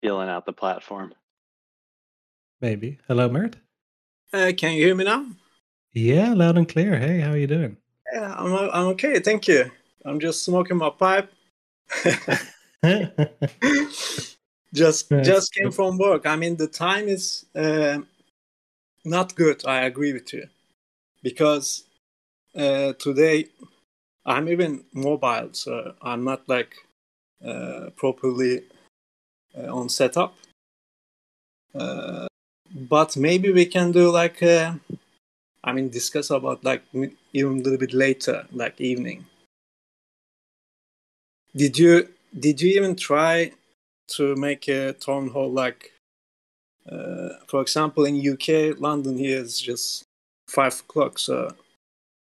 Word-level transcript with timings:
feeling 0.00 0.28
out 0.28 0.46
the 0.46 0.52
platform. 0.52 1.14
Maybe. 2.60 2.98
Hello, 3.06 3.28
Mert. 3.28 3.56
Uh, 4.32 4.52
can 4.56 4.72
you 4.74 4.84
hear 4.84 4.94
me 4.94 5.04
now? 5.04 5.26
Yeah, 5.92 6.34
loud 6.34 6.58
and 6.58 6.68
clear. 6.68 6.98
Hey, 6.98 7.20
how 7.20 7.30
are 7.32 7.36
you 7.36 7.46
doing? 7.46 7.76
Yeah, 8.12 8.34
I'm 8.36 8.52
I'm 8.54 8.86
okay. 8.88 9.20
Thank 9.20 9.48
you. 9.48 9.70
I'm 10.04 10.20
just 10.20 10.44
smoking 10.44 10.76
my 10.76 10.90
pipe. 10.90 11.32
just 14.74 15.10
Nice. 15.10 15.26
just 15.26 15.54
came 15.54 15.70
from 15.70 15.98
work. 15.98 16.26
I 16.26 16.36
mean, 16.36 16.56
the 16.56 16.68
time 16.68 17.08
is 17.08 17.46
uh, 17.54 17.98
not 19.04 19.34
good. 19.34 19.64
I 19.66 19.82
agree 19.82 20.12
with 20.12 20.32
you 20.32 20.48
because 21.22 21.84
uh, 22.54 22.92
today 22.98 23.46
I'm 24.26 24.48
even 24.48 24.84
mobile, 24.92 25.50
so 25.52 25.94
I'm 26.02 26.24
not 26.24 26.48
like 26.48 26.74
uh, 27.44 27.90
properly 27.96 28.58
uh, 28.58 28.62
on 29.66 29.88
setup. 29.88 30.34
Uh, 31.74 32.26
but 32.70 33.16
maybe 33.16 33.50
we 33.50 33.66
can 33.66 33.92
do 33.92 34.10
like 34.10 34.42
uh, 34.42 34.74
I 35.64 35.72
mean 35.72 35.88
discuss 35.88 36.30
about 36.30 36.64
like 36.64 36.82
even 37.32 37.58
a 37.58 37.62
little 37.62 37.78
bit 37.78 37.92
later, 37.92 38.46
like 38.52 38.80
evening. 38.80 39.26
Did 41.54 41.78
you 41.78 42.08
did 42.38 42.60
you 42.60 42.70
even 42.78 42.94
try 42.94 43.52
to 44.16 44.36
make 44.36 44.68
a 44.68 44.92
town 44.92 45.28
hall 45.28 45.50
like 45.50 45.92
uh, 46.90 47.30
for 47.46 47.60
example 47.60 48.04
in 48.04 48.16
UK 48.16 48.78
London 48.78 49.18
here 49.18 49.38
is 49.38 49.60
just 49.60 50.04
five 50.48 50.80
o'clock 50.80 51.18
so 51.18 51.54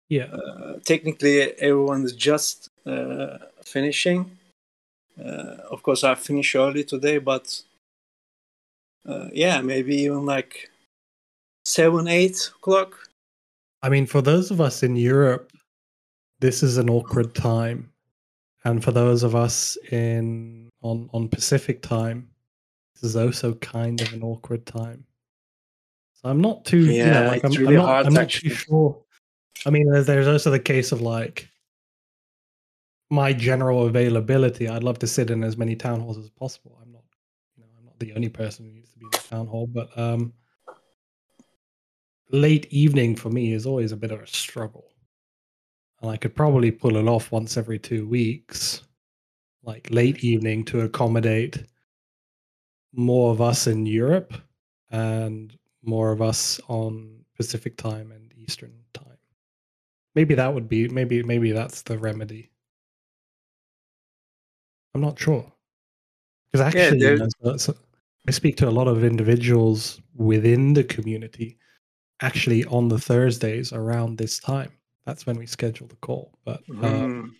yeah. 0.09 0.25
uh, 0.25 0.79
technically 0.85 1.43
everyone 1.61 2.05
is 2.05 2.13
just 2.13 2.71
uh, 2.87 3.39
finishing 3.65 4.21
uh, 4.21 4.46
of 5.19 5.83
course 5.83 6.05
I 6.05 6.15
finished 6.15 6.55
early 6.55 6.85
today 6.85 7.19
but 7.19 7.63
uh, 9.07 9.29
yeah 9.33 9.61
maybe 9.61 9.97
even 9.97 10.27
like 10.27 10.71
seven 11.65 12.09
eight 12.09 12.51
o'clock 12.57 12.97
I 13.83 13.89
mean, 13.89 14.07
for 14.07 14.21
those 14.21 14.51
of 14.51 14.61
us 14.61 14.83
in 14.83 14.97
Europe, 14.97 15.53
this 16.41 16.65
is 16.65 16.77
an 16.77 16.91
awkward 16.91 17.35
time, 17.37 17.93
and 18.65 18.83
for 18.83 18.91
those 18.91 19.23
of 19.23 19.37
us 19.37 19.77
in 19.93 20.69
on 20.83 21.09
on 21.13 21.29
Pacific 21.29 21.83
time, 21.83 22.29
this 22.95 23.05
is 23.05 23.17
also 23.17 23.55
kind 23.55 24.01
of 24.01 24.13
an 24.13 24.25
awkward 24.25 24.67
time. 24.67 25.05
So 26.15 26.29
I'm 26.29 26.41
not 26.41 26.65
too, 26.65 26.79
you 26.79 27.05
know, 27.05 27.23
Yeah, 27.23 27.29
like 27.29 27.45
it's 27.45 27.57
I'm, 27.57 27.63
really 27.63 27.77
I'm 27.77 27.83
not, 27.83 28.07
I'm 28.07 28.15
not 28.15 28.23
actually. 28.25 28.51
too 28.51 28.57
sure. 28.57 29.03
I 29.67 29.71
mean, 29.71 29.89
there's, 29.91 30.07
there's 30.07 30.27
also 30.27 30.51
the 30.51 30.59
case 30.59 30.91
of 30.91 31.01
like 31.01 31.49
my 33.11 33.33
general 33.33 33.87
availability. 33.87 34.69
I'd 34.69 34.83
love 34.83 34.99
to 35.01 35.07
sit 35.07 35.31
in 35.31 35.45
as 35.45 35.57
many 35.57 35.77
town 35.77 36.01
halls 36.01 36.19
as 36.19 36.31
possible. 36.31 36.79
I'm 36.83 36.93
not, 36.93 37.05
you 37.57 37.63
know, 37.63 37.71
I'm 37.79 37.85
not 37.85 37.99
the 37.99 38.13
only 38.15 38.29
person 38.29 38.65
who 38.67 38.73
needs 38.73 38.91
to 38.93 38.99
be 38.99 39.07
in 39.07 39.11
the 39.13 39.19
town 39.19 39.47
hall, 39.47 39.67
but 39.67 39.97
um, 39.97 40.33
late 42.31 42.67
evening 42.71 43.15
for 43.15 43.31
me 43.31 43.53
is 43.53 43.67
always 43.67 43.93
a 43.93 43.97
bit 43.97 44.11
of 44.11 44.21
a 44.21 44.27
struggle. 44.27 44.93
And 46.03 46.11
I 46.11 46.17
could 46.17 46.35
probably 46.35 46.71
pull 46.71 46.97
it 46.97 47.07
off 47.07 47.33
once 47.33 47.57
every 47.57 47.79
two 47.79 48.07
weeks, 48.07 48.83
like 49.63 49.89
late 49.91 50.23
evening 50.23 50.65
to 50.67 50.81
accommodate 50.81 51.63
more 52.93 53.33
of 53.33 53.41
us 53.41 53.67
in 53.67 53.87
Europe 53.87 54.35
and 54.91 55.57
more 55.83 56.13
of 56.13 56.21
us 56.21 56.61
on 56.69 57.25
Pacific 57.37 57.77
time 57.77 58.13
and 58.13 58.33
Eastern 58.37 58.73
time. 58.95 59.19
Maybe 60.15 60.35
that 60.35 60.53
would 60.53 60.69
be 60.69 60.89
maybe 60.89 61.23
maybe 61.23 61.53
that's 61.53 61.83
the 61.83 61.99
remedy. 61.99 62.51
I'm 64.97 65.03
not 65.03 65.19
sure. 65.19 65.53
Because 66.51 66.75
Yeah, 66.75 66.81
actually, 66.81 67.01
you 67.01 67.17
know, 67.19 67.57
I 68.27 68.31
speak 68.31 68.57
to 68.57 68.69
a 68.69 68.71
lot 68.71 68.89
of 68.89 69.05
individuals 69.05 70.01
within 70.15 70.73
the 70.73 70.85
community 70.85 71.59
actually 72.23 72.65
on 72.65 72.89
the 72.89 72.99
Thursdays 72.99 73.75
around 73.75 74.17
this 74.17 74.39
time. 74.39 74.73
That's 75.05 75.27
when 75.27 75.37
we 75.37 75.45
schedule 75.47 75.87
the 75.87 75.97
call. 75.97 76.33
But 76.47 76.61
uh, 76.83 77.07
Mm. 77.07 77.33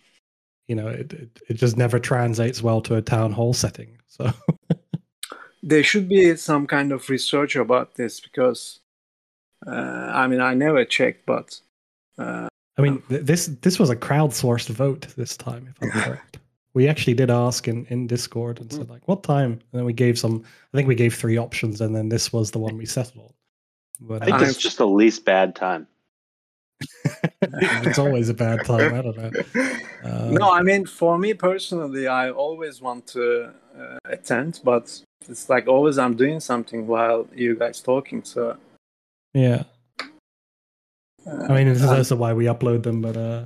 you 0.67 0.75
know, 0.75 0.87
it, 0.87 1.11
it 1.13 1.41
it 1.49 1.53
just 1.55 1.77
never 1.77 1.99
translates 1.99 2.61
well 2.61 2.79
to 2.81 2.95
a 2.95 3.01
town 3.01 3.31
hall 3.31 3.53
setting. 3.53 3.97
So 4.07 4.31
there 5.63 5.83
should 5.83 6.07
be 6.07 6.35
some 6.35 6.67
kind 6.67 6.91
of 6.91 7.09
research 7.09 7.55
about 7.55 7.95
this 7.95 8.19
because 8.19 8.81
uh, 9.65 10.11
I 10.13 10.27
mean 10.27 10.41
I 10.41 10.53
never 10.53 10.85
checked, 10.85 11.25
but 11.25 11.59
uh, 12.19 12.47
I 12.77 12.81
mean, 12.83 13.01
th- 13.09 13.25
this 13.25 13.47
this 13.47 13.79
was 13.79 13.89
a 13.89 13.95
crowdsourced 13.95 14.69
vote 14.69 15.07
this 15.17 15.35
time, 15.35 15.67
if 15.73 15.81
I'm 15.81 15.89
correct. 16.03 16.37
We 16.77 16.87
actually 16.87 17.15
did 17.15 17.31
ask 17.31 17.67
in, 17.67 17.87
in 17.89 18.05
Discord 18.05 18.61
and 18.61 18.71
said 18.71 18.87
like, 18.87 19.07
"What 19.07 19.23
time?" 19.23 19.53
And 19.53 19.79
then 19.79 19.83
we 19.83 19.93
gave 19.93 20.19
some. 20.19 20.43
I 20.71 20.77
think 20.77 20.87
we 20.87 20.93
gave 20.93 21.15
three 21.15 21.35
options, 21.35 21.81
and 21.81 21.95
then 21.95 22.07
this 22.07 22.31
was 22.31 22.51
the 22.51 22.59
one 22.59 22.77
we 22.77 22.85
settled 22.85 23.25
on. 23.25 23.33
But 24.07 24.21
I 24.21 24.25
think 24.25 24.35
uh, 24.35 24.39
this 24.45 24.57
just 24.57 24.77
the 24.77 24.85
least 24.87 25.25
bad 25.25 25.55
time. 25.55 25.87
it's 27.41 27.97
always 27.97 28.29
a 28.29 28.35
bad 28.35 28.63
time. 28.63 28.93
I 28.93 29.01
don't 29.01 29.17
know. 29.17 29.31
Um, 30.03 30.33
no, 30.35 30.51
I 30.51 30.61
mean 30.61 30.85
for 30.85 31.17
me 31.17 31.33
personally, 31.33 32.07
I 32.07 32.29
always 32.29 32.79
want 32.79 33.07
to 33.07 33.49
uh, 33.75 33.97
attend, 34.05 34.59
but 34.63 35.01
it's 35.27 35.49
like 35.49 35.67
always 35.67 35.97
I'm 35.97 36.15
doing 36.15 36.39
something 36.39 36.85
while 36.85 37.27
you 37.33 37.55
guys 37.55 37.81
talking. 37.81 38.23
So 38.23 38.55
Yeah, 39.33 39.63
uh, 41.25 41.47
I 41.49 41.55
mean, 41.55 41.69
this 41.69 41.81
is 41.81 41.89
I'm- 41.89 41.97
also 41.97 42.15
why 42.15 42.33
we 42.33 42.45
upload 42.45 42.83
them. 42.83 43.01
But 43.01 43.17
uh, 43.17 43.45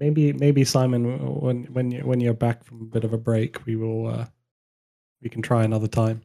maybe 0.00 0.32
maybe 0.32 0.64
Simon, 0.64 1.40
when 1.40 1.64
when 1.66 1.90
you 1.92 2.00
when 2.00 2.18
you're 2.18 2.34
back 2.34 2.64
from 2.64 2.80
a 2.80 2.84
bit 2.84 3.04
of 3.04 3.12
a 3.12 3.18
break, 3.18 3.64
we 3.66 3.76
will 3.76 4.08
uh, 4.08 4.26
we 5.22 5.28
can 5.28 5.42
try 5.42 5.62
another 5.62 5.86
time. 5.86 6.22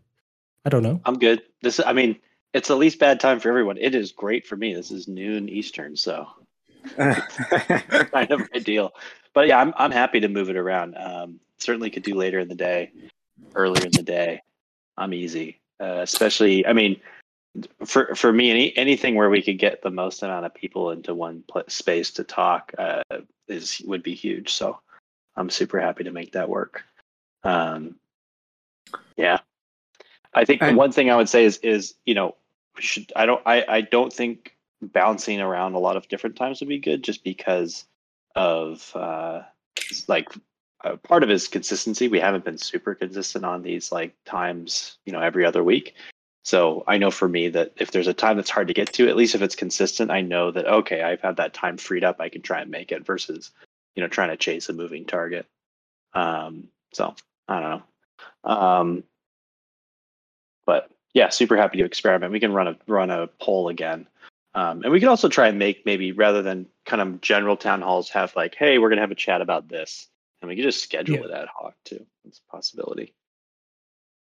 I 0.64 0.70
don't 0.70 0.82
know. 0.82 1.00
I'm 1.06 1.20
good. 1.20 1.44
This, 1.62 1.80
I 1.86 1.94
mean, 1.94 2.16
it's 2.54 2.70
the 2.70 2.76
least 2.76 2.98
bad 2.98 3.20
time 3.20 3.40
for 3.40 3.50
everyone. 3.50 3.78
It 3.78 3.94
is 3.94 4.12
great 4.12 4.48
for 4.48 4.56
me. 4.56 4.74
This 4.74 4.90
is 4.90 5.08
noon 5.08 5.48
Eastern, 5.50 5.96
so 5.96 6.28
kind 6.98 8.32
of 8.32 8.50
ideal. 8.56 8.94
But 9.34 9.48
yeah, 9.48 9.60
I'm 9.60 9.74
I'm 9.78 9.92
happy 9.92 10.22
to 10.22 10.30
move 10.30 10.50
it 10.50 10.56
around. 10.56 10.96
Um, 10.98 11.40
certainly 11.60 11.90
could 11.90 12.04
do 12.04 12.16
later 12.16 12.40
in 12.40 12.48
the 12.48 12.56
day, 12.56 12.92
earlier 13.54 13.86
in 13.86 13.92
the 13.92 14.04
day. 14.04 14.42
I'm 14.98 15.14
easy, 15.14 15.60
uh, 15.80 16.00
especially. 16.02 16.66
I 16.66 16.74
mean, 16.74 17.00
for 17.86 18.16
for 18.16 18.32
me, 18.34 18.52
any 18.52 18.78
anything 18.78 19.16
where 19.16 19.30
we 19.30 19.42
could 19.42 19.60
get 19.60 19.82
the 19.82 19.92
most 19.92 20.24
amount 20.24 20.46
of 20.46 20.54
people 20.54 20.92
into 20.92 21.14
one 21.14 21.44
space 21.68 22.12
to 22.12 22.24
talk 22.24 22.74
uh, 22.78 23.02
is 23.48 23.82
would 23.86 24.04
be 24.04 24.14
huge. 24.14 24.54
So 24.54 24.80
I'm 25.36 25.50
super 25.50 25.80
happy 25.80 26.04
to 26.04 26.12
make 26.12 26.34
that 26.34 26.50
work. 26.50 26.84
Um, 27.44 27.96
yeah, 29.18 29.40
I 30.34 30.46
think 30.46 30.62
And- 30.62 30.78
one 30.78 30.92
thing 30.92 31.10
I 31.10 31.16
would 31.16 31.30
say 31.30 31.46
is 31.46 31.58
is 31.60 31.96
you 32.06 32.16
know 32.16 32.36
should 32.80 33.12
I 33.16 33.26
don't 33.26 33.42
I 33.46 33.66
I 33.68 33.82
don't 33.82 34.12
think 34.12 34.56
bouncing 34.82 35.40
around 35.40 35.74
a 35.74 35.80
lot 35.80 35.98
of 35.98 36.08
different 36.10 36.36
times 36.36 36.60
would 36.60 36.70
be 36.70 36.78
good 36.80 37.04
just 37.04 37.24
because 37.24 37.86
of 38.36 38.92
uh 38.96 39.42
like 40.08 40.28
uh, 40.84 40.98
part 40.98 41.24
of 41.24 41.30
it 41.30 41.34
is 41.34 41.48
consistency 41.48 42.08
we 42.10 42.20
haven't 42.20 42.44
been 42.44 42.58
super 42.58 42.94
consistent 42.94 43.46
on 43.46 43.64
these 43.64 43.92
like 43.92 44.14
times 44.26 44.98
you 45.06 45.14
know 45.14 45.22
every 45.22 45.46
other 45.46 45.64
week 45.64 45.96
so 46.46 46.84
i 46.88 46.98
know 46.98 47.12
for 47.12 47.28
me 47.28 47.50
that 47.50 47.74
if 47.78 47.92
there's 47.92 48.08
a 48.08 48.14
time 48.14 48.38
that's 48.38 48.50
hard 48.50 48.68
to 48.68 48.74
get 48.74 48.94
to 48.94 49.10
at 49.10 49.18
least 49.18 49.36
if 49.36 49.42
it's 49.42 49.56
consistent 49.56 50.12
i 50.12 50.22
know 50.22 50.52
that 50.52 50.66
okay 50.66 51.02
i've 51.02 51.22
had 51.22 51.36
that 51.38 51.54
time 51.54 51.78
freed 51.78 52.04
up 52.04 52.22
i 52.22 52.30
can 52.30 52.42
try 52.42 52.62
and 52.62 52.72
make 52.72 52.92
it 52.92 53.06
versus 53.06 53.52
you 53.96 54.02
know 54.02 54.08
trying 54.08 54.30
to 54.30 54.38
chase 54.38 54.70
a 54.70 54.74
moving 54.74 55.06
target 55.06 55.46
um 56.14 56.68
so 56.94 57.14
i 57.48 57.60
don't 57.60 57.84
know 58.46 58.52
um 58.52 59.04
but 60.66 60.90
yeah 61.14 61.30
super 61.30 61.58
happy 61.58 61.78
to 61.78 61.86
experiment 61.86 62.32
we 62.32 62.40
can 62.40 62.54
run 62.54 62.68
a 62.68 62.78
run 62.88 63.10
a 63.10 63.28
poll 63.40 63.68
again 63.70 64.08
um, 64.56 64.84
and 64.84 64.92
we 64.92 65.02
could 65.02 65.10
also 65.10 65.28
try 65.28 65.50
and 65.50 65.60
make 65.60 65.86
maybe 65.86 66.14
rather 66.14 66.42
than 66.42 66.66
kind 66.86 67.02
of 67.02 67.20
general 67.20 67.58
town 67.58 67.82
halls 67.82 68.10
have 68.10 68.34
like, 68.38 68.56
hey, 68.56 68.78
we're 68.78 68.88
gonna 68.88 69.02
have 69.02 69.12
a 69.12 69.16
chat 69.16 69.42
about 69.42 69.68
this, 69.68 70.08
and 70.42 70.48
we 70.48 70.56
could 70.56 70.64
just 70.64 70.82
schedule 70.82 71.18
Yeah. 71.18 71.26
it 71.26 71.32
ad 71.32 71.50
hoc 71.54 71.76
too. 71.84 72.06
It's 72.24 72.40
a 72.40 72.52
possibility. 72.52 73.14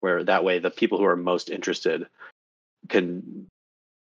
Where 0.01 0.23
that 0.23 0.43
way 0.43 0.59
the 0.59 0.69
people 0.69 0.97
who 0.97 1.05
are 1.05 1.15
most 1.15 1.49
interested 1.49 2.07
can 2.89 3.47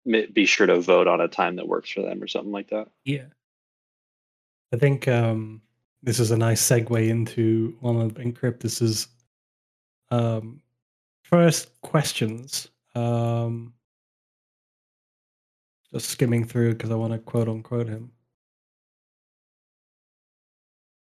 be 0.05 0.45
sure 0.45 0.67
to 0.67 0.79
vote 0.79 1.07
on 1.07 1.21
a 1.21 1.27
time 1.27 1.57
that 1.57 1.67
works 1.67 1.89
for 1.89 2.01
them 2.01 2.23
or 2.23 2.27
something 2.27 2.51
like 2.51 2.69
that. 2.69 2.87
Yeah. 3.05 3.25
I 4.73 4.77
think 4.77 5.07
um, 5.07 5.61
this 6.01 6.19
is 6.19 6.31
a 6.31 6.37
nice 6.37 6.61
segue 6.67 7.07
into 7.09 7.75
one 7.81 7.99
of 7.99 8.13
Encryptus's 8.13 9.07
um, 10.11 10.61
first 11.23 11.81
questions. 11.81 12.69
Um, 12.95 13.73
just 15.93 16.09
skimming 16.09 16.45
through 16.45 16.73
because 16.73 16.91
I 16.91 16.95
want 16.95 17.13
to 17.13 17.19
quote 17.19 17.49
unquote 17.49 17.87
him. 17.87 18.11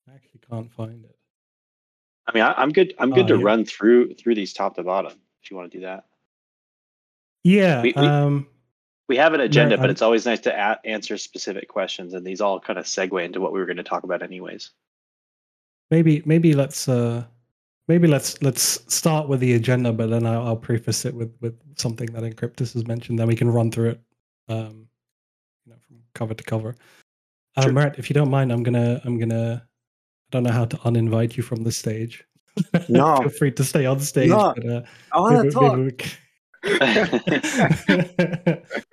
I 0.08 0.14
actually 0.14 0.40
can't 0.48 0.70
find 0.70 1.04
it. 1.04 1.15
I 2.28 2.32
mean, 2.34 2.42
I, 2.42 2.54
I'm 2.54 2.70
good. 2.72 2.94
I'm 2.98 3.10
good 3.10 3.24
Ah, 3.26 3.28
to 3.28 3.36
yeah. 3.38 3.44
run 3.44 3.64
through 3.64 4.14
through 4.14 4.34
these 4.34 4.52
top 4.52 4.76
to 4.76 4.82
bottom 4.82 5.12
if 5.42 5.50
you 5.50 5.56
want 5.56 5.70
to 5.70 5.78
do 5.78 5.84
that. 5.84 6.06
Yeah. 7.44 7.82
We- 7.82 7.92
we- 7.96 8.02
um, 8.06 8.46
We 9.08 9.16
have 9.18 9.34
an 9.34 9.40
agenda, 9.40 9.76
but 9.76 9.82
I'm- 9.84 9.90
it's 9.90 10.02
always 10.02 10.26
nice 10.26 10.40
to 10.40 10.52
a- 10.52 10.80
answer 10.84 11.16
specific 11.16 11.68
questions, 11.68 12.12
and 12.14 12.26
these 12.26 12.40
all 12.40 12.58
kind 12.58 12.76
of 12.76 12.86
segue 12.86 13.24
into 13.24 13.40
what 13.40 13.52
we 13.52 13.60
were 13.60 13.66
going 13.66 13.76
to 13.76 13.84
talk 13.84 14.02
about 14.04 14.22
anyways. 14.22 14.70
maybe 15.92 16.20
maybe 16.26 16.52
let's 16.52 16.88
uh 16.88 17.24
maybe 17.86 18.08
let's 18.08 18.42
let's 18.42 18.92
start 18.92 19.28
with 19.28 19.38
the 19.38 19.54
agenda, 19.54 19.92
but 19.92 20.10
then 20.10 20.26
I'll, 20.26 20.42
I'll 20.48 20.56
preface 20.56 21.04
it 21.04 21.14
with 21.14 21.32
with 21.40 21.54
something 21.78 22.08
that 22.10 22.24
Encryptus 22.24 22.72
has 22.74 22.84
mentioned. 22.88 23.20
Then 23.20 23.28
we 23.28 23.36
can 23.36 23.48
run 23.48 23.70
through 23.70 23.90
it, 23.90 24.00
um, 24.48 24.88
you 25.64 25.70
know, 25.72 25.78
from 25.86 26.02
cover 26.16 26.34
to 26.34 26.42
cover. 26.42 26.74
Uh, 27.56 27.62
Sure. 27.62 27.72
Marat, 27.72 27.98
if 28.00 28.10
you 28.10 28.14
don't 28.14 28.30
mind, 28.30 28.50
I'm 28.50 28.64
gonna 28.64 29.00
I'm 29.04 29.16
gonna 29.16 29.64
I 30.26 30.30
don't 30.30 30.42
know 30.42 30.50
how 30.52 30.64
to 30.64 30.76
uninvite 30.78 31.36
you 31.36 31.42
from 31.42 31.62
the 31.62 31.72
stage. 31.72 32.24
No. 32.88 33.16
feel 33.20 33.28
free 33.28 33.52
to 33.52 33.64
stay 33.64 33.86
on 33.86 34.00
stage. 34.00 34.30
No. 34.30 34.52
But, 34.56 34.66
uh, 34.66 34.82
I 35.12 35.20
want 35.20 35.44
to 35.44 35.50
talk. 35.52 35.76
maybe 35.76 35.96
we 35.96 36.04
c- 36.04 36.16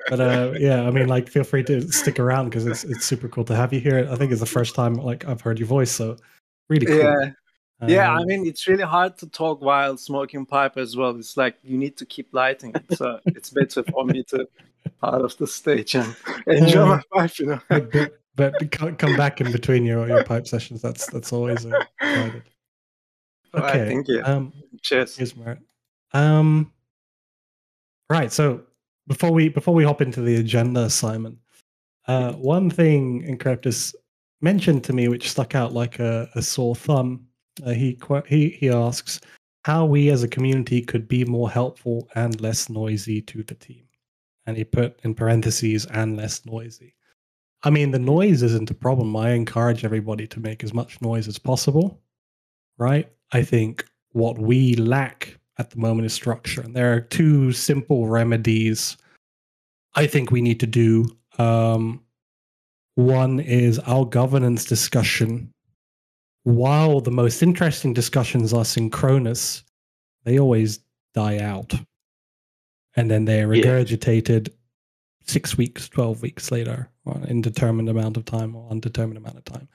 but 0.10 0.20
uh, 0.20 0.54
yeah, 0.60 0.84
I 0.84 0.92
mean, 0.92 1.08
like, 1.08 1.28
feel 1.28 1.44
free 1.44 1.64
to 1.64 1.82
stick 1.92 2.20
around 2.20 2.50
because 2.50 2.68
it's 2.68 2.84
it's 2.84 3.04
super 3.06 3.28
cool 3.28 3.44
to 3.46 3.56
have 3.56 3.74
you 3.74 3.80
here. 3.80 4.08
I 4.12 4.16
think 4.16 4.32
it's 4.32 4.42
the 4.42 4.46
first 4.46 4.76
time 4.76 4.94
like 4.96 5.26
I've 5.28 5.42
heard 5.42 5.58
your 5.58 5.68
voice, 5.68 5.90
so 5.92 6.18
really 6.70 6.86
cool. 6.86 6.98
Yeah, 6.98 7.32
yeah. 7.88 8.12
I 8.12 8.18
Um, 8.22 8.28
mean, 8.28 8.46
it's 8.46 8.68
really 8.68 8.84
hard 8.84 9.18
to 9.20 9.28
talk 9.28 9.62
while 9.62 9.98
smoking 9.98 10.46
pipe 10.46 10.78
as 10.78 10.96
well. 10.96 11.16
It's 11.18 11.36
like 11.36 11.56
you 11.64 11.78
need 11.80 11.98
to 11.98 12.06
keep 12.06 12.28
lighting 12.32 12.74
it, 12.76 12.96
so 12.98 13.20
it's 13.26 13.50
better 13.50 13.82
for 13.84 14.06
me 14.06 14.24
to 14.26 14.48
out 15.04 15.22
of 15.22 15.36
the 15.38 15.48
stage 15.48 15.96
and 15.96 16.16
enjoy 16.46 16.86
my 16.86 17.02
pipe. 17.12 17.40
You 17.40 17.46
know. 17.48 18.08
But, 18.36 18.54
but, 18.54 18.60
but 18.60 18.72
co- 18.72 18.94
come 18.96 19.16
back 19.16 19.42
in 19.42 19.52
between 19.52 19.86
your, 19.86 20.08
your 20.08 20.24
pipe 20.24 20.48
sessions. 20.48 20.82
That's 20.82 21.08
that's 21.08 21.32
always 21.34 21.66
provided. 22.00 22.44
All 23.54 23.62
right, 23.62 23.76
Okay. 23.76 23.88
thank 23.88 24.08
you. 24.08 24.24
Um, 24.24 24.52
Cheers. 24.82 25.16
Here's 25.16 25.36
Marat. 25.36 25.60
Um, 26.14 26.72
right. 28.10 28.32
So 28.32 28.62
before 29.08 29.32
we 29.32 29.50
before 29.50 29.74
we 29.74 29.84
hop 29.84 30.02
into 30.02 30.22
the 30.22 30.38
agenda, 30.38 30.90
Simon, 30.90 31.38
uh, 32.08 32.34
one 32.34 32.70
thing 32.70 33.24
Encryptus 33.24 33.94
mentioned 34.42 34.84
to 34.86 34.94
me, 34.94 35.08
which 35.08 35.30
stuck 35.30 35.56
out 35.56 35.74
like 35.74 36.00
a, 36.00 36.30
a 36.36 36.42
sore 36.42 36.76
thumb. 36.76 37.28
Uh, 37.66 37.72
he 37.72 38.00
he 38.28 38.50
he 38.50 38.70
asks 38.70 39.22
how 39.66 39.86
we 39.86 40.10
as 40.10 40.24
a 40.24 40.28
community 40.28 40.82
could 40.82 41.08
be 41.08 41.24
more 41.24 41.50
helpful 41.50 42.10
and 42.16 42.42
less 42.42 42.70
noisy 42.70 43.22
to 43.22 43.44
the 43.44 43.54
team, 43.54 43.84
and 44.48 44.58
he 44.58 44.64
put 44.64 45.00
in 45.04 45.14
parentheses 45.14 45.86
and 45.88 46.18
less 46.18 46.46
noisy. 46.46 46.96
I 47.64 47.70
mean, 47.70 47.92
the 47.92 48.00
noise 48.00 48.44
isn't 48.44 48.70
a 48.72 48.74
problem. 48.74 49.16
I 49.16 49.32
encourage 49.32 49.86
everybody 49.86 50.28
to 50.28 50.40
make 50.40 50.64
as 50.64 50.74
much 50.74 51.02
noise 51.02 51.28
as 51.28 51.40
possible, 51.40 52.02
right? 52.78 53.10
I 53.32 53.42
think 53.44 53.86
what 54.12 54.38
we 54.38 54.76
lack 54.76 55.38
at 55.58 55.70
the 55.70 55.78
moment 55.80 56.06
is 56.06 56.14
structure. 56.14 56.62
And 56.62 56.76
there 56.76 56.94
are 56.94 57.00
two 57.02 57.52
simple 57.52 58.08
remedies 58.08 58.98
I 59.96 60.08
think 60.08 60.32
we 60.32 60.42
need 60.42 60.60
to 60.60 60.68
do. 60.68 61.06
Um, 61.38 62.02
one 62.96 63.40
is 63.40 63.78
our 63.80 64.06
governance 64.06 64.66
discussion. 64.66 65.52
While 66.44 67.00
the 67.00 67.12
most 67.12 67.42
interesting 67.44 67.94
discussions 67.94 68.54
are 68.54 68.66
synchronous, 68.66 69.64
they 70.26 70.40
always 70.40 70.80
die 71.14 71.38
out. 71.40 71.74
And 72.96 73.10
then 73.10 73.26
they're 73.26 73.54
Yeah. 73.54 73.64
regurgitated 73.64 74.50
six 75.26 75.58
weeks, 75.58 75.88
12 75.90 76.22
weeks 76.24 76.52
later, 76.52 76.90
or 77.06 77.18
an 77.18 77.26
indeterminate 77.26 77.96
amount 77.96 78.18
of 78.18 78.26
time 78.26 78.56
or 78.56 78.70
undetermined 78.70 79.18
amount 79.18 79.38
of 79.38 79.46
time. 79.46 79.68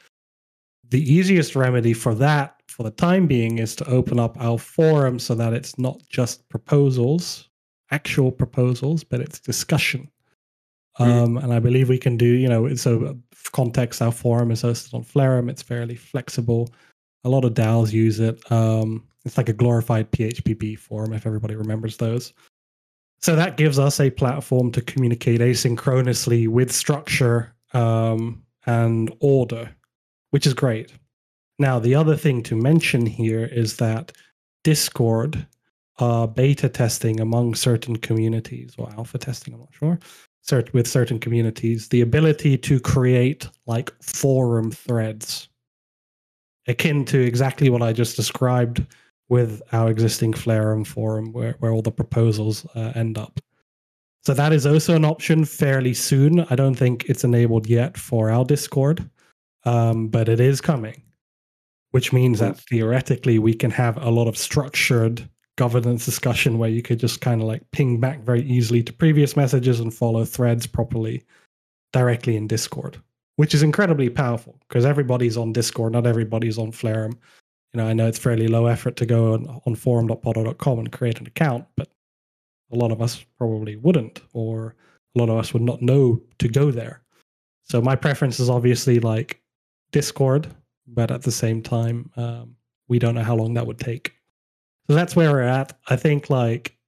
The 0.91 1.13
easiest 1.13 1.55
remedy 1.55 1.93
for 1.93 2.15
that 2.15 2.63
for 2.69 2.83
the 2.83 2.91
time 2.91 3.27
being 3.27 3.59
is 3.59 3.77
to 3.77 3.89
open 3.89 4.19
up 4.19 4.37
our 4.41 4.59
forum 4.59 5.19
so 5.19 5.35
that 5.35 5.53
it's 5.53 5.79
not 5.79 6.01
just 6.09 6.49
proposals 6.49 7.49
actual 7.91 8.31
proposals 8.31 9.05
but 9.05 9.21
it's 9.21 9.41
discussion. 9.41 10.11
Um, 11.01 11.37
and 11.37 11.53
i 11.53 11.61
believe 11.61 11.89
we 11.89 11.97
can 11.97 12.17
do 12.17 12.27
you 12.27 12.49
know 12.49 12.75
so 12.75 13.05
uh, 13.05 13.15
context 13.53 14.03
our 14.03 14.11
forum 14.11 14.51
is 14.51 14.65
hosted 14.65 14.95
on 14.95 15.05
Flarum. 15.05 15.49
it's 15.49 15.63
fairly 15.63 15.95
flexible. 15.95 16.71
A 17.25 17.29
lot 17.29 17.45
of 17.45 17.55
DAOs 17.55 17.93
use 17.93 18.21
it. 18.21 18.51
Um, 18.51 19.05
it's 19.25 19.37
like 19.37 19.49
a 19.49 19.53
glorified 19.53 20.11
phpBB 20.11 20.79
forum 20.79 21.13
if 21.13 21.27
everybody 21.27 21.55
remembers 21.55 21.97
those 21.99 22.33
so 23.21 23.35
that 23.37 23.57
gives 23.57 23.79
us 23.79 24.01
a 24.01 24.11
platform 24.11 24.71
to 24.73 24.81
communicate 24.81 25.41
asynchronously 25.41 26.49
with 26.49 26.73
structure 26.73 27.55
um, 27.75 28.43
and 28.67 29.15
order 29.21 29.75
which 30.31 30.47
is 30.47 30.55
great. 30.55 30.93
Now, 31.59 31.79
the 31.79 31.95
other 31.95 32.17
thing 32.17 32.43
to 32.45 32.57
mention 32.57 33.07
here 33.07 33.45
is 33.45 33.77
that 33.77 34.13
Discord 34.65 35.47
uh, 35.99 36.27
beta 36.27 36.69
testing 36.69 37.21
among 37.21 37.55
certain 37.55 37.97
communities, 37.97 38.75
or 38.79 38.89
alpha 38.97 39.19
testing, 39.19 39.55
I'm 39.55 39.61
not 39.61 39.75
sure, 39.75 39.99
cert- 40.47 40.73
with 40.73 40.87
certain 40.87 41.19
communities, 41.19 41.89
the 41.89 42.03
ability 42.03 42.57
to 42.59 42.79
create 42.79 43.49
like 43.67 43.93
forum 44.03 44.71
threads, 44.71 45.49
akin 46.69 47.05
to 47.07 47.19
exactly 47.19 47.71
what 47.71 47.83
I 47.83 47.93
just 47.93 48.15
described 48.15 48.87
with 49.29 49.63
our 49.73 49.91
existing 49.91 50.33
Flarum 50.33 50.87
forum, 50.87 51.33
where, 51.33 51.57
where 51.59 51.73
all 51.73 51.83
the 51.83 51.91
proposals 51.91 52.67
uh, 52.75 52.93
end 52.95 53.19
up. 53.19 53.41
So 54.25 54.35
that 54.35 54.53
is 54.53 54.67
also 54.67 54.95
an 54.95 55.05
option 55.05 55.45
fairly 55.45 55.95
soon. 55.95 56.41
I 56.51 56.57
don't 56.57 56.75
think 56.75 57.05
it's 57.07 57.25
enabled 57.25 57.67
yet 57.67 57.97
for 57.97 58.31
our 58.31 58.45
Discord 58.45 59.09
um, 59.65 60.09
but 60.09 60.29
it 60.29 60.41
is 60.41 60.61
coming, 60.61 61.03
which 61.91 62.13
means 62.13 62.39
that 62.39 62.59
theoretically 62.59 63.39
we 63.39 63.55
can 63.55 63.71
have 63.71 63.97
a 64.03 64.11
lot 64.11 64.29
of 64.29 64.39
structured 64.39 65.29
governance 65.57 66.05
discussion 66.05 66.59
where 66.59 66.71
you 66.71 66.83
could 66.83 67.01
just 67.01 67.21
kind 67.21 67.43
of 67.43 67.49
like 67.49 67.63
ping 67.73 67.99
back 67.99 68.23
very 68.23 68.43
easily 68.43 68.83
to 68.83 68.93
previous 68.93 69.37
messages 69.37 69.81
and 69.81 69.93
follow 69.93 70.25
threads 70.25 70.67
properly 70.67 71.25
directly 71.93 72.37
in 72.37 72.47
Discord, 72.47 73.01
which 73.37 73.55
is 73.55 73.63
incredibly 73.63 74.09
powerful 74.09 74.57
because 74.69 74.87
everybody's 74.87 75.37
on 75.37 75.53
Discord, 75.53 75.93
not 75.93 76.07
everybody's 76.07 76.59
on 76.59 76.71
Flarum. 76.71 77.19
You 77.73 77.79
know, 77.79 77.87
I 77.87 77.93
know 77.93 78.07
it's 78.07 78.19
fairly 78.19 78.49
low 78.49 78.67
effort 78.67 78.97
to 78.97 79.07
go 79.07 79.35
on, 79.35 79.61
on 79.67 79.75
forum.botto.com 79.75 80.79
and 80.79 80.93
create 80.93 81.21
an 81.21 81.27
account, 81.27 81.67
but 81.77 81.89
a 82.73 82.77
lot 82.77 82.93
of 82.93 83.03
us 83.03 83.25
probably 83.37 83.77
wouldn't, 83.77 84.21
or 84.33 84.75
a 85.15 85.19
lot 85.19 85.29
of 85.29 85.39
us 85.39 85.53
would 85.53 85.63
not 85.63 85.83
know 85.83 86.21
to 86.39 86.49
go 86.49 86.71
there. 86.71 87.03
So 87.65 87.83
my 87.83 87.97
preference 87.97 88.41
is 88.41 88.49
obviously 88.49 89.01
like 89.01 89.43
Discord, 89.93 90.49
but 90.87 91.11
at 91.11 91.23
the 91.23 91.33
same 91.33 91.63
time, 91.63 92.11
um, 92.17 92.57
we 92.89 92.99
don't 92.99 93.15
know 93.15 93.23
how 93.23 93.37
long 93.37 93.55
that 93.55 93.67
would 93.67 93.79
take. 93.79 94.15
So 94.87 94.95
that's 94.95 95.15
where 95.15 95.31
we're 95.31 95.43
at. 95.43 95.79
I 95.89 95.97
think 95.97 96.31
like 96.31 96.79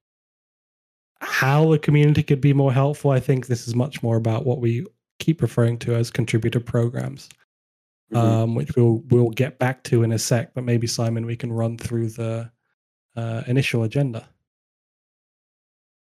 how 1.20 1.70
the 1.70 1.78
community 1.78 2.22
could 2.22 2.40
be 2.40 2.54
more 2.54 2.72
helpful. 2.72 3.10
I 3.10 3.20
think 3.20 3.46
this 3.46 3.68
is 3.68 3.74
much 3.74 4.02
more 4.02 4.16
about 4.16 4.46
what 4.46 4.60
we 4.60 4.86
keep 5.18 5.42
referring 5.42 5.78
to 5.80 5.94
as 5.94 6.10
contributor 6.10 6.60
programs, 6.60 7.28
Mhm. 8.12 8.18
um, 8.18 8.54
which 8.54 8.74
we'll 8.76 9.02
we'll 9.08 9.30
get 9.30 9.58
back 9.58 9.84
to 9.84 10.02
in 10.02 10.12
a 10.12 10.18
sec. 10.18 10.52
But 10.54 10.64
maybe 10.64 10.86
Simon, 10.86 11.26
we 11.26 11.36
can 11.36 11.52
run 11.52 11.78
through 11.78 12.10
the 12.10 12.50
uh, 13.16 13.42
initial 13.46 13.82
agenda. 13.84 14.28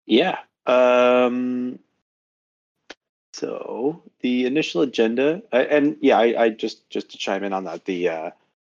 Yeah. 0.06 0.38
Um, 0.66 1.78
so 3.32 4.02
the 4.20 4.46
initial 4.46 4.82
agenda, 4.82 5.42
and 5.52 5.96
yeah, 6.00 6.18
I, 6.18 6.44
I 6.44 6.48
just 6.50 6.88
just 6.90 7.10
to 7.10 7.18
chime 7.18 7.44
in 7.44 7.52
on 7.52 7.64
that, 7.64 7.84
the 7.84 8.08
uh, 8.08 8.30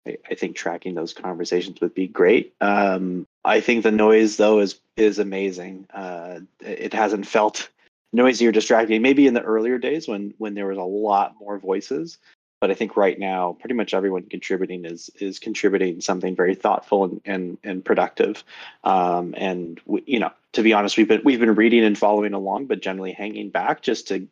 I, 0.06 0.16
I 0.30 0.34
think 0.34 0.56
tracking 0.56 0.94
those 0.94 1.12
conversations 1.12 1.80
would 1.80 1.94
be 1.94 2.06
great. 2.08 2.54
Um, 2.60 3.26
I 3.44 3.60
think 3.60 3.82
the 3.82 3.90
noise 3.90 4.36
though 4.36 4.60
is 4.60 4.80
is 4.96 5.18
amazing. 5.18 5.86
Uh, 5.92 6.40
it 6.60 6.94
hasn't 6.94 7.26
felt 7.26 7.68
noisy 8.12 8.46
or 8.46 8.52
distracting. 8.52 9.02
Maybe 9.02 9.26
in 9.26 9.34
the 9.34 9.42
earlier 9.42 9.78
days 9.78 10.08
when 10.08 10.34
when 10.38 10.54
there 10.54 10.66
was 10.68 10.78
a 10.78 10.82
lot 10.82 11.34
more 11.40 11.58
voices, 11.58 12.18
but 12.64 12.70
I 12.70 12.74
think 12.74 12.96
right 12.96 13.18
now 13.18 13.58
pretty 13.60 13.74
much 13.74 13.92
everyone 13.92 14.22
contributing 14.22 14.86
is 14.86 15.10
is 15.20 15.38
contributing 15.38 16.00
something 16.00 16.34
very 16.34 16.54
thoughtful 16.54 17.04
and 17.04 17.20
and, 17.26 17.58
and 17.62 17.84
productive. 17.84 18.42
Um, 18.84 19.34
and 19.36 19.78
we, 19.84 20.02
you 20.06 20.18
know, 20.18 20.30
to 20.54 20.62
be 20.62 20.72
honest, 20.72 20.96
we've 20.96 21.06
been 21.06 21.20
we've 21.26 21.40
been 21.40 21.56
reading 21.56 21.84
and 21.84 21.98
following 21.98 22.32
along, 22.32 22.64
but 22.64 22.80
generally 22.80 23.12
hanging 23.12 23.50
back 23.50 23.82
just 23.82 24.08
to 24.08 24.26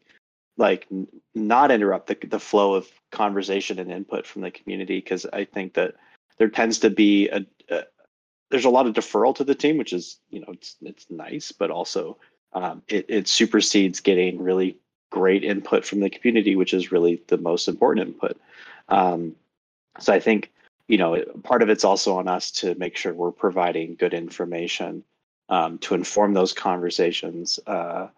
like 0.57 0.87
n- 0.91 1.09
not 1.35 1.71
interrupt 1.71 2.07
the 2.07 2.17
the 2.27 2.41
flow 2.41 2.73
of 2.73 2.89
conversation 3.11 3.79
and 3.79 3.93
input 3.93 4.27
from 4.27 4.41
the 4.41 4.51
community 4.51 4.97
because 4.97 5.27
I 5.31 5.45
think 5.45 5.75
that 5.75 5.97
there 6.39 6.49
tends 6.49 6.79
to 6.79 6.89
be 6.89 7.29
a, 7.29 7.45
a 7.69 7.83
there's 8.51 8.65
a 8.65 8.71
lot 8.71 8.87
of 8.87 8.95
deferral 8.95 9.37
to 9.37 9.45
the 9.45 9.55
team, 9.55 9.77
which 9.77 9.93
is 9.93 10.17
you 10.31 10.41
know 10.41 10.53
it's 10.53 10.77
it's 10.81 11.05
nice, 11.11 11.53
but 11.53 11.71
also 11.71 12.17
um, 12.55 12.83
it 12.89 13.05
it 13.11 13.29
supersedes 13.29 14.01
getting 14.01 14.41
really 14.41 14.79
great 15.13 15.45
input 15.45 15.85
from 15.85 16.01
the 16.01 16.11
community, 16.11 16.57
which 16.57 16.75
is 16.75 16.91
really 16.91 17.23
the 17.29 17.37
most 17.37 17.69
important 17.69 18.09
input. 18.09 18.41
Um, 18.89 19.37
so 20.01 20.13
I 20.13 20.19
think 20.19 20.51
you 20.89 20.99
know 20.99 21.23
part 21.45 21.63
of 21.63 21.69
it's 21.69 21.85
also 21.85 22.17
on 22.19 22.27
us 22.27 22.51
to 22.63 22.75
make 22.75 22.97
sure 22.97 23.13
we're 23.13 23.31
providing 23.31 23.95
good 23.95 24.15
information 24.15 25.05
um, 25.49 25.79
to 25.79 25.95
inform 25.95 26.35
those 26.35 26.53
conversations. 26.53 27.61
Uh, 27.67 28.09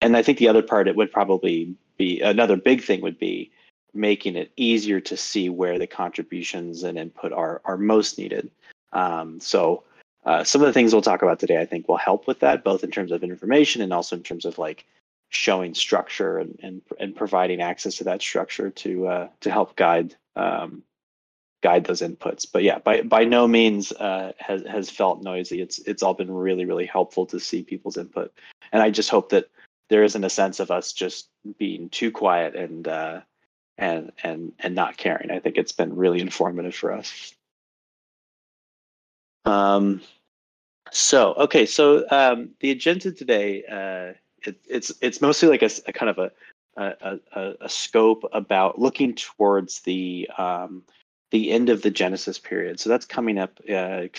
and 0.00 0.16
I 0.16 0.22
think 0.22 0.38
the 0.38 0.48
other 0.48 0.62
part 0.62 0.88
it 0.88 0.96
would 0.96 1.12
probably 1.12 1.74
be 1.98 2.20
another 2.20 2.56
big 2.56 2.82
thing 2.82 3.02
would 3.02 3.18
be 3.18 3.52
making 3.94 4.36
it 4.36 4.50
easier 4.56 5.00
to 5.00 5.16
see 5.16 5.48
where 5.50 5.78
the 5.78 5.86
contributions 5.86 6.82
and 6.82 6.98
input 6.98 7.32
are 7.32 7.60
are 7.66 7.76
most 7.76 8.18
needed. 8.18 8.50
Um, 8.92 9.38
so 9.38 9.84
uh, 10.24 10.44
some 10.44 10.62
of 10.62 10.66
the 10.66 10.72
things 10.72 10.92
we'll 10.92 11.02
talk 11.02 11.22
about 11.22 11.38
today, 11.38 11.60
I 11.60 11.66
think, 11.66 11.88
will 11.88 11.96
help 12.08 12.26
with 12.26 12.40
that, 12.40 12.64
both 12.64 12.82
in 12.82 12.90
terms 12.90 13.12
of 13.12 13.22
information 13.22 13.82
and 13.82 13.92
also 13.92 14.16
in 14.16 14.22
terms 14.22 14.44
of 14.46 14.58
like 14.58 14.86
showing 15.30 15.74
structure 15.74 16.38
and 16.38 16.58
and, 16.62 16.82
and 16.98 17.16
providing 17.16 17.60
access 17.60 17.96
to 17.96 18.04
that 18.04 18.22
structure 18.22 18.70
to 18.70 19.06
uh, 19.06 19.28
to 19.40 19.50
help 19.50 19.76
guide 19.76 20.14
um, 20.36 20.82
guide 21.62 21.84
those 21.84 22.02
inputs. 22.02 22.46
But 22.50 22.62
yeah, 22.62 22.78
by 22.78 23.02
by 23.02 23.24
no 23.24 23.46
means 23.48 23.92
uh, 23.92 24.32
has 24.38 24.62
has 24.66 24.90
felt 24.90 25.22
noisy. 25.22 25.60
It's 25.60 25.78
it's 25.80 26.02
all 26.02 26.14
been 26.14 26.30
really 26.30 26.64
really 26.64 26.86
helpful 26.86 27.26
to 27.26 27.40
see 27.40 27.62
people's 27.62 27.96
input, 27.96 28.32
and 28.72 28.82
I 28.82 28.90
just 28.90 29.10
hope 29.10 29.30
that 29.30 29.48
there 29.88 30.04
isn't 30.04 30.24
a 30.24 30.30
sense 30.30 30.60
of 30.60 30.70
us 30.70 30.92
just 30.92 31.28
being 31.58 31.88
too 31.88 32.10
quiet 32.10 32.54
and 32.54 32.86
uh, 32.86 33.20
and 33.76 34.12
and 34.22 34.52
and 34.58 34.74
not 34.74 34.96
caring. 34.96 35.30
I 35.30 35.40
think 35.40 35.56
it's 35.56 35.72
been 35.72 35.96
really 35.96 36.20
informative 36.20 36.74
for 36.74 36.92
us. 36.92 37.34
Um, 39.44 40.02
so 40.92 41.34
okay, 41.34 41.66
so 41.66 42.04
um, 42.10 42.50
the 42.60 42.70
agenda 42.70 43.12
today, 43.12 43.64
uh, 43.64 44.18
it, 44.44 44.56
it's 44.68 44.92
it's 45.00 45.20
mostly 45.20 45.48
like 45.48 45.62
a, 45.62 45.70
a 45.86 45.92
kind 45.92 46.10
of 46.10 46.18
a, 46.18 46.30
a, 46.76 47.18
a, 47.34 47.54
a 47.62 47.68
scope 47.68 48.24
about 48.32 48.78
looking 48.78 49.14
towards 49.14 49.80
the 49.80 50.28
um, 50.38 50.82
the 51.30 51.50
end 51.50 51.68
of 51.68 51.82
the 51.82 51.90
Genesis 51.90 52.38
period. 52.38 52.80
So 52.80 52.88
that's 52.88 53.06
coming 53.06 53.38
up, 53.38 53.58
uh, 53.68 53.74
I 53.74 54.10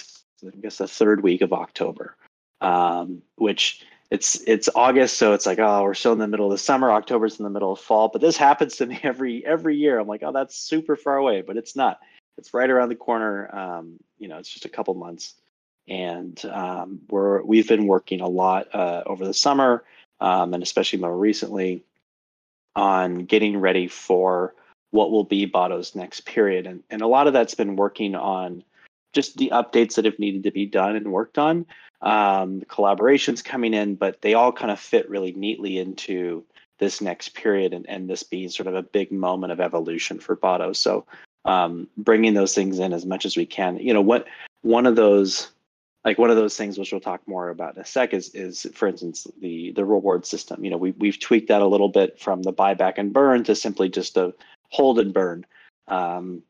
guess, 0.61 0.77
the 0.77 0.87
third 0.87 1.23
week 1.23 1.41
of 1.41 1.53
October, 1.53 2.15
um, 2.61 3.21
which 3.35 3.83
it's 4.11 4.41
it's 4.47 4.69
August, 4.75 5.17
so 5.17 5.33
it's 5.33 5.45
like 5.45 5.59
oh 5.59 5.83
we're 5.83 5.93
still 5.93 6.13
in 6.13 6.19
the 6.19 6.27
middle 6.27 6.47
of 6.47 6.51
the 6.51 6.57
summer. 6.57 6.91
October's 6.91 7.39
in 7.39 7.43
the 7.43 7.49
middle 7.49 7.73
of 7.73 7.79
fall, 7.79 8.09
but 8.09 8.21
this 8.21 8.37
happens 8.37 8.75
to 8.77 8.85
me 8.85 8.99
every 9.03 9.45
every 9.45 9.77
year. 9.77 9.99
I'm 9.99 10.07
like 10.07 10.23
oh 10.23 10.31
that's 10.31 10.55
super 10.55 10.95
far 10.95 11.17
away, 11.17 11.41
but 11.41 11.57
it's 11.57 11.75
not. 11.75 11.99
It's 12.37 12.53
right 12.53 12.69
around 12.69 12.89
the 12.89 12.95
corner. 12.95 13.53
Um, 13.53 13.99
you 14.17 14.27
know, 14.29 14.37
it's 14.37 14.49
just 14.49 14.65
a 14.65 14.69
couple 14.69 14.93
months, 14.93 15.35
and 15.87 16.43
um, 16.45 17.01
we're 17.09 17.43
we've 17.43 17.67
been 17.67 17.85
working 17.85 18.21
a 18.21 18.27
lot 18.27 18.73
uh, 18.73 19.03
over 19.05 19.25
the 19.25 19.33
summer, 19.33 19.83
um, 20.21 20.53
and 20.53 20.63
especially 20.63 20.99
more 20.99 21.17
recently, 21.17 21.83
on 22.75 23.25
getting 23.25 23.57
ready 23.57 23.87
for 23.87 24.53
what 24.91 25.11
will 25.11 25.23
be 25.23 25.49
Botto's 25.49 25.95
next 25.95 26.21
period, 26.21 26.67
and 26.67 26.83
and 26.89 27.01
a 27.01 27.07
lot 27.07 27.27
of 27.27 27.33
that's 27.33 27.55
been 27.55 27.75
working 27.75 28.15
on 28.15 28.63
just 29.13 29.37
the 29.37 29.51
updates 29.53 29.95
that 29.95 30.05
have 30.05 30.19
needed 30.19 30.43
to 30.43 30.51
be 30.51 30.65
done 30.65 30.95
and 30.95 31.11
worked 31.11 31.37
on 31.37 31.65
um, 32.01 32.61
collaborations 32.61 33.43
coming 33.43 33.73
in, 33.73 33.95
but 33.95 34.21
they 34.21 34.33
all 34.33 34.51
kind 34.51 34.71
of 34.71 34.79
fit 34.79 35.09
really 35.09 35.33
neatly 35.33 35.77
into 35.77 36.43
this 36.77 37.01
next 37.01 37.33
period 37.33 37.73
and, 37.73 37.87
and 37.89 38.09
this 38.09 38.23
being 38.23 38.49
sort 38.49 38.67
of 38.67 38.75
a 38.75 38.83
big 38.83 39.11
moment 39.11 39.51
of 39.51 39.59
evolution 39.59 40.19
for 40.19 40.35
Botto. 40.35 40.75
So 40.75 41.05
um, 41.45 41.87
bringing 41.97 42.33
those 42.33 42.55
things 42.55 42.79
in 42.79 42.93
as 42.93 43.05
much 43.05 43.25
as 43.25 43.35
we 43.35 43.45
can. 43.45 43.77
You 43.77 43.93
know, 43.93 44.01
what 44.01 44.27
one 44.61 44.85
of 44.85 44.95
those 44.95 45.49
like 46.05 46.17
one 46.17 46.29
of 46.29 46.37
those 46.37 46.55
things 46.55 46.77
which 46.77 46.91
we'll 46.91 47.01
talk 47.01 47.27
more 47.27 47.49
about 47.49 47.75
in 47.75 47.81
a 47.81 47.85
sec 47.85 48.13
is 48.13 48.29
is 48.29 48.65
for 48.73 48.87
instance 48.87 49.27
the 49.41 49.71
the 49.73 49.85
reward 49.85 50.25
system. 50.25 50.63
You 50.63 50.71
know, 50.71 50.77
we 50.77 50.91
we've 50.91 51.19
tweaked 51.19 51.49
that 51.49 51.61
a 51.61 51.67
little 51.67 51.89
bit 51.89 52.19
from 52.19 52.43
the 52.43 52.53
buyback 52.53 52.93
and 52.97 53.13
burn 53.13 53.43
to 53.45 53.55
simply 53.55 53.89
just 53.89 54.17
a 54.17 54.33
hold 54.69 54.99
and 54.99 55.13
burn 55.13 55.45
um, 55.87 56.43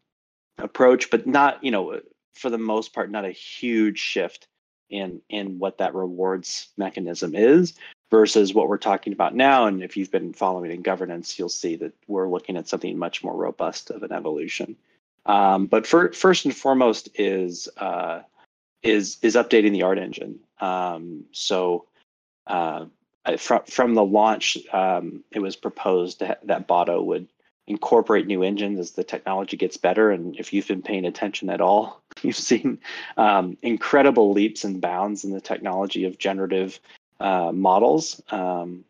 approach, 0.58 1.10
but 1.10 1.26
not 1.26 1.64
you 1.64 1.72
know 1.72 2.00
for 2.34 2.50
the 2.50 2.58
most 2.58 2.94
part 2.94 3.12
not 3.12 3.26
a 3.26 3.32
huge 3.32 4.00
shift 4.00 4.48
in 4.90 5.22
in 5.30 5.60
what 5.60 5.78
that 5.78 5.96
rewards 5.96 6.70
mechanism 6.78 7.36
is 7.36 7.74
versus 8.12 8.54
what 8.54 8.68
we're 8.68 8.78
talking 8.78 9.14
about 9.14 9.36
now. 9.36 9.66
And 9.66 9.84
if 9.84 9.96
you've 9.96 10.12
been 10.12 10.34
following 10.34 10.72
in 10.72 10.82
governance, 10.82 11.38
you'll 11.38 11.50
see 11.50 11.76
that 11.78 11.94
we're 12.08 12.30
looking 12.30 12.58
at 12.58 12.68
something 12.68 12.98
much 12.98 13.24
more 13.24 13.36
robust 13.36 13.92
of 13.92 14.04
an 14.04 14.12
evolution. 14.12 14.76
Um, 15.26 15.68
but 15.68 15.86
for, 15.86 16.12
first 16.14 16.46
and 16.46 16.56
foremost 16.56 17.10
is 17.14 17.70
uh, 17.78 18.22
is 18.84 19.18
is 19.22 19.36
updating 19.36 19.72
the 19.72 19.84
art 19.84 19.98
engine. 19.98 20.40
Um, 20.60 21.26
so 21.32 21.86
uh, 22.48 22.86
from 23.38 23.64
from 23.66 23.94
the 23.94 24.04
launch, 24.04 24.58
um, 24.74 25.24
it 25.32 25.40
was 25.40 25.56
proposed 25.56 26.20
that, 26.20 26.46
that 26.48 26.68
Botto 26.68 27.04
would 27.04 27.28
incorporate 27.68 28.26
new 28.26 28.42
engines 28.42 28.80
as 28.80 28.92
the 28.92 29.04
technology 29.04 29.56
gets 29.56 29.78
better. 29.78 30.10
And 30.10 30.36
if 30.38 30.52
you've 30.52 30.68
been 30.68 30.82
paying 30.82 31.06
attention 31.06 31.50
at 31.52 31.62
all, 31.62 32.02
you've 32.24 32.36
seen 32.36 32.80
um, 33.16 33.58
incredible 33.62 34.34
leaps 34.34 34.64
and 34.64 34.82
bounds 34.82 35.24
in 35.24 35.32
the 35.32 35.42
technology 35.42 36.06
of 36.06 36.18
generative 36.18 36.80
uh, 37.20 37.52
models 37.54 38.22
um, 38.32 38.84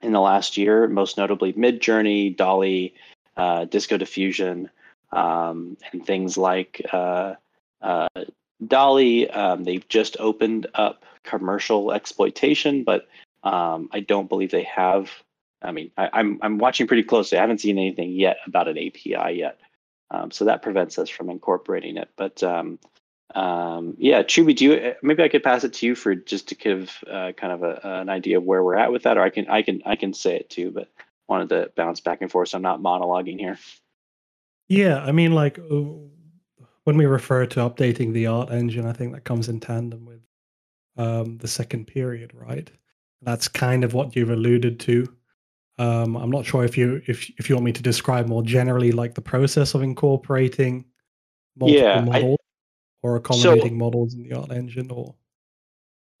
in 0.00 0.12
the 0.12 0.20
last 0.20 0.56
year, 0.56 0.88
most 0.88 1.18
notably 1.18 1.52
Midjourney, 1.52 2.34
DALL-E, 2.34 2.94
uh, 3.36 3.64
Disco 3.66 3.98
Diffusion, 3.98 4.70
um, 5.12 5.76
and 5.92 6.06
things 6.06 6.38
like 6.38 6.80
uh, 6.92 7.34
uh 8.62 8.66
DALL-E. 8.66 9.28
Um, 9.28 9.64
they've 9.64 9.86
just 9.88 10.16
opened 10.18 10.66
up 10.74 11.04
commercial 11.24 11.92
exploitation, 11.92 12.84
but 12.84 13.08
um, 13.42 13.88
I 13.92 14.00
don't 14.00 14.28
believe 14.28 14.50
they 14.50 14.64
have 14.64 15.10
I 15.62 15.72
mean, 15.72 15.90
I, 15.96 16.04
am 16.04 16.10
I'm, 16.12 16.38
I'm 16.42 16.58
watching 16.58 16.86
pretty 16.86 17.02
closely. 17.02 17.38
I 17.38 17.40
haven't 17.40 17.60
seen 17.60 17.78
anything 17.78 18.12
yet 18.12 18.38
about 18.46 18.68
an 18.68 18.78
API 18.78 19.34
yet, 19.34 19.58
um, 20.10 20.30
so 20.30 20.44
that 20.44 20.62
prevents 20.62 20.98
us 20.98 21.08
from 21.08 21.30
incorporating 21.30 21.96
it. 21.96 22.10
But 22.16 22.42
um, 22.42 22.78
um, 23.34 23.96
yeah, 23.98 24.22
Choobie, 24.22 24.56
do 24.56 24.64
you? 24.64 24.94
Maybe 25.02 25.22
I 25.22 25.28
could 25.28 25.42
pass 25.42 25.64
it 25.64 25.74
to 25.74 25.86
you 25.86 25.94
for 25.94 26.14
just 26.14 26.48
to 26.48 26.54
give 26.54 26.96
uh, 27.10 27.32
kind 27.32 27.52
of 27.52 27.62
a, 27.62 27.80
an 27.82 28.08
idea 28.08 28.38
of 28.38 28.44
where 28.44 28.62
we're 28.62 28.76
at 28.76 28.92
with 28.92 29.02
that, 29.02 29.18
or 29.18 29.22
I 29.22 29.30
can 29.30 29.48
I 29.48 29.62
can 29.62 29.82
I 29.84 29.96
can 29.96 30.14
say 30.14 30.36
it 30.36 30.48
too, 30.48 30.70
but 30.70 30.88
wanted 31.28 31.48
to 31.50 31.70
bounce 31.76 32.00
back 32.00 32.22
and 32.22 32.30
forth, 32.30 32.50
so 32.50 32.56
I'm 32.56 32.62
not 32.62 32.80
monologuing 32.80 33.38
here. 33.38 33.58
Yeah, 34.68 35.02
I 35.02 35.12
mean, 35.12 35.32
like 35.32 35.58
uh, 35.58 35.82
when 36.88 36.96
we 36.96 37.06
refer 37.06 37.46
to 37.46 37.60
updating 37.60 38.12
the 38.12 38.26
art 38.26 38.50
engine, 38.50 38.86
I 38.86 38.92
think 38.92 39.12
that 39.12 39.24
comes 39.24 39.48
in 39.48 39.60
tandem 39.60 40.04
with 40.04 40.20
um, 40.96 41.38
the 41.38 41.46
second 41.46 41.86
period, 41.86 42.32
right? 42.34 42.70
That's 43.22 43.46
kind 43.46 43.84
of 43.84 43.94
what 43.94 44.16
you've 44.16 44.30
alluded 44.30 44.80
to 44.80 45.06
um, 45.78 46.16
I'm 46.16 46.30
not 46.30 46.44
sure 46.44 46.64
if 46.64 46.76
you 46.76 47.00
if 47.06 47.30
if 47.38 47.48
you 47.48 47.54
want 47.54 47.64
me 47.64 47.72
to 47.72 47.82
describe 47.82 48.26
more 48.26 48.42
generally 48.42 48.90
like 48.92 49.14
the 49.14 49.20
process 49.20 49.74
of 49.74 49.82
incorporating 49.82 50.84
multiple 51.56 51.82
yeah, 51.82 52.00
models 52.00 52.38
I, 52.40 53.06
or 53.06 53.16
accommodating 53.16 53.72
so, 53.72 53.76
models 53.76 54.14
in 54.14 54.24
the 54.24 54.34
art 54.34 54.50
engine 54.50 54.90
or 54.90 55.14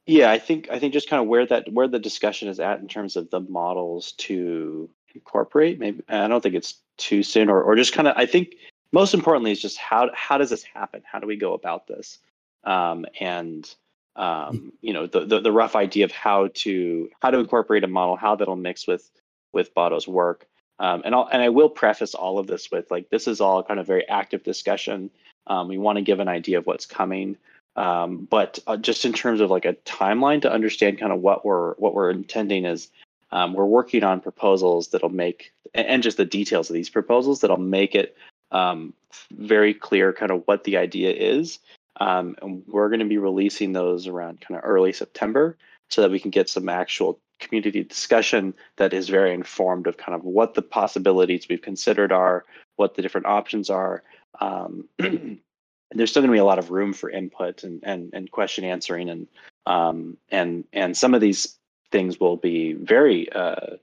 yeah 0.06 0.30
i 0.30 0.38
think 0.38 0.68
i 0.70 0.78
think 0.78 0.92
just 0.92 1.10
kind 1.10 1.20
of 1.20 1.28
where 1.28 1.44
that 1.46 1.72
where 1.72 1.88
the 1.88 1.98
discussion 1.98 2.48
is 2.48 2.60
at 2.60 2.80
in 2.80 2.88
terms 2.88 3.16
of 3.16 3.30
the 3.30 3.40
models 3.40 4.12
to 4.12 4.88
incorporate 5.14 5.78
maybe 5.78 6.02
i 6.08 6.28
don't 6.28 6.40
think 6.40 6.54
it's 6.54 6.80
too 6.96 7.22
soon 7.22 7.48
or, 7.48 7.62
or 7.62 7.74
just 7.74 7.92
kind 7.92 8.08
of 8.08 8.16
i 8.16 8.26
think 8.26 8.54
most 8.92 9.14
importantly 9.14 9.52
is 9.52 9.60
just 9.60 9.78
how 9.78 10.10
how 10.14 10.38
does 10.38 10.50
this 10.50 10.62
happen 10.62 11.02
how 11.04 11.18
do 11.18 11.26
we 11.26 11.36
go 11.36 11.54
about 11.54 11.86
this 11.86 12.18
um, 12.64 13.06
and 13.20 13.74
um, 14.16 14.72
you 14.80 14.92
know 14.92 15.06
the, 15.06 15.24
the, 15.24 15.40
the 15.40 15.52
rough 15.52 15.76
idea 15.76 16.04
of 16.04 16.12
how 16.12 16.48
to 16.54 17.08
how 17.20 17.30
to 17.30 17.38
incorporate 17.38 17.84
a 17.84 17.88
model 17.88 18.16
how 18.16 18.34
that'll 18.36 18.56
mix 18.56 18.86
with 18.86 19.08
with 19.52 19.74
Botto's 19.74 20.08
work. 20.08 20.46
Um, 20.80 21.02
and 21.04 21.14
I'll, 21.14 21.28
and 21.32 21.42
I 21.42 21.48
will 21.48 21.68
preface 21.68 22.14
all 22.14 22.38
of 22.38 22.46
this 22.46 22.70
with 22.70 22.90
like 22.90 23.10
this 23.10 23.26
is 23.26 23.40
all 23.40 23.62
kind 23.62 23.80
of 23.80 23.86
very 23.86 24.08
active 24.08 24.44
discussion. 24.44 25.10
Um, 25.46 25.68
we 25.68 25.78
want 25.78 25.96
to 25.96 26.02
give 26.02 26.20
an 26.20 26.28
idea 26.28 26.58
of 26.58 26.66
what's 26.66 26.86
coming, 26.86 27.36
um, 27.74 28.28
but 28.30 28.58
uh, 28.66 28.76
just 28.76 29.04
in 29.04 29.12
terms 29.12 29.40
of 29.40 29.50
like 29.50 29.64
a 29.64 29.74
timeline 29.84 30.42
to 30.42 30.52
understand 30.52 31.00
kind 31.00 31.12
of 31.12 31.20
what 31.20 31.44
we're 31.44 31.74
what 31.74 31.94
we're 31.94 32.10
intending 32.10 32.64
is 32.64 32.90
um, 33.32 33.54
we're 33.54 33.66
working 33.66 34.04
on 34.04 34.20
proposals 34.20 34.88
that'll 34.88 35.08
make 35.08 35.52
and 35.74 36.02
just 36.02 36.16
the 36.16 36.24
details 36.24 36.70
of 36.70 36.74
these 36.74 36.88
proposals 36.88 37.40
that'll 37.40 37.56
make 37.56 37.94
it 37.94 38.16
um, 38.52 38.94
very 39.32 39.74
clear 39.74 40.12
kind 40.12 40.30
of 40.30 40.42
what 40.46 40.64
the 40.64 40.76
idea 40.76 41.12
is. 41.12 41.58
Um, 42.00 42.36
and 42.42 42.62
we're 42.66 42.88
going 42.88 43.00
to 43.00 43.06
be 43.06 43.18
releasing 43.18 43.72
those 43.72 44.06
around 44.06 44.40
kind 44.40 44.56
of 44.56 44.64
early 44.64 44.92
September 44.92 45.56
so 45.88 46.02
that 46.02 46.10
we 46.10 46.20
can 46.20 46.30
get 46.30 46.48
some 46.48 46.68
actual 46.68 47.18
community 47.40 47.82
discussion 47.82 48.54
that 48.76 48.92
is 48.92 49.08
very 49.08 49.32
informed 49.32 49.86
of 49.86 49.96
kind 49.96 50.14
of 50.14 50.24
what 50.24 50.54
the 50.54 50.62
possibilities 50.62 51.48
we've 51.48 51.62
considered 51.62 52.12
are, 52.12 52.44
what 52.76 52.94
the 52.94 53.02
different 53.02 53.26
options 53.26 53.70
are. 53.70 54.02
Um, 54.40 54.88
there's 54.98 56.10
still 56.10 56.22
going 56.22 56.30
to 56.30 56.36
be 56.36 56.38
a 56.38 56.44
lot 56.44 56.58
of 56.58 56.70
room 56.70 56.92
for 56.92 57.10
input 57.10 57.64
and 57.64 57.82
and, 57.82 58.10
and 58.12 58.30
question 58.30 58.64
answering 58.64 59.08
and 59.08 59.26
um, 59.66 60.16
and 60.30 60.64
and 60.72 60.96
some 60.96 61.14
of 61.14 61.20
these 61.20 61.56
things 61.90 62.20
will 62.20 62.36
be 62.36 62.74
very 62.74 63.30
uh, 63.32 63.76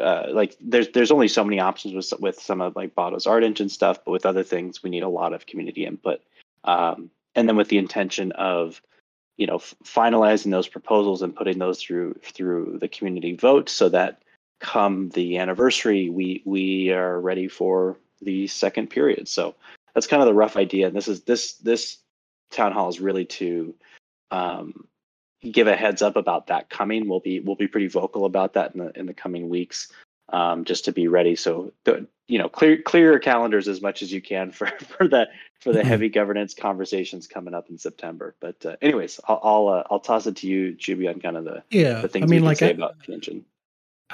uh, 0.00 0.26
like 0.30 0.56
there's 0.60 0.88
there's 0.88 1.10
only 1.10 1.28
so 1.28 1.44
many 1.44 1.60
options 1.60 1.94
with 1.94 2.20
with 2.20 2.40
some 2.40 2.60
of 2.60 2.76
like 2.76 2.94
Botto's 2.94 3.26
art 3.26 3.44
engine 3.44 3.68
stuff, 3.68 3.98
but 4.04 4.10
with 4.10 4.26
other 4.26 4.42
things 4.42 4.82
we 4.82 4.90
need 4.90 5.02
a 5.02 5.08
lot 5.08 5.32
of 5.32 5.46
community 5.46 5.84
input. 5.84 6.20
Um, 6.64 7.10
and 7.34 7.48
then 7.48 7.56
with 7.56 7.68
the 7.68 7.78
intention 7.78 8.32
of 8.32 8.80
you 9.36 9.46
know, 9.46 9.58
finalizing 9.58 10.50
those 10.50 10.68
proposals 10.68 11.22
and 11.22 11.36
putting 11.36 11.58
those 11.58 11.82
through 11.82 12.14
through 12.22 12.78
the 12.80 12.88
community 12.88 13.36
vote, 13.36 13.68
so 13.68 13.88
that 13.90 14.22
come 14.60 15.10
the 15.10 15.38
anniversary, 15.38 16.08
we 16.08 16.42
we 16.44 16.90
are 16.90 17.20
ready 17.20 17.48
for 17.48 17.98
the 18.22 18.46
second 18.46 18.88
period. 18.88 19.28
So 19.28 19.54
that's 19.94 20.06
kind 20.06 20.22
of 20.22 20.26
the 20.26 20.34
rough 20.34 20.56
idea. 20.56 20.86
And 20.86 20.96
this 20.96 21.08
is 21.08 21.22
this 21.22 21.54
this 21.54 21.98
town 22.50 22.72
hall 22.72 22.88
is 22.88 23.00
really 23.00 23.26
to 23.26 23.74
um, 24.30 24.86
give 25.42 25.66
a 25.66 25.76
heads 25.76 26.02
up 26.02 26.16
about 26.16 26.48
that 26.48 26.70
coming. 26.70 27.08
We'll 27.08 27.20
be 27.20 27.40
we'll 27.40 27.56
be 27.56 27.68
pretty 27.68 27.88
vocal 27.88 28.24
about 28.24 28.54
that 28.54 28.74
in 28.74 28.80
the 28.80 28.98
in 28.98 29.06
the 29.06 29.14
coming 29.14 29.48
weeks 29.48 29.92
um, 30.30 30.64
just 30.64 30.84
to 30.86 30.92
be 30.92 31.08
ready. 31.08 31.36
So 31.36 31.72
the, 31.84 32.06
you 32.26 32.38
know, 32.38 32.48
clear 32.48 32.80
clear 32.82 33.12
your 33.12 33.18
calendars 33.18 33.68
as 33.68 33.80
much 33.80 34.02
as 34.02 34.12
you 34.12 34.20
can 34.20 34.50
for 34.50 34.66
for 34.80 35.06
the 35.08 35.28
for 35.60 35.72
the 35.72 35.80
mm-hmm. 35.80 35.88
heavy 35.88 36.08
governance 36.08 36.54
conversations 36.54 37.26
coming 37.26 37.54
up 37.54 37.70
in 37.70 37.78
September. 37.78 38.34
But 38.40 38.64
uh, 38.64 38.76
anyways, 38.82 39.20
I'll 39.28 39.40
I'll, 39.42 39.68
uh, 39.68 39.82
I'll, 39.90 40.00
toss 40.00 40.26
it 40.26 40.36
to 40.36 40.46
you, 40.46 40.74
Choobie, 40.74 41.08
on 41.12 41.20
kind 41.20 41.36
of 41.36 41.44
the 41.44 41.62
yeah 41.70 42.00
the 42.00 42.08
things 42.08 42.24
I 42.24 42.26
mean, 42.26 42.44
like 42.44 42.58
say 42.58 42.70
at, 42.70 42.76
about 42.76 42.98
convention. 43.00 43.44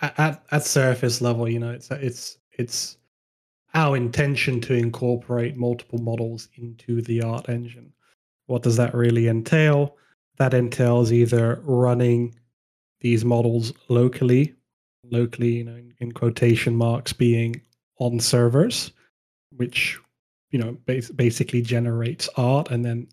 At, 0.01 0.43
at 0.51 0.65
surface 0.65 1.21
level, 1.21 1.49
you 1.49 1.59
know, 1.59 1.71
it's 1.71 1.91
it's 1.91 2.39
it's 2.53 2.99
our 3.75 3.97
intention 3.97 4.61
to 4.61 4.75
incorporate 4.75 5.57
multiple 5.57 5.99
models 5.99 6.49
into 6.57 7.01
the 7.01 7.23
art 7.23 7.49
engine. 7.49 7.93
What 8.47 8.63
does 8.63 8.77
that 8.77 8.95
really 8.95 9.29
entail? 9.29 9.97
That 10.43 10.55
entails 10.55 11.13
either 11.13 11.61
running 11.63 12.35
these 13.01 13.25
models 13.25 13.73
locally, 13.89 14.53
locally, 15.05 15.59
you 15.59 15.65
know, 15.65 15.77
in, 15.77 15.95
in 15.99 16.11
quotation 16.11 16.75
marks, 16.75 17.13
being 17.13 17.63
on 17.99 18.19
servers, 18.19 18.91
which 19.57 20.01
you 20.51 20.59
know 20.59 20.77
bas- 20.85 21.13
basically 21.13 21.63
generates 21.63 22.29
art, 22.37 22.73
and 22.73 22.85
then 22.85 23.07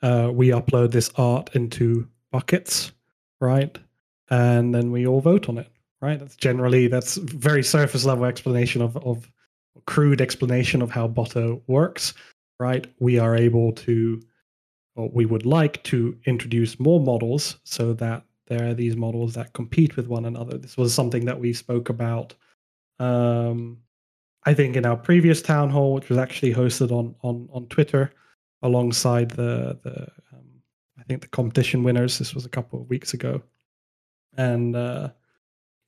uh, 0.00 0.30
we 0.32 0.48
upload 0.48 0.92
this 0.92 1.10
art 1.18 1.54
into 1.54 2.08
buckets, 2.32 2.90
right? 3.38 3.76
And 4.30 4.74
then 4.74 4.90
we 4.90 5.06
all 5.06 5.20
vote 5.20 5.50
on 5.50 5.58
it, 5.58 5.70
right? 6.00 6.18
That's 6.18 6.36
generally 6.36 6.88
that's 6.88 7.16
very 7.16 7.62
surface 7.62 8.06
level 8.06 8.24
explanation 8.24 8.80
of 8.80 8.96
of 8.96 9.30
crude 9.84 10.22
explanation 10.22 10.80
of 10.80 10.90
how 10.90 11.06
Botto 11.06 11.60
works, 11.66 12.14
right? 12.58 12.86
We 12.98 13.18
are 13.18 13.36
able 13.36 13.72
to, 13.72 14.22
or 14.96 15.08
we 15.10 15.26
would 15.26 15.46
like 15.46 15.82
to 15.84 16.16
introduce 16.24 16.80
more 16.80 17.00
models 17.00 17.58
so 17.64 17.92
that 17.94 18.24
there 18.46 18.68
are 18.68 18.74
these 18.74 18.96
models 18.96 19.34
that 19.34 19.52
compete 19.52 19.96
with 19.96 20.08
one 20.08 20.24
another. 20.24 20.56
This 20.56 20.76
was 20.76 20.94
something 20.94 21.24
that 21.26 21.38
we 21.38 21.52
spoke 21.52 21.88
about, 21.88 22.34
um, 22.98 23.78
I 24.44 24.54
think, 24.54 24.76
in 24.76 24.86
our 24.86 24.96
previous 24.96 25.42
town 25.42 25.70
hall, 25.70 25.94
which 25.94 26.08
was 26.08 26.18
actually 26.18 26.54
hosted 26.54 26.90
on 26.90 27.14
on 27.22 27.48
on 27.52 27.66
Twitter, 27.66 28.12
alongside 28.62 29.30
the 29.30 29.78
the 29.82 30.02
um, 30.32 30.62
I 30.98 31.02
think 31.02 31.22
the 31.22 31.28
competition 31.28 31.82
winners. 31.82 32.18
This 32.18 32.34
was 32.34 32.46
a 32.46 32.50
couple 32.50 32.80
of 32.80 32.88
weeks 32.88 33.14
ago, 33.14 33.42
and 34.36 34.74
uh, 34.76 35.10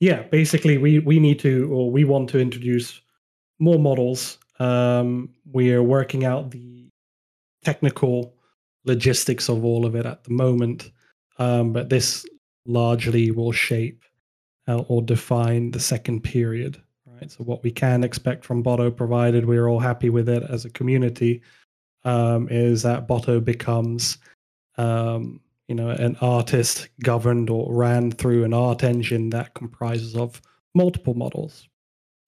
yeah, 0.01 0.23
basically 0.25 0.79
we 0.79 0.99
we 0.99 1.19
need 1.19 1.39
to 1.41 1.73
or 1.73 1.91
we 1.91 2.05
want 2.05 2.29
to 2.31 2.41
introduce 2.41 3.01
more 3.59 3.79
models. 3.79 4.39
Um, 4.59 5.35
we 5.53 5.73
are 5.73 5.83
working 5.83 6.25
out 6.25 6.51
the 6.51 6.91
technical 7.63 8.35
logistics 8.89 9.49
of 9.49 9.65
all 9.65 9.87
of 9.87 9.95
it 9.95 10.07
at 10.07 10.25
the 10.25 10.33
moment, 10.33 10.91
um, 11.39 11.73
but 11.73 11.89
this 11.89 12.27
largely 12.67 13.31
will 13.31 13.53
shape 13.53 14.03
uh, 14.67 14.79
or 14.89 15.03
define 15.03 15.71
the 15.71 15.81
second 15.81 16.23
period. 16.23 16.81
Right. 17.07 17.31
So 17.31 17.45
what 17.45 17.63
we 17.63 17.71
can 17.71 18.05
expect 18.05 18.45
from 18.45 18.63
Botto, 18.63 18.95
provided 18.95 19.45
we're 19.45 19.69
all 19.69 19.81
happy 19.81 20.11
with 20.11 20.29
it 20.29 20.43
as 20.49 20.65
a 20.65 20.71
community, 20.71 21.43
um, 22.05 22.49
is 22.51 22.83
that 22.83 23.09
Botto 23.09 23.45
becomes, 23.45 24.19
um, 24.77 25.41
you 25.67 25.75
know, 25.75 25.89
an 25.89 26.17
artist 26.21 26.89
governed 27.03 27.51
or 27.51 27.73
ran 27.73 28.11
through 28.13 28.45
an 28.45 28.55
art 28.55 28.85
engine 28.85 29.31
that 29.31 29.55
comprises 29.55 30.15
of 30.15 30.41
multiple 30.75 31.15
models. 31.15 31.69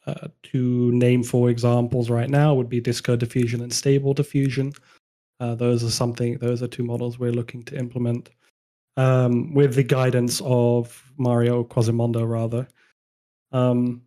Uh, 0.07 0.29
to 0.43 0.91
name 0.93 1.23
four 1.23 1.51
examples 1.51 2.09
right 2.09 2.31
now 2.31 2.55
would 2.55 2.71
be 2.71 2.81
Disco 2.81 3.17
Diffusion 3.17 3.61
and 3.61 3.73
Stable 3.73 4.15
Diffusion. 4.15 4.73
Uh, 5.41 5.55
those 5.55 5.83
are 5.83 5.91
something. 5.91 6.37
Those 6.39 6.63
are 6.63 6.69
two 6.69 6.85
models 6.85 7.19
we're 7.19 7.33
looking 7.33 7.63
to 7.65 7.79
implement 7.79 8.31
um, 8.97 9.55
with 9.55 9.75
the 9.75 9.83
guidance 9.83 10.43
of 10.45 11.11
Mario 11.17 11.65
Quasimondo, 11.65 12.25
rather. 12.25 12.69
Um, 13.51 14.03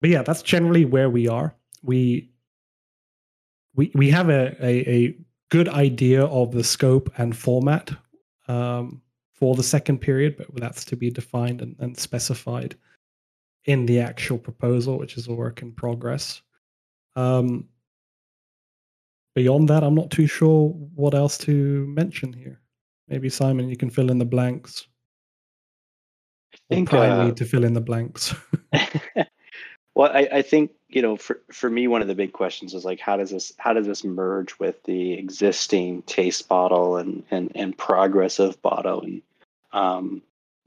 but 0.00 0.10
yeah, 0.10 0.22
that's 0.22 0.42
generally 0.42 0.86
where 0.86 1.10
we 1.10 1.28
are. 1.28 1.54
We 1.82 2.30
we 3.74 3.90
we 3.94 4.10
have 4.10 4.30
a, 4.30 4.56
a, 4.64 4.90
a 4.90 5.18
good 5.50 5.68
idea 5.68 6.24
of 6.24 6.52
the 6.52 6.64
scope 6.64 7.12
and 7.18 7.36
format 7.36 7.90
um, 8.48 9.02
for 9.34 9.54
the 9.54 9.62
second 9.62 9.98
period, 9.98 10.36
but 10.36 10.48
that's 10.56 10.84
to 10.86 10.96
be 10.96 11.10
defined 11.10 11.60
and, 11.60 11.76
and 11.78 11.96
specified 11.96 12.74
in 13.64 13.84
the 13.86 14.00
actual 14.00 14.38
proposal, 14.38 14.98
which 14.98 15.16
is 15.18 15.28
a 15.28 15.34
work 15.34 15.60
in 15.60 15.72
progress. 15.72 16.40
Um, 17.14 17.68
beyond 19.38 19.68
that, 19.68 19.84
I'm 19.84 19.94
not 19.94 20.10
too 20.10 20.26
sure 20.26 20.70
what 20.96 21.14
else 21.14 21.38
to 21.38 21.86
mention 21.86 22.32
here. 22.32 22.60
Maybe 23.06 23.28
Simon, 23.28 23.68
you 23.68 23.76
can 23.76 23.88
fill 23.88 24.10
in 24.10 24.18
the 24.18 24.24
blanks. 24.24 24.88
I 26.52 26.74
think 26.74 26.92
or 26.92 26.96
uh, 26.96 27.26
me 27.26 27.32
to 27.32 27.44
fill 27.44 27.62
in 27.62 27.72
the 27.72 27.80
blanks. 27.80 28.34
well, 29.94 30.10
I, 30.12 30.28
I 30.32 30.42
think 30.42 30.72
you 30.88 31.02
know, 31.02 31.16
for 31.16 31.40
for 31.52 31.70
me, 31.70 31.86
one 31.86 32.02
of 32.02 32.08
the 32.08 32.16
big 32.16 32.32
questions 32.32 32.74
is 32.74 32.84
like, 32.84 32.98
how 32.98 33.16
does 33.16 33.30
this 33.30 33.52
how 33.58 33.72
does 33.72 33.86
this 33.86 34.02
merge 34.02 34.58
with 34.58 34.82
the 34.82 35.12
existing 35.12 36.02
taste 36.02 36.48
bottle 36.48 36.96
and 36.96 37.22
and 37.30 37.52
and 37.54 37.78
progress 37.78 38.40
of 38.40 38.60
Botto 38.60 39.04
and 39.04 39.22
um, 39.72 40.20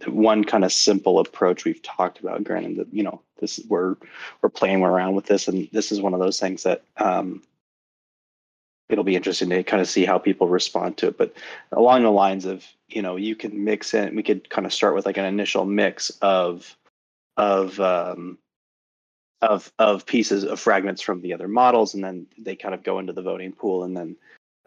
one 0.08 0.46
kind 0.46 0.64
of 0.64 0.72
simple 0.72 1.20
approach 1.20 1.66
we've 1.66 1.84
talked 1.84 2.22
about. 2.22 2.46
Granted, 2.46 2.78
that 2.78 2.94
you 2.94 3.04
know, 3.04 3.22
this 3.42 3.60
we're 3.68 3.98
we're 4.42 4.50
playing 4.50 4.82
around 4.82 5.16
with 5.16 5.26
this, 5.26 5.50
and 5.50 5.68
this 5.74 5.92
is 5.92 6.00
one 6.00 6.14
of 6.14 6.22
those 6.22 6.40
things 6.40 6.64
that 6.64 6.84
um, 6.96 7.44
it'll 8.92 9.04
be 9.04 9.16
interesting 9.16 9.50
to 9.50 9.64
kind 9.64 9.82
of 9.82 9.90
see 9.90 10.06
how 10.06 10.18
people 10.18 10.48
respond 10.48 10.98
to 10.98 11.08
it. 11.08 11.18
But 11.18 11.34
along 11.72 12.04
the 12.04 12.12
lines 12.12 12.46
of, 12.46 12.66
you 12.88 13.02
know, 13.02 13.16
you 13.16 13.36
can 13.36 13.64
mix 13.64 13.94
in. 13.94 14.16
We 14.16 14.24
could 14.24 14.50
kind 14.50 14.66
of 14.66 14.74
start 14.74 14.96
with 14.96 15.06
like 15.06 15.18
an 15.18 15.26
initial 15.26 15.66
mix 15.66 16.12
of 16.22 16.76
of 17.38 17.80
um, 17.80 18.38
of 19.42 19.72
of 19.80 20.06
pieces 20.06 20.44
of 20.44 20.60
fragments 20.60 21.02
from 21.02 21.22
the 21.22 21.34
other 21.34 21.48
models, 21.48 21.94
and 21.94 22.04
then 22.04 22.28
they 22.38 22.56
kind 22.56 22.76
of 22.76 22.84
go 22.84 23.00
into 23.00 23.14
the 23.14 23.22
voting 23.22 23.52
pool, 23.52 23.84
and 23.84 23.96
then 23.96 24.16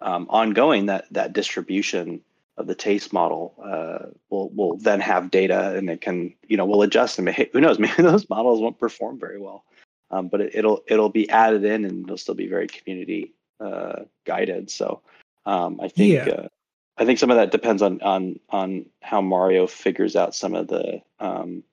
um, 0.02 0.26
ongoing 0.30 0.86
that 0.86 1.06
that 1.12 1.32
distribution 1.32 2.20
of 2.56 2.66
the 2.66 2.74
taste 2.74 3.12
model 3.12 3.54
uh, 3.62 4.10
will 4.30 4.50
will 4.50 4.76
then 4.76 5.00
have 5.00 5.30
data, 5.30 5.76
and 5.76 5.88
it 5.90 6.00
can 6.00 6.34
you 6.48 6.56
know 6.56 6.64
we'll 6.64 6.82
adjust 6.82 7.16
them. 7.16 7.26
Who 7.52 7.60
knows? 7.60 7.78
Maybe 7.78 7.94
those 8.02 8.28
models 8.28 8.60
won't 8.60 8.78
perform 8.78 9.18
very 9.18 9.38
well, 9.38 9.64
um, 10.10 10.28
but 10.28 10.40
it, 10.40 10.64
will 10.64 10.82
it'll 10.86 11.08
be 11.08 11.28
added 11.30 11.64
in, 11.64 11.84
and 11.84 12.04
it'll 12.04 12.18
still 12.18 12.34
be 12.34 12.48
very 12.48 12.66
community 12.66 13.32
uh, 13.64 14.04
guided. 14.24 14.70
So 14.70 15.00
um, 15.46 15.80
I 15.80 15.88
think 15.88 16.12
Yeah. 16.12 16.28
uh, 16.28 16.48
I 16.96 17.04
think 17.04 17.18
some 17.18 17.30
of 17.30 17.36
that 17.36 17.50
depends 17.50 17.82
on 17.82 18.00
on 18.02 18.38
on 18.50 18.86
how 19.02 19.20
Mario 19.20 19.66
figures 19.66 20.14
out 20.14 20.34
some 20.34 20.54
of 20.54 20.68
the 20.68 21.00
um, 21.18 21.64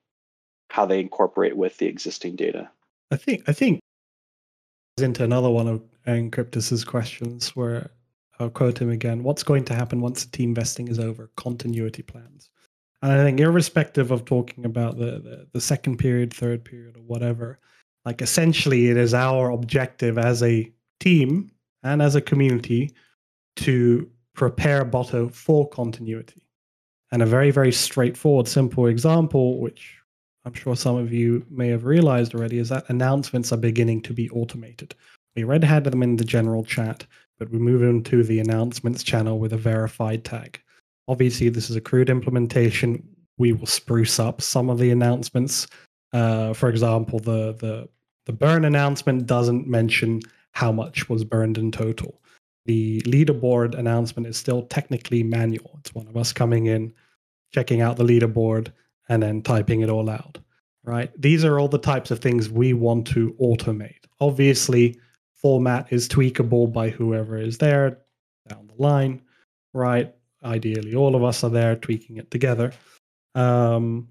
how 0.70 0.86
they 0.86 1.00
incorporate 1.00 1.56
with 1.56 1.76
the 1.78 1.86
existing 1.86 2.36
data. 2.36 2.70
I 3.10 3.16
think 3.16 3.48
I 3.48 3.52
think 3.52 3.80
into 4.98 5.24
another 5.24 5.50
one 5.50 5.68
of 5.68 5.82
Encryptus's 6.06 6.84
questions 6.84 7.54
where 7.56 7.90
I'll 8.38 8.50
quote 8.50 8.78
him 8.78 8.90
again. 8.90 9.22
What's 9.22 9.42
going 9.42 9.64
to 9.66 9.74
happen 9.74 10.00
once 10.00 10.24
the 10.24 10.36
team 10.36 10.54
vesting 10.54 10.88
is 10.88 10.98
over? 10.98 11.30
Continuity 11.36 12.02
plans. 12.02 12.50
And 13.00 13.12
I 13.12 13.24
think 13.24 13.40
irrespective 13.40 14.10
of 14.10 14.24
talking 14.24 14.64
about 14.64 14.96
the, 14.96 15.18
the, 15.18 15.46
the 15.52 15.60
second 15.60 15.98
period, 15.98 16.32
third 16.32 16.64
period, 16.64 16.96
or 16.96 17.02
whatever, 17.02 17.58
like 18.04 18.22
essentially 18.22 18.90
it 18.90 18.96
is 18.96 19.14
our 19.14 19.50
objective 19.50 20.18
as 20.18 20.42
a 20.42 20.72
team 21.00 21.50
and 21.82 22.02
as 22.02 22.14
a 22.14 22.20
community 22.20 22.92
to 23.56 24.08
prepare 24.34 24.84
Botto 24.84 25.32
for 25.32 25.68
continuity. 25.68 26.42
And 27.10 27.22
a 27.22 27.26
very, 27.26 27.50
very 27.50 27.72
straightforward, 27.72 28.48
simple 28.48 28.86
example, 28.86 29.58
which 29.58 29.98
I'm 30.44 30.54
sure 30.54 30.74
some 30.74 30.96
of 30.96 31.12
you 31.12 31.44
may 31.50 31.68
have 31.68 31.84
realized 31.84 32.34
already, 32.34 32.58
is 32.58 32.70
that 32.70 32.88
announcements 32.88 33.52
are 33.52 33.58
beginning 33.58 34.00
to 34.02 34.12
be 34.12 34.30
automated. 34.30 34.94
We 35.36 35.44
red 35.44 35.64
had 35.64 35.84
them 35.84 36.02
in 36.02 36.16
the 36.16 36.24
general 36.24 36.64
chat, 36.64 37.06
but 37.38 37.50
we 37.50 37.58
move 37.58 37.82
into 37.82 38.22
the 38.22 38.40
announcements 38.40 39.02
channel 39.02 39.38
with 39.38 39.52
a 39.52 39.58
verified 39.58 40.24
tag. 40.24 40.60
Obviously, 41.08 41.48
this 41.48 41.70
is 41.70 41.76
a 41.76 41.80
crude 41.80 42.10
implementation. 42.10 43.06
We 43.38 43.52
will 43.52 43.66
spruce 43.66 44.18
up 44.18 44.40
some 44.40 44.70
of 44.70 44.78
the 44.78 44.90
announcements. 44.90 45.66
Uh, 46.12 46.52
for 46.52 46.68
example, 46.68 47.18
the 47.18 47.52
the 47.54 47.88
the 48.26 48.32
burn 48.32 48.64
announcement 48.64 49.26
doesn't 49.26 49.66
mention 49.66 50.20
how 50.52 50.72
much 50.72 51.08
was 51.08 51.24
burned 51.24 51.58
in 51.58 51.72
total. 51.72 52.20
The 52.66 53.00
leaderboard 53.02 53.76
announcement 53.76 54.26
is 54.28 54.36
still 54.36 54.62
technically 54.62 55.22
manual. 55.22 55.76
It's 55.80 55.94
one 55.94 56.06
of 56.06 56.16
us 56.16 56.32
coming 56.32 56.66
in, 56.66 56.94
checking 57.52 57.80
out 57.80 57.96
the 57.96 58.04
leaderboard, 58.04 58.72
and 59.08 59.22
then 59.22 59.42
typing 59.42 59.80
it 59.80 59.90
all 59.90 60.08
out. 60.08 60.38
Right? 60.84 61.10
These 61.20 61.44
are 61.44 61.58
all 61.58 61.68
the 61.68 61.78
types 61.78 62.10
of 62.10 62.20
things 62.20 62.48
we 62.48 62.72
want 62.72 63.06
to 63.08 63.34
automate. 63.40 64.04
Obviously, 64.20 64.98
format 65.34 65.92
is 65.92 66.08
tweakable 66.08 66.72
by 66.72 66.90
whoever 66.90 67.36
is 67.36 67.58
there 67.58 67.98
down 68.48 68.68
the 68.68 68.82
line, 68.82 69.22
right? 69.72 70.14
Ideally, 70.44 70.94
all 70.94 71.14
of 71.14 71.24
us 71.24 71.44
are 71.44 71.50
there 71.50 71.76
tweaking 71.76 72.16
it 72.16 72.30
together. 72.30 72.72
Um, 73.34 74.08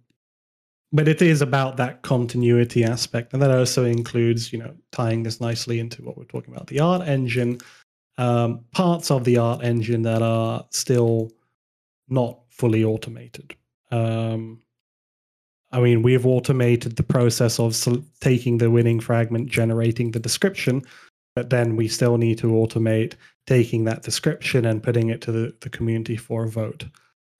but 0.91 1.07
it 1.07 1.21
is 1.21 1.41
about 1.41 1.77
that 1.77 2.01
continuity 2.01 2.83
aspect, 2.83 3.33
and 3.33 3.41
that 3.41 3.51
also 3.51 3.85
includes, 3.85 4.51
you 4.51 4.59
know, 4.59 4.73
tying 4.91 5.23
this 5.23 5.39
nicely 5.39 5.79
into 5.79 6.03
what 6.03 6.17
we're 6.17 6.25
talking 6.25 6.53
about 6.53 6.67
the 6.67 6.79
art 6.79 7.07
engine, 7.07 7.59
um, 8.17 8.63
parts 8.71 9.09
of 9.09 9.23
the 9.23 9.37
art 9.37 9.63
engine 9.63 10.01
that 10.01 10.21
are 10.21 10.65
still 10.69 11.31
not 12.09 12.39
fully 12.49 12.83
automated. 12.83 13.55
Um, 13.91 14.61
I 15.71 15.79
mean, 15.79 16.01
we've 16.01 16.25
automated 16.25 16.97
the 16.97 17.03
process 17.03 17.59
of 17.59 17.75
taking 18.19 18.57
the 18.57 18.69
winning 18.69 18.99
fragment, 18.99 19.49
generating 19.49 20.11
the 20.11 20.19
description, 20.19 20.81
but 21.35 21.49
then 21.49 21.77
we 21.77 21.87
still 21.87 22.17
need 22.17 22.37
to 22.39 22.47
automate 22.47 23.13
taking 23.47 23.85
that 23.85 24.03
description 24.03 24.65
and 24.65 24.83
putting 24.83 25.09
it 25.09 25.21
to 25.21 25.31
the, 25.31 25.55
the 25.61 25.69
community 25.69 26.17
for 26.17 26.43
a 26.43 26.49
vote 26.49 26.85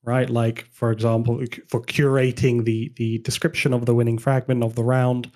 right 0.04 0.30
like 0.30 0.68
for 0.72 0.92
example 0.92 1.44
for 1.68 1.82
curating 1.82 2.66
the 2.66 2.92
the 2.96 3.20
description 3.20 3.74
of 3.74 3.86
the 3.86 3.94
winning 3.94 4.18
fragment 4.18 4.64
of 4.64 4.76
the 4.76 4.84
round 4.84 5.32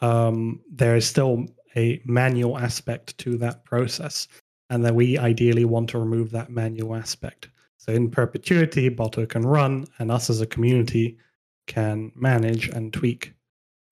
um, 0.00 0.60
there 0.70 0.96
is 0.96 1.06
still 1.06 1.46
a 1.76 2.00
manual 2.04 2.58
aspect 2.58 3.16
to 3.18 3.36
that 3.38 3.64
process, 3.64 4.28
and 4.70 4.84
that 4.84 4.94
we 4.94 5.18
ideally 5.18 5.64
want 5.64 5.88
to 5.90 5.98
remove 5.98 6.30
that 6.30 6.50
manual 6.50 6.96
aspect. 6.96 7.48
So 7.76 7.92
in 7.92 8.10
perpetuity, 8.10 8.90
Botto 8.90 9.28
can 9.28 9.42
run, 9.46 9.86
and 9.98 10.10
us 10.10 10.30
as 10.30 10.40
a 10.40 10.46
community 10.46 11.18
can 11.66 12.10
manage 12.14 12.68
and 12.68 12.92
tweak. 12.92 13.32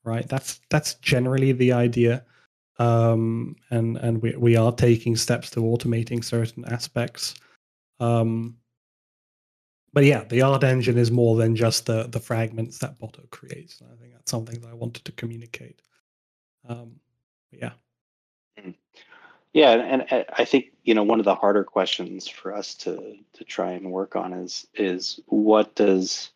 Right? 0.02 0.28
That's 0.28 0.60
that's 0.70 0.94
generally 0.94 1.52
the 1.52 1.72
idea, 1.72 2.24
um, 2.78 3.56
and 3.70 3.96
and 3.98 4.20
we 4.20 4.34
we 4.36 4.56
are 4.56 4.72
taking 4.72 5.16
steps 5.16 5.50
to 5.50 5.60
automating 5.60 6.24
certain 6.24 6.64
aspects. 6.66 7.34
Um, 8.00 8.56
but 9.94 10.04
yeah, 10.04 10.24
the 10.24 10.42
art 10.42 10.64
engine 10.64 10.98
is 10.98 11.10
more 11.10 11.36
than 11.36 11.54
just 11.54 11.86
the 11.86 12.08
the 12.08 12.20
fragments 12.20 12.78
that 12.78 12.98
Botto 12.98 13.30
creates. 13.30 13.80
I 13.80 13.96
think 13.96 14.12
that's 14.12 14.30
something 14.30 14.60
that 14.60 14.68
I 14.68 14.74
wanted 14.74 15.04
to 15.04 15.12
communicate. 15.12 15.80
Um, 16.68 16.96
yeah. 17.52 17.72
Mm-hmm. 18.58 18.70
Yeah, 19.52 19.70
and 19.70 20.26
I 20.36 20.44
think 20.44 20.72
you 20.82 20.94
know 20.94 21.04
one 21.04 21.20
of 21.20 21.24
the 21.24 21.36
harder 21.36 21.62
questions 21.62 22.26
for 22.26 22.52
us 22.52 22.74
to 22.76 23.16
to 23.34 23.44
try 23.44 23.70
and 23.70 23.92
work 23.92 24.16
on 24.16 24.32
is 24.32 24.66
is 24.74 25.20
what 25.26 25.76
does 25.76 26.30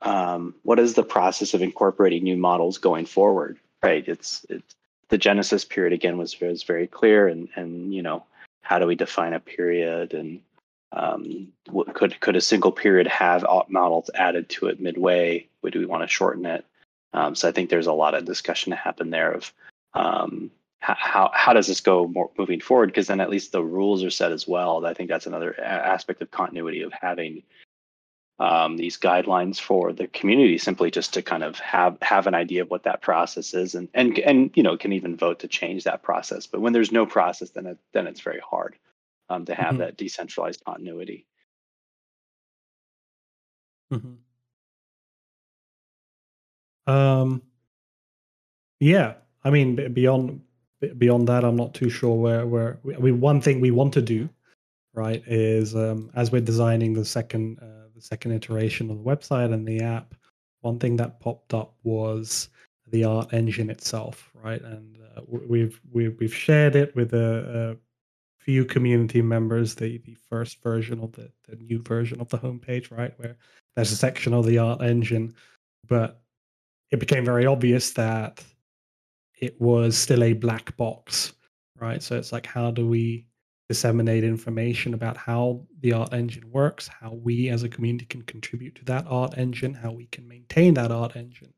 um, 0.00 0.54
what 0.62 0.78
is 0.78 0.94
the 0.94 1.02
process 1.02 1.52
of 1.52 1.62
incorporating 1.62 2.24
new 2.24 2.38
models 2.38 2.78
going 2.78 3.04
forward? 3.04 3.58
Right. 3.82 4.08
It's 4.08 4.46
it's 4.48 4.74
the 5.08 5.18
Genesis 5.18 5.66
period 5.66 5.92
again 5.92 6.16
was 6.16 6.40
was 6.40 6.62
very 6.62 6.86
clear, 6.86 7.28
and 7.28 7.50
and 7.56 7.94
you 7.94 8.00
know 8.00 8.24
how 8.62 8.78
do 8.78 8.86
we 8.86 8.94
define 8.94 9.34
a 9.34 9.40
period 9.40 10.14
and 10.14 10.40
um, 10.96 11.48
what, 11.68 11.92
could 11.94 12.18
could 12.20 12.36
a 12.36 12.40
single 12.40 12.72
period 12.72 13.06
have 13.06 13.44
models 13.68 14.10
added 14.14 14.48
to 14.48 14.66
it 14.66 14.80
midway? 14.80 15.46
Would 15.62 15.74
we 15.74 15.84
want 15.84 16.02
to 16.02 16.08
shorten 16.08 16.46
it? 16.46 16.64
Um, 17.12 17.34
so 17.34 17.48
I 17.48 17.52
think 17.52 17.68
there's 17.68 17.86
a 17.86 17.92
lot 17.92 18.14
of 18.14 18.24
discussion 18.24 18.70
to 18.70 18.76
happen 18.76 19.10
there 19.10 19.32
of 19.32 19.52
um, 19.92 20.50
how 20.80 21.30
how 21.34 21.52
does 21.52 21.66
this 21.66 21.80
go 21.80 22.08
more, 22.08 22.30
moving 22.38 22.60
forward? 22.60 22.86
Because 22.86 23.08
then 23.08 23.20
at 23.20 23.28
least 23.28 23.52
the 23.52 23.62
rules 23.62 24.02
are 24.02 24.10
set 24.10 24.32
as 24.32 24.48
well. 24.48 24.86
I 24.86 24.94
think 24.94 25.10
that's 25.10 25.26
another 25.26 25.58
aspect 25.60 26.22
of 26.22 26.30
continuity 26.30 26.80
of 26.80 26.92
having 26.94 27.42
um, 28.38 28.78
these 28.78 28.98
guidelines 28.98 29.60
for 29.60 29.92
the 29.92 30.06
community, 30.08 30.56
simply 30.56 30.90
just 30.90 31.12
to 31.14 31.22
kind 31.22 31.44
of 31.44 31.58
have 31.58 31.98
have 32.00 32.26
an 32.26 32.34
idea 32.34 32.62
of 32.62 32.70
what 32.70 32.84
that 32.84 33.02
process 33.02 33.52
is, 33.52 33.74
and 33.74 33.88
and 33.92 34.18
and 34.20 34.50
you 34.54 34.62
know 34.62 34.78
can 34.78 34.94
even 34.94 35.14
vote 35.14 35.40
to 35.40 35.48
change 35.48 35.84
that 35.84 36.02
process. 36.02 36.46
But 36.46 36.62
when 36.62 36.72
there's 36.72 36.92
no 36.92 37.04
process, 37.04 37.50
then 37.50 37.66
it, 37.66 37.78
then 37.92 38.06
it's 38.06 38.20
very 38.20 38.40
hard 38.40 38.76
um, 39.28 39.44
to 39.44 39.54
have 39.54 39.66
mm-hmm. 39.68 39.78
that 39.78 39.96
decentralized 39.96 40.64
continuity. 40.64 41.26
Mm-hmm. 43.92 44.14
Um, 46.92 47.42
yeah, 48.80 49.14
I 49.44 49.50
mean, 49.50 49.92
beyond 49.92 50.40
beyond 50.98 51.28
that, 51.28 51.44
I'm 51.44 51.56
not 51.56 51.74
too 51.74 51.90
sure 51.90 52.16
where 52.16 52.46
where. 52.46 52.78
I 52.94 52.98
mean, 52.98 53.20
one 53.20 53.40
thing 53.40 53.60
we 53.60 53.70
want 53.70 53.92
to 53.94 54.02
do, 54.02 54.28
right, 54.94 55.22
is 55.26 55.74
um, 55.74 56.10
as 56.14 56.30
we're 56.30 56.40
designing 56.40 56.92
the 56.92 57.04
second 57.04 57.58
uh, 57.60 57.88
the 57.94 58.02
second 58.02 58.32
iteration 58.32 58.90
of 58.90 58.98
the 58.98 59.04
website 59.04 59.52
and 59.52 59.66
the 59.66 59.80
app, 59.80 60.14
one 60.60 60.78
thing 60.78 60.96
that 60.96 61.20
popped 61.20 61.54
up 61.54 61.74
was 61.82 62.48
the 62.88 63.04
art 63.04 63.32
engine 63.32 63.70
itself, 63.70 64.30
right? 64.34 64.62
And 64.62 64.98
uh, 65.16 65.22
we've 65.26 65.80
we've 65.92 66.16
we've 66.20 66.34
shared 66.34 66.76
it 66.76 66.94
with 66.94 67.14
a, 67.14 67.70
a 67.72 67.76
few 68.46 68.64
community 68.64 69.20
members 69.20 69.74
the, 69.74 69.98
the 69.98 70.16
first 70.30 70.62
version 70.62 71.00
of 71.00 71.10
the, 71.12 71.28
the 71.48 71.56
new 71.56 71.82
version 71.82 72.20
of 72.20 72.28
the 72.28 72.38
homepage, 72.38 72.96
right? 72.96 73.12
Where 73.18 73.36
there's 73.74 73.90
a 73.90 73.96
section 73.96 74.32
of 74.32 74.46
the 74.46 74.58
art 74.58 74.82
engine, 74.82 75.34
but 75.88 76.22
it 76.92 77.00
became 77.00 77.24
very 77.24 77.44
obvious 77.44 77.90
that 77.94 78.42
it 79.40 79.60
was 79.60 79.98
still 79.98 80.22
a 80.22 80.32
black 80.32 80.76
box, 80.76 81.32
right? 81.80 82.00
So 82.00 82.16
it's 82.16 82.30
like, 82.32 82.46
how 82.46 82.70
do 82.70 82.86
we 82.86 83.26
disseminate 83.68 84.22
information 84.22 84.94
about 84.94 85.16
how 85.16 85.66
the 85.80 85.92
art 85.92 86.12
engine 86.12 86.48
works, 86.52 86.86
how 86.88 87.14
we 87.14 87.48
as 87.48 87.64
a 87.64 87.68
community 87.68 88.06
can 88.06 88.22
contribute 88.22 88.76
to 88.76 88.84
that 88.84 89.04
art 89.08 89.36
engine, 89.36 89.74
how 89.74 89.90
we 89.90 90.06
can 90.06 90.26
maintain 90.28 90.74
that 90.74 90.92
art 90.92 91.16
engine, 91.16 91.52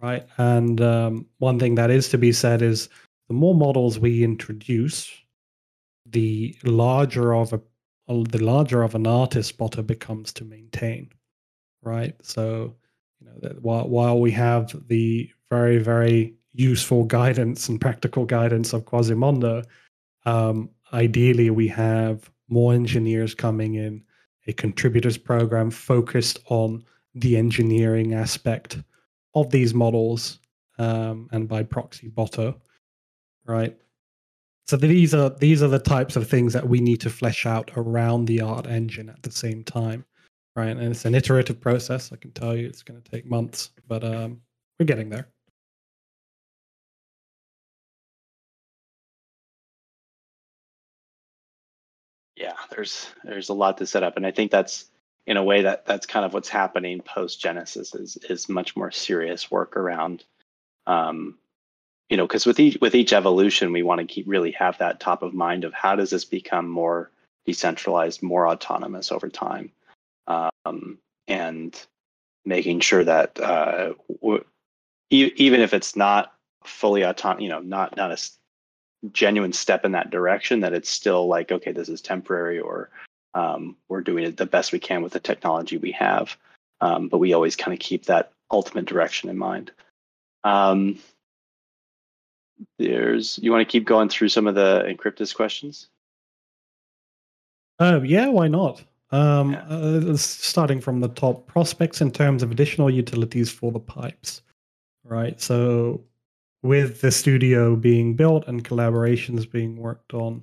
right? 0.00 0.24
And 0.38 0.80
um, 0.80 1.26
one 1.38 1.58
thing 1.58 1.74
that 1.74 1.90
is 1.90 2.08
to 2.10 2.18
be 2.18 2.30
said 2.30 2.62
is 2.62 2.88
the 3.26 3.34
more 3.34 3.54
models 3.54 3.98
we 3.98 4.22
introduce, 4.22 5.10
the 6.14 6.56
larger 6.64 7.34
of 7.34 7.52
a 7.52 7.60
the 8.06 8.42
larger 8.42 8.82
of 8.82 8.94
an 8.94 9.06
artist 9.06 9.58
Botto 9.58 9.86
becomes 9.86 10.32
to 10.34 10.44
maintain, 10.44 11.10
right? 11.82 12.14
So, 12.22 12.74
you 13.20 13.26
know, 13.26 13.34
that 13.42 13.62
while 13.62 13.88
while 13.88 14.20
we 14.20 14.30
have 14.32 14.74
the 14.88 15.30
very 15.50 15.78
very 15.78 16.34
useful 16.52 17.04
guidance 17.04 17.68
and 17.68 17.80
practical 17.80 18.24
guidance 18.24 18.72
of 18.72 18.84
Quasimondo, 18.84 19.62
um, 20.24 20.70
ideally 20.92 21.50
we 21.50 21.68
have 21.68 22.30
more 22.48 22.72
engineers 22.72 23.34
coming 23.34 23.74
in, 23.74 24.02
a 24.46 24.52
contributors 24.52 25.18
program 25.18 25.70
focused 25.70 26.38
on 26.46 26.84
the 27.14 27.36
engineering 27.36 28.14
aspect 28.14 28.78
of 29.34 29.50
these 29.50 29.74
models, 29.74 30.38
um, 30.78 31.28
and 31.32 31.48
by 31.48 31.62
proxy 31.62 32.08
Botto, 32.08 32.54
right? 33.46 33.76
So 34.66 34.76
these 34.78 35.14
are 35.14 35.30
these 35.30 35.62
are 35.62 35.68
the 35.68 35.78
types 35.78 36.16
of 36.16 36.28
things 36.28 36.52
that 36.54 36.68
we 36.68 36.80
need 36.80 37.00
to 37.02 37.10
flesh 37.10 37.44
out 37.44 37.70
around 37.76 38.24
the 38.26 38.40
art 38.40 38.66
engine 38.66 39.10
at 39.10 39.22
the 39.22 39.30
same 39.30 39.62
time, 39.62 40.04
right? 40.56 40.68
And 40.70 40.80
it's 40.80 41.04
an 41.04 41.14
iterative 41.14 41.60
process. 41.60 42.12
I 42.12 42.16
can 42.16 42.32
tell 42.32 42.56
you, 42.56 42.66
it's 42.66 42.82
going 42.82 43.00
to 43.00 43.10
take 43.10 43.26
months, 43.26 43.70
but 43.86 44.02
um, 44.04 44.40
we're 44.78 44.86
getting 44.86 45.10
there. 45.10 45.28
Yeah, 52.36 52.54
there's 52.70 53.08
there's 53.22 53.50
a 53.50 53.54
lot 53.54 53.78
to 53.78 53.86
set 53.86 54.02
up, 54.02 54.16
and 54.16 54.26
I 54.26 54.30
think 54.30 54.50
that's 54.50 54.86
in 55.26 55.36
a 55.36 55.44
way 55.44 55.62
that 55.62 55.86
that's 55.86 56.06
kind 56.06 56.24
of 56.24 56.32
what's 56.34 56.48
happening 56.48 57.00
post 57.00 57.40
Genesis 57.40 57.94
is 57.94 58.16
is 58.28 58.48
much 58.48 58.76
more 58.76 58.90
serious 58.90 59.50
work 59.50 59.76
around 59.76 60.24
um, 60.86 61.38
you 62.10 62.16
know, 62.16 62.26
because 62.26 62.46
with 62.46 62.60
each 62.60 62.78
with 62.80 62.94
each 62.94 63.12
evolution, 63.12 63.72
we 63.72 63.82
want 63.82 64.00
to 64.00 64.06
keep 64.06 64.26
really 64.28 64.52
have 64.52 64.78
that 64.78 65.00
top 65.00 65.22
of 65.22 65.34
mind 65.34 65.64
of 65.64 65.72
how 65.72 65.96
does 65.96 66.10
this 66.10 66.24
become 66.24 66.68
more 66.68 67.10
decentralized, 67.46 68.22
more 68.22 68.48
autonomous 68.48 69.10
over 69.10 69.28
time, 69.28 69.70
um, 70.26 70.98
and 71.28 71.86
making 72.44 72.80
sure 72.80 73.04
that 73.04 73.38
uh, 73.40 73.94
even 75.10 75.60
if 75.60 75.72
it's 75.72 75.96
not 75.96 76.34
fully 76.64 77.04
autonomous, 77.04 77.42
you 77.42 77.48
know, 77.48 77.60
not 77.60 77.96
not 77.96 78.12
a 78.12 78.18
genuine 79.12 79.52
step 79.52 79.84
in 79.84 79.92
that 79.92 80.10
direction, 80.10 80.60
that 80.60 80.74
it's 80.74 80.90
still 80.90 81.26
like 81.26 81.52
okay, 81.52 81.72
this 81.72 81.88
is 81.88 82.02
temporary, 82.02 82.60
or 82.60 82.90
um, 83.34 83.76
we're 83.88 84.02
doing 84.02 84.24
it 84.24 84.36
the 84.36 84.46
best 84.46 84.72
we 84.72 84.78
can 84.78 85.02
with 85.02 85.12
the 85.12 85.20
technology 85.20 85.78
we 85.78 85.92
have, 85.92 86.36
um, 86.82 87.08
but 87.08 87.18
we 87.18 87.32
always 87.32 87.56
kind 87.56 87.72
of 87.72 87.80
keep 87.80 88.04
that 88.04 88.30
ultimate 88.50 88.84
direction 88.84 89.30
in 89.30 89.38
mind. 89.38 89.70
There's 92.78 93.38
you 93.42 93.50
want 93.50 93.66
to 93.66 93.70
keep 93.70 93.84
going 93.84 94.08
through 94.08 94.28
some 94.28 94.46
of 94.46 94.54
the 94.54 94.84
Encryptus 94.86 95.34
questions? 95.34 95.88
Uh, 97.78 98.00
yeah, 98.04 98.28
why 98.28 98.48
not? 98.48 98.84
Um, 99.10 99.52
yeah. 99.52 99.64
uh, 99.68 100.16
starting 100.16 100.80
from 100.80 101.00
the 101.00 101.08
top, 101.08 101.46
prospects 101.46 102.00
in 102.00 102.10
terms 102.10 102.42
of 102.42 102.50
additional 102.50 102.90
utilities 102.90 103.50
for 103.50 103.70
the 103.70 103.80
pipes, 103.80 104.42
right? 105.04 105.40
So, 105.40 106.02
with 106.62 107.00
the 107.00 107.10
studio 107.10 107.76
being 107.76 108.16
built 108.16 108.48
and 108.48 108.64
collaborations 108.64 109.50
being 109.50 109.76
worked 109.76 110.14
on, 110.14 110.42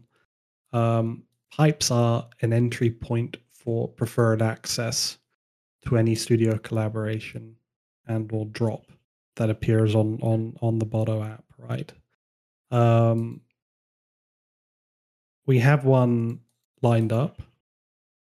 um, 0.72 1.24
pipes 1.52 1.92
are 1.92 2.28
an 2.42 2.54
entry 2.54 2.90
point 2.90 3.38
for 3.52 3.88
preferred 3.88 4.42
access 4.42 5.18
to 5.86 5.98
any 5.98 6.16
studio 6.16 6.58
collaboration 6.58 7.56
and 8.08 8.32
or 8.32 8.46
drop 8.46 8.92
that 9.36 9.50
appears 9.50 9.96
on 9.96 10.20
on 10.22 10.56
on 10.62 10.80
the 10.80 10.86
Botto 10.86 11.26
app, 11.26 11.44
right? 11.58 11.92
Um, 12.72 13.42
we 15.46 15.60
have 15.60 15.86
one 15.86 16.40
lined 16.82 17.14
up 17.14 17.42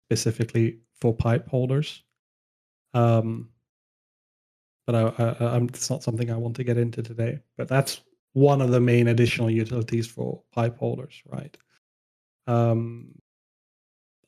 specifically 0.06 0.80
for 0.94 1.14
pipe 1.14 1.48
holders. 1.48 2.02
Um, 2.94 3.50
but 4.86 4.94
I, 4.94 5.44
I, 5.44 5.56
it's 5.58 5.90
not 5.90 6.02
something 6.02 6.30
I 6.30 6.36
want 6.36 6.56
to 6.56 6.64
get 6.64 6.78
into 6.78 7.02
today. 7.02 7.40
But 7.56 7.68
that's 7.68 8.00
one 8.32 8.60
of 8.60 8.70
the 8.70 8.80
main 8.80 9.08
additional 9.08 9.50
utilities 9.50 10.06
for 10.06 10.42
pipe 10.52 10.78
holders, 10.78 11.22
right? 11.26 11.56
Um, 12.46 13.14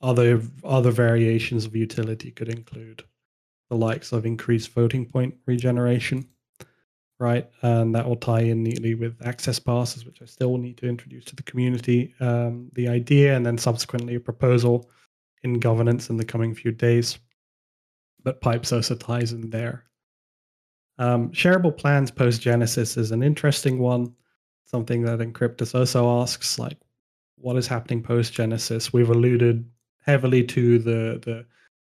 other 0.00 0.42
other 0.64 0.90
variations 0.90 1.64
of 1.64 1.76
utility 1.76 2.30
could 2.30 2.48
include 2.48 3.04
the 3.70 3.76
likes 3.76 4.12
of 4.12 4.26
increased 4.26 4.70
floating 4.70 5.04
point 5.04 5.34
regeneration, 5.46 6.26
right? 7.18 7.48
And 7.62 7.94
that 7.94 8.06
will 8.06 8.16
tie 8.16 8.40
in 8.40 8.62
neatly 8.62 8.94
with 8.94 9.16
access 9.24 9.58
passes, 9.58 10.04
which 10.04 10.22
I 10.22 10.26
still 10.26 10.56
need 10.56 10.76
to 10.78 10.88
introduce 10.88 11.24
to 11.26 11.36
the 11.36 11.42
community. 11.42 12.14
Um, 12.20 12.70
the 12.74 12.88
idea, 12.88 13.36
and 13.36 13.44
then 13.44 13.58
subsequently 13.58 14.14
a 14.14 14.20
proposal 14.20 14.88
in 15.42 15.60
governance 15.60 16.10
in 16.10 16.16
the 16.16 16.24
coming 16.24 16.54
few 16.54 16.70
days. 16.70 17.18
But 18.22 18.40
pipes 18.40 18.72
also 18.72 18.94
ties 18.94 19.32
in 19.32 19.50
there. 19.50 19.84
Um, 20.98 21.30
shareable 21.30 21.76
plans 21.76 22.10
post 22.10 22.40
Genesis 22.40 22.96
is 22.96 23.10
an 23.12 23.22
interesting 23.22 23.78
one. 23.78 24.14
something 24.68 25.02
that 25.02 25.20
Encryptus 25.20 25.74
also 25.74 26.20
asks, 26.20 26.58
like, 26.58 26.78
what 27.36 27.56
is 27.56 27.66
happening 27.66 28.02
post 28.02 28.32
Genesis? 28.32 28.92
We've 28.92 29.10
alluded 29.10 29.64
heavily 30.04 30.44
to 30.44 30.78
the 30.78 31.20
the 31.24 31.46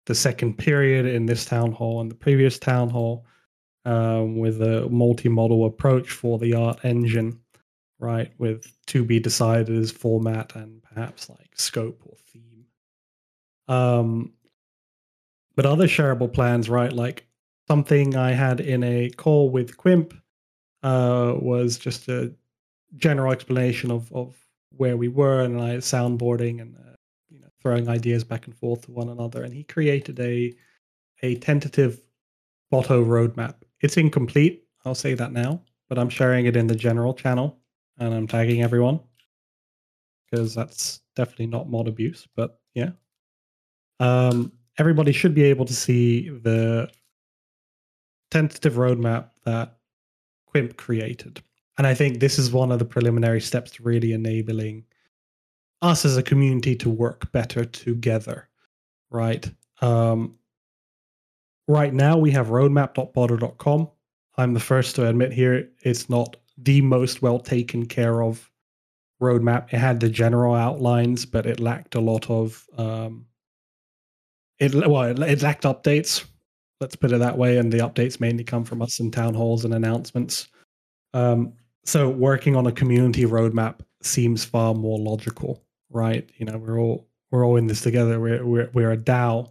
the 0.06 0.14
second 0.14 0.56
period 0.56 1.04
in 1.04 1.26
this 1.26 1.44
town 1.44 1.72
hall 1.72 2.00
and 2.00 2.10
the 2.10 2.14
previous 2.14 2.58
town 2.58 2.88
hall 2.88 3.26
um, 3.84 4.38
with 4.38 4.60
a 4.62 4.88
multi-model 4.88 5.64
approach 5.66 6.10
for 6.10 6.38
the 6.38 6.54
art 6.54 6.84
engine, 6.84 7.40
right? 7.98 8.32
With 8.38 8.72
to 8.86 9.04
be 9.04 9.20
decided 9.20 9.70
as 9.70 9.90
format 9.90 10.54
and 10.54 10.82
perhaps 10.82 11.28
like 11.28 11.50
scope 11.54 12.02
or 12.04 12.16
theme. 12.32 12.66
Um, 13.68 14.32
but 15.54 15.66
other 15.66 15.86
shareable 15.86 16.32
plans, 16.32 16.68
right? 16.68 16.92
Like 16.92 17.26
something 17.66 18.16
I 18.16 18.32
had 18.32 18.60
in 18.60 18.82
a 18.82 19.10
call 19.10 19.50
with 19.50 19.76
Quimp 19.76 20.14
uh, 20.82 21.34
was 21.36 21.78
just 21.78 22.08
a 22.08 22.32
general 22.96 23.32
explanation 23.32 23.90
of 23.90 24.12
of 24.12 24.36
where 24.76 24.96
we 24.96 25.08
were 25.08 25.42
and 25.42 25.60
I 25.60 25.76
soundboarding 25.76 26.60
and 26.60 26.76
uh, 26.76 26.96
you 27.28 27.40
know 27.40 27.48
throwing 27.60 27.88
ideas 27.88 28.24
back 28.24 28.46
and 28.46 28.56
forth 28.56 28.82
to 28.82 28.92
one 28.92 29.08
another. 29.08 29.42
And 29.42 29.52
he 29.52 29.64
created 29.64 30.20
a 30.20 30.54
a 31.22 31.36
tentative 31.36 32.00
Botto 32.72 33.04
roadmap. 33.04 33.54
It's 33.80 33.96
incomplete. 33.96 34.64
I'll 34.84 34.94
say 34.94 35.14
that 35.14 35.32
now, 35.32 35.62
but 35.88 35.98
I'm 35.98 36.08
sharing 36.08 36.46
it 36.46 36.56
in 36.56 36.66
the 36.66 36.74
general 36.74 37.14
channel 37.14 37.58
and 37.98 38.14
I'm 38.14 38.26
tagging 38.26 38.62
everyone 38.62 39.00
because 40.30 40.54
that's 40.54 41.00
definitely 41.16 41.46
not 41.46 41.68
mod 41.68 41.88
abuse. 41.88 42.26
But 42.36 42.60
yeah, 42.74 42.90
um, 44.00 44.52
everybody 44.78 45.12
should 45.12 45.34
be 45.34 45.44
able 45.44 45.64
to 45.64 45.74
see 45.74 46.28
the 46.28 46.88
tentative 48.30 48.74
roadmap 48.74 49.30
that 49.44 49.78
Quimp 50.46 50.76
created. 50.76 51.42
And 51.76 51.86
I 51.86 51.94
think 51.94 52.18
this 52.18 52.38
is 52.38 52.52
one 52.52 52.72
of 52.72 52.78
the 52.78 52.84
preliminary 52.84 53.40
steps 53.40 53.70
to 53.72 53.82
really 53.82 54.12
enabling 54.12 54.84
us 55.80 56.04
as 56.04 56.16
a 56.16 56.22
community 56.22 56.74
to 56.76 56.90
work 56.90 57.30
better 57.32 57.64
together, 57.64 58.48
right? 59.10 59.48
Um, 59.80 60.34
right 61.68 61.94
now, 61.94 62.16
we 62.16 62.30
have 62.32 62.48
roadmap.botto.com. 62.48 63.88
I'm 64.36 64.54
the 64.54 64.60
first 64.60 64.96
to 64.96 65.06
admit 65.06 65.32
here 65.32 65.68
it's 65.82 66.08
not 66.08 66.36
the 66.56 66.80
most 66.80 67.22
well 67.22 67.38
taken 67.38 67.86
care 67.86 68.22
of 68.22 68.50
roadmap. 69.20 69.72
It 69.72 69.78
had 69.78 70.00
the 70.00 70.08
general 70.08 70.54
outlines, 70.54 71.26
but 71.26 71.46
it 71.46 71.60
lacked 71.60 71.94
a 71.94 72.00
lot 72.00 72.28
of 72.30 72.64
um, 72.76 73.26
it. 74.58 74.74
Well, 74.74 75.02
it, 75.02 75.18
it 75.18 75.42
lacked 75.42 75.64
updates. 75.64 76.24
Let's 76.80 76.96
put 76.96 77.12
it 77.12 77.18
that 77.18 77.36
way. 77.36 77.58
And 77.58 77.72
the 77.72 77.78
updates 77.78 78.20
mainly 78.20 78.44
come 78.44 78.64
from 78.64 78.80
us 78.80 79.00
in 79.00 79.10
town 79.10 79.34
halls 79.34 79.64
and 79.64 79.74
announcements. 79.74 80.48
Um, 81.12 81.52
so 81.84 82.08
working 82.08 82.54
on 82.54 82.66
a 82.66 82.72
community 82.72 83.24
roadmap 83.24 83.80
seems 84.02 84.44
far 84.44 84.74
more 84.74 84.98
logical, 84.98 85.64
right? 85.90 86.28
You 86.36 86.46
know, 86.46 86.58
we're 86.58 86.78
all 86.78 87.08
we're 87.30 87.44
all 87.44 87.56
in 87.56 87.66
this 87.66 87.80
together. 87.80 88.20
We're 88.20 88.44
we're 88.44 88.70
we're 88.72 88.92
a 88.92 88.96
DAO 88.96 89.50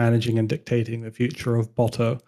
managing 0.00 0.38
and 0.38 0.48
dictating 0.48 1.02
the 1.02 1.10
future 1.10 1.56
of 1.56 1.74
Botto, 1.74 2.20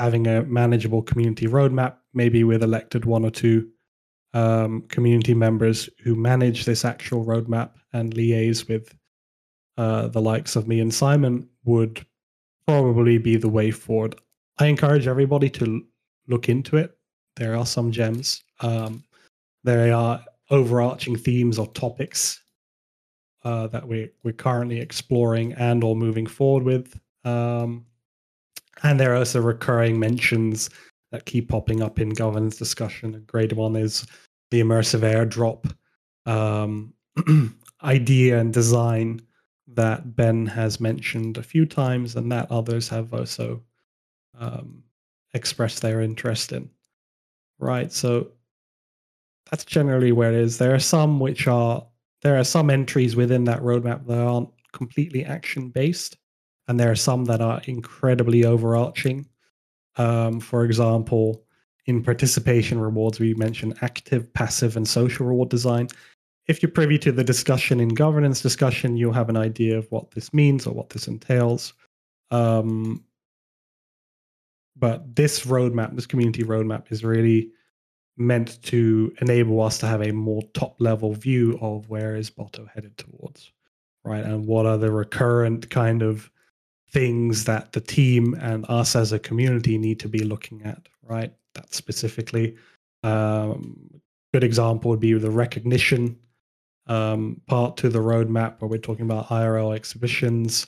having 0.00 0.26
a 0.26 0.42
manageable 0.42 1.02
community 1.02 1.46
roadmap, 1.46 1.94
maybe 2.12 2.42
with 2.42 2.64
elected 2.64 3.04
one 3.04 3.24
or 3.24 3.30
two 3.30 3.68
um, 4.34 4.82
community 4.88 5.34
members 5.34 5.88
who 6.02 6.14
manage 6.16 6.64
this 6.64 6.84
actual 6.84 7.24
roadmap 7.24 7.70
and 7.92 8.14
liaise 8.14 8.68
with 8.68 8.92
uh, 9.76 10.08
the 10.08 10.20
likes 10.20 10.56
of 10.56 10.66
me 10.66 10.80
and 10.80 10.92
Simon 10.92 11.48
would 11.64 12.04
probably 12.66 13.18
be 13.18 13.36
the 13.36 13.48
way 13.48 13.70
forward. 13.70 14.16
I 14.58 14.66
encourage 14.66 15.06
everybody 15.06 15.50
to 15.50 15.84
look 16.26 16.48
into 16.48 16.76
it. 16.78 16.98
There 17.36 17.56
are 17.56 17.66
some 17.66 17.92
gems. 17.92 18.42
Um, 18.60 19.04
there 19.62 19.94
are 19.94 20.20
overarching 20.50 21.16
themes 21.16 21.58
or 21.58 21.68
topics 21.68 22.42
uh, 23.44 23.68
that 23.68 23.86
we 23.86 24.10
we're 24.24 24.32
currently 24.32 24.80
exploring 24.80 25.52
and 25.54 25.84
or 25.84 25.94
moving 25.94 26.26
forward 26.26 26.64
with. 26.64 26.98
Um, 27.24 27.86
and 28.82 28.98
there 28.98 29.12
are 29.12 29.16
also 29.16 29.40
recurring 29.40 29.98
mentions 29.98 30.70
that 31.12 31.26
keep 31.26 31.48
popping 31.48 31.82
up 31.82 31.98
in 31.98 32.10
governance 32.10 32.56
discussion. 32.56 33.14
A 33.14 33.20
great 33.20 33.52
one 33.52 33.76
is 33.76 34.06
the 34.50 34.60
immersive 34.60 35.00
airdrop 35.00 35.72
um, 36.26 36.94
idea 37.82 38.38
and 38.38 38.52
design 38.52 39.20
that 39.68 40.16
Ben 40.16 40.46
has 40.46 40.80
mentioned 40.80 41.38
a 41.38 41.42
few 41.42 41.64
times, 41.64 42.16
and 42.16 42.30
that 42.32 42.50
others 42.50 42.88
have 42.88 43.14
also 43.14 43.62
um, 44.38 44.82
expressed 45.34 45.82
their 45.82 46.00
interest 46.00 46.52
in. 46.52 46.68
Right, 47.58 47.92
so 47.92 48.32
that's 49.50 49.64
generally 49.64 50.12
where 50.12 50.32
it 50.32 50.38
is. 50.38 50.58
There 50.58 50.74
are 50.74 50.80
some 50.80 51.20
which 51.20 51.46
are 51.46 51.86
there 52.22 52.38
are 52.38 52.44
some 52.44 52.70
entries 52.70 53.16
within 53.16 53.44
that 53.44 53.60
roadmap 53.60 54.06
that 54.06 54.18
aren't 54.18 54.50
completely 54.72 55.24
action 55.24 55.70
based, 55.70 56.16
and 56.70 56.78
there 56.78 56.92
are 56.92 56.96
some 56.96 57.24
that 57.24 57.40
are 57.40 57.60
incredibly 57.64 58.44
overarching. 58.44 59.26
Um, 59.96 60.38
for 60.38 60.64
example, 60.64 61.42
in 61.86 62.00
participation 62.00 62.78
rewards, 62.78 63.18
we 63.18 63.34
mentioned 63.34 63.76
active, 63.82 64.32
passive, 64.34 64.76
and 64.76 64.86
social 64.86 65.26
reward 65.26 65.48
design. 65.48 65.88
If 66.46 66.62
you're 66.62 66.70
privy 66.70 66.96
to 67.00 67.10
the 67.10 67.24
discussion 67.24 67.80
in 67.80 67.88
governance 67.88 68.40
discussion, 68.40 68.96
you'll 68.96 69.12
have 69.12 69.28
an 69.28 69.36
idea 69.36 69.76
of 69.78 69.90
what 69.90 70.12
this 70.12 70.32
means 70.32 70.64
or 70.64 70.72
what 70.72 70.90
this 70.90 71.08
entails. 71.08 71.72
Um, 72.30 73.02
but 74.76 75.16
this 75.16 75.46
roadmap, 75.46 75.96
this 75.96 76.06
community 76.06 76.44
roadmap, 76.44 76.92
is 76.92 77.02
really 77.02 77.50
meant 78.16 78.62
to 78.62 79.12
enable 79.20 79.60
us 79.60 79.78
to 79.78 79.88
have 79.88 80.02
a 80.02 80.12
more 80.12 80.42
top 80.54 80.80
level 80.80 81.14
view 81.14 81.58
of 81.60 81.88
where 81.88 82.14
is 82.14 82.30
Botto 82.30 82.68
headed 82.72 82.96
towards, 82.96 83.50
right? 84.04 84.24
And 84.24 84.46
what 84.46 84.66
are 84.66 84.78
the 84.78 84.92
recurrent 84.92 85.68
kind 85.68 86.02
of 86.02 86.30
things 86.90 87.44
that 87.44 87.72
the 87.72 87.80
team 87.80 88.34
and 88.34 88.66
us 88.68 88.96
as 88.96 89.12
a 89.12 89.18
community 89.18 89.78
need 89.78 90.00
to 90.00 90.08
be 90.08 90.20
looking 90.20 90.62
at, 90.62 90.88
right? 91.02 91.32
That 91.54 91.72
specifically. 91.74 92.56
Um, 93.02 94.00
good 94.32 94.44
example 94.44 94.90
would 94.90 95.00
be 95.00 95.12
the 95.14 95.30
recognition 95.30 96.18
um, 96.86 97.40
part 97.46 97.76
to 97.78 97.88
the 97.88 98.00
roadmap 98.00 98.60
where 98.60 98.68
we're 98.68 98.78
talking 98.78 99.04
about 99.04 99.28
IRL 99.28 99.74
exhibitions, 99.74 100.66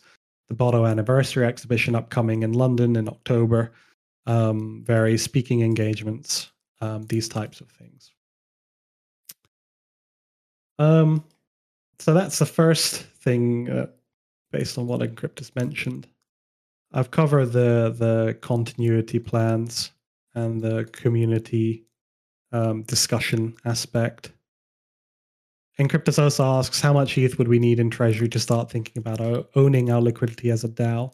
the 0.49 0.55
Botto 0.55 0.89
anniversary 0.89 1.47
exhibition 1.47 1.95
upcoming 1.95 2.43
in 2.43 2.53
London 2.53 2.97
in 2.97 3.09
October, 3.09 3.73
um, 4.27 4.83
various 4.87 5.23
speaking 5.23 5.63
engagements, 5.63 6.51
um, 6.81 7.05
these 7.07 7.29
types 7.29 7.61
of 7.61 7.69
things. 7.69 8.13
Um, 10.79 11.25
so 11.99 12.15
that's 12.15 12.39
the 12.39 12.47
first 12.47 13.03
thing 13.03 13.71
uh, 13.71 13.87
based 14.51 14.79
on 14.79 14.87
what 14.87 15.01
Encryptus 15.01 15.55
mentioned. 15.57 16.07
I've 16.95 17.11
covered 17.11 17.53
the 17.53 17.95
the 17.97 18.37
continuity 18.41 19.19
plans 19.19 19.93
and 20.35 20.61
the 20.61 20.85
community 20.93 21.85
um, 22.53 22.83
discussion 22.83 23.55
aspect. 23.65 24.33
Encryptus 25.79 26.23
also 26.23 26.45
asks 26.45 26.81
how 26.81 26.93
much 26.93 27.17
ETH 27.17 27.39
would 27.39 27.49
we 27.49 27.59
need 27.59 27.81
in 27.81 27.89
Treasury 27.91 28.29
to 28.29 28.39
start 28.39 28.71
thinking 28.71 28.99
about 28.99 29.49
owning 29.55 29.91
our 29.91 30.03
liquidity 30.03 30.51
as 30.51 30.65
a 30.65 30.69
DAO. 30.69 31.13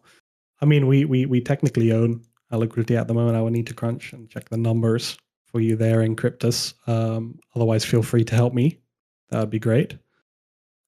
I 0.60 0.66
mean, 0.66 0.86
we 0.88 1.04
we 1.04 1.26
we 1.26 1.40
technically 1.40 1.92
own 1.92 2.22
our 2.50 2.58
liquidity 2.58 2.96
at 2.96 3.06
the 3.06 3.14
moment. 3.14 3.36
I 3.36 3.42
would 3.42 3.52
need 3.52 3.68
to 3.68 3.74
crunch 3.74 4.12
and 4.12 4.28
check 4.28 4.48
the 4.48 4.56
numbers 4.56 5.16
for 5.46 5.60
you 5.60 5.76
there 5.76 5.98
Encryptus. 5.98 6.74
Um, 6.88 7.38
otherwise, 7.54 7.84
feel 7.84 8.02
free 8.02 8.24
to 8.24 8.34
help 8.34 8.52
me. 8.52 8.80
That 9.30 9.40
would 9.40 9.50
be 9.50 9.58
great. 9.58 9.96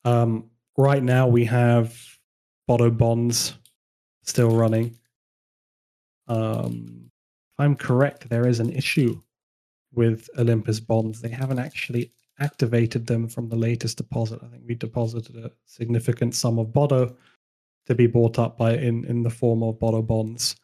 Um, 0.04 0.50
right 0.76 1.02
now, 1.02 1.28
we 1.28 1.44
have 1.44 1.96
Botto 2.68 2.96
bonds 2.96 3.54
still 4.30 4.50
running. 4.50 4.96
Um, 6.28 7.10
if 7.52 7.60
I'm 7.60 7.76
correct, 7.76 8.28
there 8.28 8.46
is 8.46 8.60
an 8.60 8.70
issue 8.70 9.20
with 9.92 10.30
Olympus 10.38 10.80
bonds. 10.80 11.20
They 11.20 11.28
haven't 11.28 11.58
actually 11.58 12.12
activated 12.38 13.06
them 13.06 13.28
from 13.28 13.48
the 13.48 13.56
latest 13.56 13.98
deposit. 13.98 14.40
I 14.42 14.46
think 14.46 14.62
we 14.66 14.74
deposited 14.74 15.36
a 15.36 15.50
significant 15.66 16.34
sum 16.34 16.58
of 16.58 16.68
Botto 16.68 17.14
to 17.86 17.94
be 17.94 18.06
bought 18.06 18.38
up 18.38 18.56
by 18.56 18.74
in, 18.76 19.04
in 19.06 19.22
the 19.22 19.30
form 19.30 19.62
of 19.62 19.78
Botto 19.78 20.06
bonds. 20.06 20.56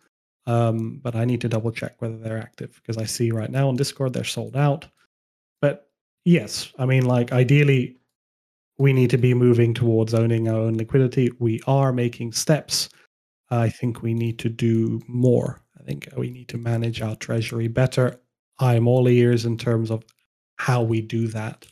Um, 0.47 1.01
but 1.03 1.17
I 1.17 1.25
need 1.25 1.41
to 1.41 1.49
double 1.49 1.73
check 1.73 2.01
whether 2.01 2.17
they're 2.17 2.39
active 2.39 2.81
because 2.81 2.97
I 2.97 3.05
see 3.05 3.33
right 3.33 3.51
now 3.51 3.69
on 3.69 3.77
Discord 3.77 4.13
they're 4.13 4.25
sold 4.25 4.57
out. 4.57 4.87
But 5.61 5.91
yes, 6.25 6.73
I 6.79 6.87
mean, 6.87 7.05
like 7.05 7.33
ideally, 7.33 7.97
we 8.79 8.93
need 8.93 9.11
to 9.11 9.19
be 9.19 9.35
moving 9.35 9.75
towards 9.75 10.15
owning 10.15 10.49
our 10.49 10.61
own 10.61 10.75
liquidity. 10.75 11.31
We 11.41 11.61
are 11.67 11.93
making 11.93 12.33
steps. 12.33 12.89
I 13.51 13.69
think 13.69 14.03
we 14.03 14.15
need 14.15 14.39
to 14.41 14.49
do 14.49 15.01
more. 15.07 15.63
I 15.79 15.83
think 15.85 16.09
we 16.17 16.31
need 16.31 16.49
to 16.49 16.59
manage 16.59 17.01
our 17.01 17.17
treasury 17.17 17.69
better. 17.69 18.21
I'm 18.59 18.89
all 18.89 19.09
ears 19.09 19.45
in 19.45 19.57
terms 19.57 19.91
of 19.91 20.05
how 20.57 20.83
we 20.83 21.01
do 21.01 21.29
that. 21.29 21.67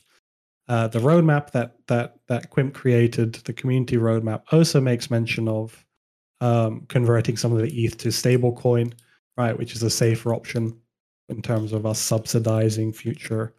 Uh, 0.67 0.87
the 0.87 0.99
roadmap 0.99 1.51
that 1.51 1.75
that 1.87 2.15
that 2.27 2.49
Quimp 2.49 2.73
created, 2.73 3.33
the 3.33 3.53
community 3.53 3.97
roadmap, 3.97 4.43
also 4.51 4.81
makes 4.81 5.11
mention 5.11 5.47
of 5.47 5.85
um, 6.41 6.85
converting 6.87 7.37
some 7.37 7.51
of 7.51 7.59
the 7.59 7.83
ETH 7.83 7.97
to 7.97 8.09
stablecoin, 8.09 8.93
right, 9.37 9.57
which 9.57 9.75
is 9.75 9.83
a 9.83 9.89
safer 9.89 10.33
option 10.33 10.79
in 11.29 11.41
terms 11.41 11.73
of 11.73 11.85
us 11.85 11.99
subsidizing 11.99 12.93
future 12.93 13.53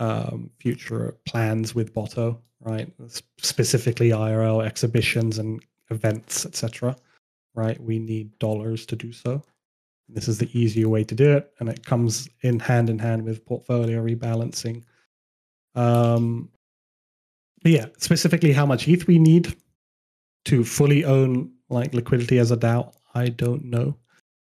um, 0.00 0.50
future 0.58 1.16
plans 1.24 1.74
with 1.74 1.94
Botto, 1.94 2.38
right? 2.60 2.92
Specifically 3.38 4.10
IRL 4.10 4.64
exhibitions 4.64 5.38
and 5.38 5.62
events, 5.90 6.44
etc. 6.44 6.96
Right? 7.54 7.80
We 7.80 7.98
need 7.98 8.38
dollars 8.38 8.86
to 8.86 8.96
do 8.96 9.12
so. 9.12 9.42
This 10.08 10.28
is 10.28 10.38
the 10.38 10.58
easier 10.58 10.88
way 10.88 11.04
to 11.04 11.14
do 11.14 11.32
it, 11.36 11.52
and 11.60 11.68
it 11.68 11.84
comes 11.86 12.28
in 12.42 12.58
hand 12.58 12.90
in 12.90 12.98
hand 12.98 13.24
with 13.24 13.46
portfolio 13.46 14.04
rebalancing. 14.04 14.82
Um, 15.74 16.50
yeah, 17.64 17.86
specifically 17.98 18.52
how 18.52 18.66
much 18.66 18.86
ETH 18.86 19.06
we 19.06 19.18
need 19.18 19.54
to 20.44 20.64
fully 20.64 21.04
own 21.04 21.50
like 21.70 21.94
liquidity 21.94 22.38
as 22.38 22.50
a 22.50 22.56
DAO, 22.56 22.92
I 23.14 23.28
don't 23.30 23.64
know. 23.64 23.96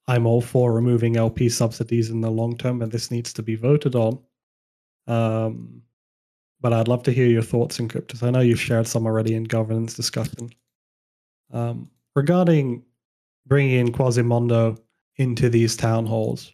I'm 0.08 0.26
all 0.26 0.40
for 0.40 0.72
removing 0.72 1.16
LP 1.16 1.48
subsidies 1.48 2.10
in 2.10 2.20
the 2.20 2.30
long 2.30 2.56
term, 2.56 2.82
and 2.82 2.90
this 2.90 3.10
needs 3.10 3.32
to 3.34 3.42
be 3.42 3.54
voted 3.54 3.94
on. 3.94 4.18
Um, 5.06 5.82
but 6.60 6.72
I'd 6.72 6.88
love 6.88 7.02
to 7.04 7.12
hear 7.12 7.26
your 7.26 7.42
thoughts 7.42 7.78
Encryptus. 7.78 8.22
I 8.22 8.30
know 8.30 8.40
you've 8.40 8.60
shared 8.60 8.86
some 8.86 9.06
already 9.06 9.34
in 9.34 9.44
governance 9.44 9.94
discussion. 9.94 10.50
Um, 11.52 11.90
regarding 12.14 12.82
bringing 13.46 13.78
in 13.78 13.92
Quasimondo 13.92 14.76
into 15.16 15.48
these 15.48 15.76
town 15.76 16.06
halls, 16.06 16.52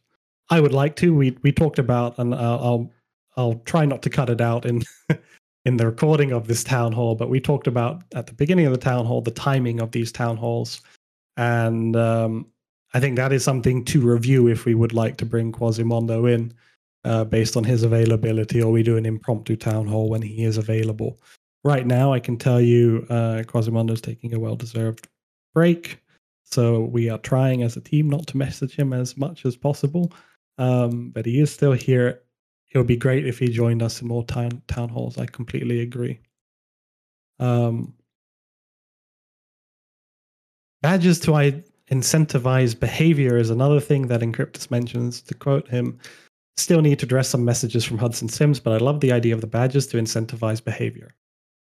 I 0.51 0.61
would 0.61 0.73
like 0.73 0.97
to. 0.97 1.15
We 1.15 1.37
we 1.43 1.53
talked 1.53 1.79
about, 1.79 2.19
and 2.19 2.35
I'll 2.35 2.61
I'll, 2.65 2.93
I'll 3.37 3.55
try 3.65 3.85
not 3.85 4.03
to 4.03 4.11
cut 4.11 4.31
it 4.31 4.41
out 4.41 4.67
in 4.67 4.83
in 5.65 5.77
the 5.77 5.87
recording 5.87 6.33
of 6.33 6.47
this 6.47 6.65
town 6.65 6.93
hall, 6.93 7.15
but 7.15 7.29
we 7.29 7.41
talked 7.41 7.67
about 7.67 8.03
at 8.15 8.27
the 8.27 8.35
beginning 8.35 8.67
of 8.67 8.73
the 8.73 8.79
town 8.79 9.07
hall 9.07 9.21
the 9.21 9.31
timing 9.31 9.81
of 9.81 9.93
these 9.93 10.13
town 10.13 10.37
halls, 10.37 10.83
and 11.37 11.97
um, 11.97 12.47
I 12.95 13.01
think 13.01 13.17
that 13.17 13.33
is 13.33 13.45
something 13.45 13.85
to 13.87 14.01
review 14.01 14.49
if 14.49 14.65
we 14.65 14.75
would 14.75 14.93
like 14.93 15.17
to 15.19 15.27
bring 15.27 15.53
Quasimondo 15.53 16.27
in 16.27 16.53
uh, 17.05 17.25
based 17.25 17.57
on 17.57 17.65
his 17.65 17.83
availability, 17.83 18.63
or 18.63 18.71
we 18.71 18.83
do 18.83 18.97
an 18.97 19.07
impromptu 19.07 19.57
town 19.57 19.87
hall 19.87 20.09
when 20.09 20.23
he 20.23 20.45
is 20.45 20.59
available. 20.59 21.19
Right 21.65 21.87
now, 21.87 22.13
I 22.13 22.21
can 22.21 22.37
tell 22.37 22.61
you 22.61 23.07
uh, 23.09 23.43
is 23.55 24.01
taking 24.01 24.35
a 24.35 24.41
well 24.41 24.57
deserved 24.57 25.09
break. 25.55 26.02
So 26.53 26.85
we 26.85 27.09
are 27.09 27.19
trying 27.19 27.63
as 27.63 27.77
a 27.77 27.81
team 27.81 28.11
not 28.11 28.27
to 28.29 28.37
message 28.37 28.77
him 28.77 28.93
as 28.93 29.17
much 29.17 29.47
as 29.47 29.57
possible. 29.57 30.13
Um, 30.59 31.11
but 31.11 31.27
he 31.27 31.41
is 31.41 31.51
still 31.51 31.73
here. 31.73 32.21
It 32.71 32.79
would 32.79 32.87
be 32.87 32.97
great 32.97 33.27
if 33.27 33.39
he 33.39 33.49
joined 33.49 33.83
us 33.83 34.01
in 34.03 34.09
more 34.09 34.25
town 34.25 34.63
town 34.69 34.89
halls. 34.89 35.19
I 35.19 35.27
completely 35.27 35.81
agree. 35.81 36.21
Um, 37.39 37.95
badges 40.83 41.21
to 41.21 41.33
incentivize 41.91 42.79
behavior 42.79 43.37
is 43.37 43.51
another 43.51 43.81
thing 43.81 44.07
that 44.09 44.21
Encryptus 44.21 44.71
mentions. 44.71 45.23
To 45.23 45.35
quote 45.35 45.69
him, 45.69 45.99
Still 46.59 46.83
need 46.83 46.99
to 46.99 47.07
address 47.07 47.29
some 47.29 47.45
messages 47.45 47.85
from 47.85 47.99
Hudson 47.99 48.29
Sims, 48.29 48.61
but 48.61 48.75
I 48.75 48.77
love 48.77 49.01
the 49.01 49.13
idea 49.13 49.35
of 49.35 49.41
the 49.41 49.47
badges 49.47 49.87
to 49.89 49.97
incentivize 49.97 50.63
behavior. 50.63 51.15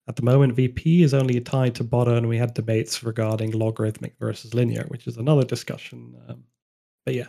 At 0.08 0.18
the 0.18 0.24
moment, 0.24 0.54
VP 0.54 1.04
is 1.04 1.14
only 1.14 1.40
tied 1.40 1.76
to 1.76 1.84
Botto, 1.84 2.18
and 2.18 2.28
we 2.28 2.38
had 2.38 2.54
debates 2.54 3.04
regarding 3.04 3.52
logarithmic 3.52 4.16
versus 4.20 4.54
linear, 4.54 4.86
which 4.90 5.08
is 5.08 5.18
another 5.18 5.44
discussion. 5.44 6.16
Um, 6.28 6.44
but 7.06 7.16
yeah. 7.16 7.28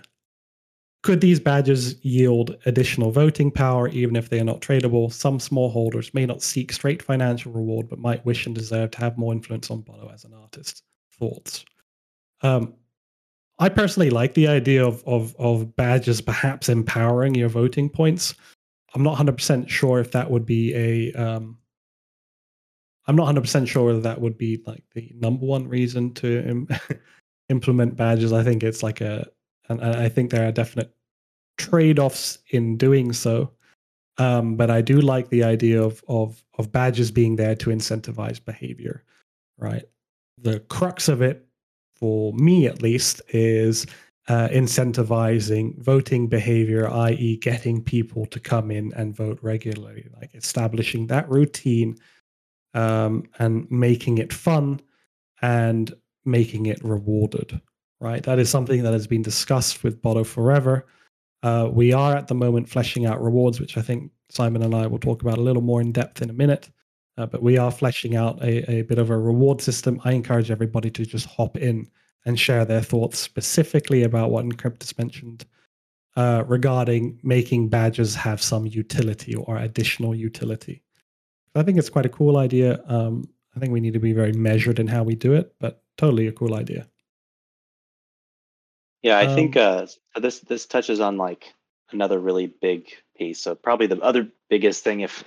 Could 1.03 1.21
these 1.21 1.39
badges 1.39 2.03
yield 2.03 2.57
additional 2.65 3.11
voting 3.11 3.51
power 3.51 3.89
even 3.89 4.17
if 4.17 4.31
they 4.31 4.41
are 4.41 4.45
not 4.45 4.63
tradable? 4.63 5.13
Some 5.13 5.39
small 5.39 5.69
holders 5.69 6.15
may 6.15 6.25
not 6.25 6.43
seek 6.43 6.73
straight 6.73 7.03
financial 7.03 7.53
reward, 7.53 7.91
but 7.91 7.99
might 7.99 8.25
wish 8.25 8.47
and 8.47 8.55
deserve 8.55 8.91
to 8.93 9.01
have 9.01 9.19
more 9.19 9.33
influence 9.33 9.71
on 9.71 9.83
Botto 9.83 10.13
as 10.13 10.25
an 10.25 10.33
artist. 10.33 10.83
Thoughts? 11.19 11.65
Um, 12.41 12.75
I 13.59 13.69
personally 13.69 14.11
like 14.11 14.35
the 14.35 14.49
idea 14.49 14.85
of 14.85 15.05
of 15.07 15.37
of 15.39 15.77
badges 15.77 16.21
perhaps 16.21 16.69
empowering 16.69 17.35
your 17.35 17.49
voting 17.49 17.89
points. 17.89 18.35
I'm 18.95 19.03
not 19.03 19.19
100% 19.19 19.69
sure 19.69 20.01
if 20.01 20.13
that 20.13 20.31
would 20.31 20.47
be 20.47 20.75
a 20.75 21.13
um, 21.13 21.59
I'm 23.07 23.17
not 23.17 23.35
100% 23.35 23.69
sure 23.69 23.87
whether 23.87 24.01
that 24.01 24.21
would 24.21 24.39
be 24.39 24.63
like 24.67 24.85
the 24.95 25.13
number 25.17 25.45
one 25.45 25.69
reason 25.69 26.15
to 26.15 26.49
Im- 26.49 26.69
implement 27.49 27.97
badges. 27.97 28.33
I 28.33 28.43
think 28.43 28.63
it's 28.63 28.83
like 28.83 29.01
a 29.01 29.27
and 29.69 29.83
I 29.83 30.09
think 30.09 30.31
there 30.31 30.47
are 30.47 30.53
definite 30.53 30.95
trade-offs 31.57 32.39
in 32.49 32.77
doing 32.77 33.13
so. 33.13 33.51
Um, 34.19 34.57
but 34.57 34.71
I 34.71 34.83
do 34.83 35.01
like 35.01 35.29
the 35.29 35.45
idea 35.45 35.83
of 35.83 36.03
of 36.09 36.45
of 36.59 36.73
badges 36.73 37.11
being 37.11 37.37
there 37.37 37.55
to 37.57 37.71
incentivize 37.71 38.45
behavior, 38.45 39.05
right? 39.59 39.85
The 40.39 40.61
crux 40.61 41.09
of 41.09 41.23
it 41.23 41.47
for 42.05 42.33
me 42.35 42.67
at 42.67 42.83
least, 42.83 43.23
is 43.29 43.87
uh, 44.29 44.49
incentivizing 44.49 45.79
voting 45.79 46.27
behavior, 46.27 46.89
i.e., 46.89 47.37
getting 47.39 47.83
people 47.83 48.27
to 48.27 48.41
come 48.41 48.71
in 48.71 48.93
and 48.95 49.17
vote 49.17 49.39
regularly, 49.43 50.09
like 50.15 50.35
establishing 50.35 51.07
that 51.07 51.29
routine 51.29 51.97
um, 52.75 53.25
and 53.39 53.71
making 53.71 54.19
it 54.19 54.33
fun 54.33 54.81
and 55.43 55.95
making 56.25 56.67
it 56.67 56.83
rewarded. 56.85 57.61
Right, 58.01 58.23
that 58.25 58.39
is 58.39 58.51
something 58.51 58.83
that 58.83 58.93
has 58.93 59.07
been 59.07 59.23
discussed 59.23 59.83
with 59.83 60.03
Botto 60.03 60.27
forever. 60.27 60.87
Uh, 61.43 61.71
we 61.73 61.93
are 61.93 62.15
at 62.15 62.29
the 62.29 62.35
moment 62.35 62.69
fleshing 62.69 63.07
out 63.07 63.23
rewards, 63.23 63.61
which 63.61 63.79
I 63.79 63.83
think 63.83 64.11
Simon 64.29 64.63
and 64.63 64.75
I 64.75 64.87
will 64.87 64.99
talk 64.99 65.23
about 65.23 65.39
a 65.39 65.43
little 65.43 65.63
more 65.63 65.81
in 65.81 65.93
depth 65.93 66.21
in 66.21 66.29
a 66.29 66.35
minute. 66.35 66.71
Uh, 67.17 67.27
but 67.27 67.43
we 67.43 67.57
are 67.57 67.71
fleshing 67.71 68.17
out 68.17 68.43
a, 68.43 68.71
a 68.71 68.83
bit 68.83 68.99
of 68.99 69.11
a 69.11 69.17
reward 69.17 69.61
system. 69.61 70.01
I 70.05 70.13
encourage 70.13 70.51
everybody 70.51 70.91
to 70.91 71.07
just 71.07 71.27
hop 71.27 71.57
in 71.57 71.89
and 72.27 72.39
share 72.39 72.65
their 72.65 72.83
thoughts 72.83 73.19
specifically 73.19 74.03
about 74.03 74.31
what 74.31 74.45
Encryptus 74.45 74.99
mentioned 74.99 75.45
uh, 76.17 76.45
regarding 76.47 77.19
making 77.23 77.69
badges 77.69 78.15
have 78.15 78.43
some 78.43 78.67
utility 78.67 79.35
or 79.35 79.59
additional 79.59 80.15
utility. 80.15 80.83
I 81.55 81.63
think 81.63 81.79
it's 81.79 81.91
quite 81.91 82.07
a 82.07 82.11
cool 82.11 82.37
idea. 82.37 82.83
Um, 82.87 83.29
I 83.57 83.61
think 83.61 83.73
we 83.73 83.81
need 83.81 83.93
to 83.93 84.01
be 84.01 84.13
very 84.13 84.33
measured 84.33 84.79
in 84.79 84.89
how 84.89 85.03
we 85.03 85.15
do 85.15 85.35
it, 85.35 85.55
but 85.61 85.83
totally 85.97 86.27
a 86.27 86.33
cool 86.33 86.55
idea. 86.55 86.89
Yeah, 89.03 89.19
I 89.19 89.27
um, 89.27 89.35
think 89.35 89.57
uh, 89.57 89.87
this 90.17 90.41
this 90.41 90.67
touches 90.67 91.01
on 91.01 91.17
like 91.17 91.53
another 91.93 92.19
really 92.19 92.47
big 92.47 92.89
piece. 93.17 93.41
So 93.41 93.55
probably 93.55 93.87
the 93.87 94.01
other 94.01 94.29
biggest 94.49 94.83
thing, 94.83 95.01
if 95.01 95.25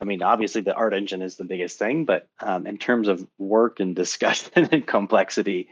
I 0.00 0.04
mean, 0.04 0.22
obviously 0.22 0.60
the 0.60 0.74
art 0.74 0.92
engine 0.92 1.22
is 1.22 1.36
the 1.36 1.44
biggest 1.44 1.78
thing, 1.78 2.04
but 2.04 2.28
um, 2.40 2.66
in 2.66 2.78
terms 2.78 3.08
of 3.08 3.26
work 3.38 3.80
and 3.80 3.94
discussion 4.02 4.68
and 4.70 4.86
complexity, 4.86 5.68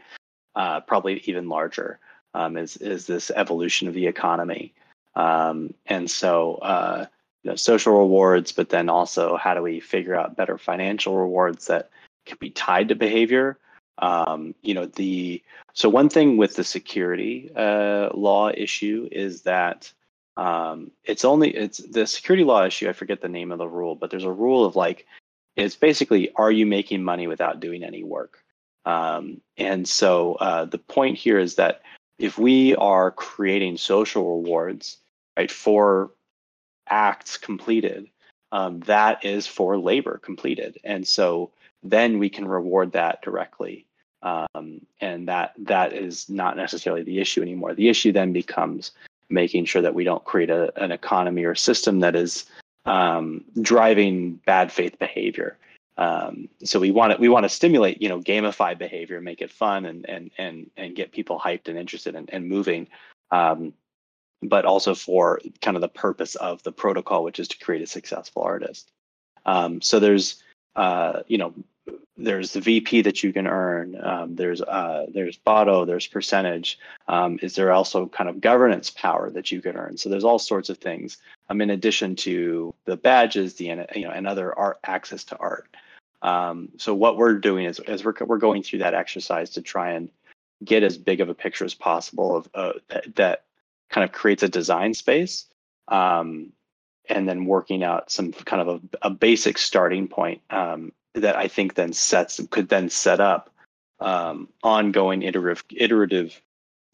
uh, 0.55 0.79
probably 0.81 1.21
even 1.25 1.49
larger 1.49 1.99
um, 2.33 2.57
is 2.57 2.77
is 2.77 3.05
this 3.05 3.31
evolution 3.35 3.87
of 3.87 3.93
the 3.93 4.07
economy. 4.07 4.73
Um, 5.13 5.73
and 5.85 6.09
so, 6.09 6.55
uh, 6.55 7.05
you 7.43 7.49
know, 7.49 7.55
social 7.55 7.97
rewards, 7.97 8.51
but 8.51 8.69
then 8.69 8.89
also 8.89 9.37
how 9.37 9.53
do 9.53 9.61
we 9.61 9.79
figure 9.79 10.15
out 10.15 10.35
better 10.35 10.57
financial 10.57 11.17
rewards 11.17 11.67
that 11.67 11.89
can 12.25 12.37
be 12.39 12.49
tied 12.49 12.89
to 12.89 12.95
behavior? 12.95 13.57
Um, 13.97 14.55
you 14.61 14.73
know, 14.73 14.85
the 14.85 15.41
so 15.73 15.89
one 15.89 16.09
thing 16.09 16.37
with 16.37 16.55
the 16.55 16.63
security 16.63 17.51
uh, 17.55 18.09
law 18.13 18.49
issue 18.49 19.07
is 19.11 19.41
that 19.43 19.91
um, 20.37 20.91
it's 21.03 21.25
only 21.25 21.55
it's 21.55 21.77
the 21.77 22.07
security 22.07 22.43
law 22.43 22.65
issue. 22.65 22.89
I 22.89 22.93
forget 22.93 23.21
the 23.21 23.29
name 23.29 23.51
of 23.51 23.57
the 23.57 23.67
rule, 23.67 23.95
but 23.95 24.11
there's 24.11 24.23
a 24.23 24.31
rule 24.31 24.65
of 24.65 24.75
like 24.75 25.07
it's 25.55 25.75
basically 25.75 26.31
are 26.35 26.51
you 26.51 26.65
making 26.65 27.03
money 27.03 27.27
without 27.27 27.59
doing 27.59 27.83
any 27.83 28.03
work? 28.03 28.43
Um, 28.85 29.41
and 29.57 29.87
so 29.87 30.35
uh, 30.35 30.65
the 30.65 30.77
point 30.77 31.17
here 31.17 31.37
is 31.37 31.55
that 31.55 31.81
if 32.17 32.37
we 32.37 32.75
are 32.75 33.11
creating 33.11 33.77
social 33.77 34.37
rewards, 34.37 34.97
right, 35.37 35.51
for 35.51 36.11
acts 36.91 37.37
completed, 37.37 38.07
um, 38.51 38.81
that 38.81 39.23
is 39.25 39.47
for 39.47 39.77
labor 39.77 40.17
completed, 40.17 40.77
and 40.83 41.07
so 41.07 41.51
then 41.83 42.19
we 42.19 42.29
can 42.29 42.47
reward 42.47 42.91
that 42.91 43.21
directly. 43.21 43.85
Um, 44.23 44.81
and 44.99 45.27
that 45.27 45.53
that 45.57 45.93
is 45.93 46.29
not 46.29 46.55
necessarily 46.55 47.01
the 47.01 47.19
issue 47.19 47.41
anymore. 47.41 47.73
The 47.73 47.89
issue 47.89 48.11
then 48.11 48.33
becomes 48.33 48.91
making 49.29 49.65
sure 49.65 49.81
that 49.81 49.95
we 49.95 50.03
don't 50.03 50.23
create 50.25 50.51
a, 50.51 50.71
an 50.81 50.91
economy 50.91 51.43
or 51.43 51.55
system 51.55 52.01
that 52.01 52.15
is 52.15 52.45
um, 52.85 53.43
driving 53.61 54.33
bad 54.45 54.71
faith 54.71 54.99
behavior. 54.99 55.57
Um, 55.97 56.49
so 56.63 56.79
we 56.79 56.91
want 56.91 57.13
to 57.13 57.19
we 57.19 57.29
want 57.29 57.43
to 57.43 57.49
stimulate 57.49 58.01
you 58.01 58.09
know 58.09 58.19
gamify 58.19 58.77
behavior, 58.77 59.21
make 59.21 59.41
it 59.41 59.51
fun, 59.51 59.85
and 59.85 60.07
and 60.09 60.31
and 60.37 60.69
and 60.77 60.95
get 60.95 61.11
people 61.11 61.39
hyped 61.39 61.67
and 61.67 61.77
interested 61.77 62.15
and, 62.15 62.29
and 62.31 62.47
moving. 62.47 62.87
Um, 63.31 63.73
but 64.41 64.65
also 64.65 64.95
for 64.95 65.39
kind 65.61 65.77
of 65.77 65.81
the 65.81 65.87
purpose 65.87 66.35
of 66.35 66.61
the 66.63 66.71
protocol, 66.71 67.23
which 67.23 67.39
is 67.39 67.47
to 67.49 67.57
create 67.59 67.81
a 67.81 67.87
successful 67.87 68.41
artist. 68.41 68.91
Um, 69.45 69.81
so 69.81 69.99
there's 69.99 70.41
uh, 70.75 71.21
you 71.27 71.37
know 71.37 71.53
there's 72.17 72.53
the 72.53 72.61
VP 72.61 73.01
that 73.01 73.23
you 73.23 73.33
can 73.33 73.47
earn. 73.47 73.97
Um, 74.01 74.35
there's 74.35 74.61
uh, 74.61 75.07
there's 75.13 75.37
Botto. 75.37 75.85
There's 75.85 76.07
percentage. 76.07 76.79
Um, 77.07 77.39
is 77.41 77.55
there 77.55 77.71
also 77.71 78.07
kind 78.07 78.29
of 78.29 78.41
governance 78.41 78.89
power 78.89 79.29
that 79.31 79.51
you 79.51 79.61
can 79.61 79.75
earn? 79.75 79.97
So 79.97 80.09
there's 80.09 80.23
all 80.23 80.39
sorts 80.39 80.69
of 80.69 80.77
things. 80.77 81.17
Um, 81.49 81.61
in 81.61 81.69
addition 81.69 82.15
to 82.17 82.73
the 82.85 82.97
badges, 82.97 83.55
the 83.55 83.65
you 83.95 84.03
know, 84.03 84.11
and 84.11 84.27
other 84.27 84.57
art 84.57 84.79
access 84.83 85.23
to 85.25 85.37
art. 85.37 85.67
Um, 86.21 86.69
so 86.77 86.93
what 86.93 87.17
we're 87.17 87.39
doing 87.39 87.65
is, 87.65 87.79
as 87.79 88.05
we're 88.05 88.13
we're 88.21 88.37
going 88.37 88.63
through 88.63 88.79
that 88.79 88.93
exercise 88.93 89.51
to 89.51 89.61
try 89.61 89.91
and 89.91 90.09
get 90.63 90.83
as 90.83 90.97
big 90.97 91.21
of 91.21 91.29
a 91.29 91.33
picture 91.33 91.65
as 91.65 91.73
possible 91.73 92.35
of 92.35 92.49
uh, 92.53 92.73
that, 92.89 93.15
that, 93.15 93.43
kind 93.91 94.03
of 94.03 94.11
creates 94.11 94.41
a 94.41 94.49
design 94.49 94.93
space 94.93 95.45
um, 95.89 96.51
and 97.07 97.27
then 97.27 97.45
working 97.45 97.83
out 97.83 98.09
some 98.09 98.31
kind 98.31 98.67
of 98.67 98.81
a, 99.01 99.07
a 99.07 99.09
basic 99.09 99.57
starting 99.57 100.07
point 100.07 100.41
um, 100.49 100.91
that 101.13 101.35
I 101.35 101.47
think 101.47 101.75
then 101.75 101.93
sets 101.93 102.39
could 102.49 102.69
then 102.69 102.89
set 102.89 103.19
up 103.19 103.51
um, 103.99 104.47
ongoing 104.63 105.21
iterative 105.21 105.63
iterative 105.75 106.41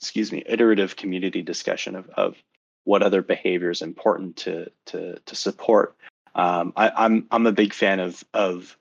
excuse 0.02 0.32
me 0.32 0.44
iterative 0.46 0.96
community 0.96 1.42
discussion 1.42 1.96
of, 1.96 2.10
of 2.10 2.36
what 2.84 3.04
other 3.04 3.22
behavior 3.22 3.70
is 3.70 3.82
important 3.82 4.36
to 4.38 4.70
to 4.88 5.20
to 5.26 5.36
support. 5.36 5.96
Um, 6.36 6.74
I, 6.76 6.90
I'm 6.90 7.28
I'm 7.32 7.48
a 7.48 7.52
big 7.52 7.74
fan 7.74 8.00
of 8.00 8.24
of 8.34 8.78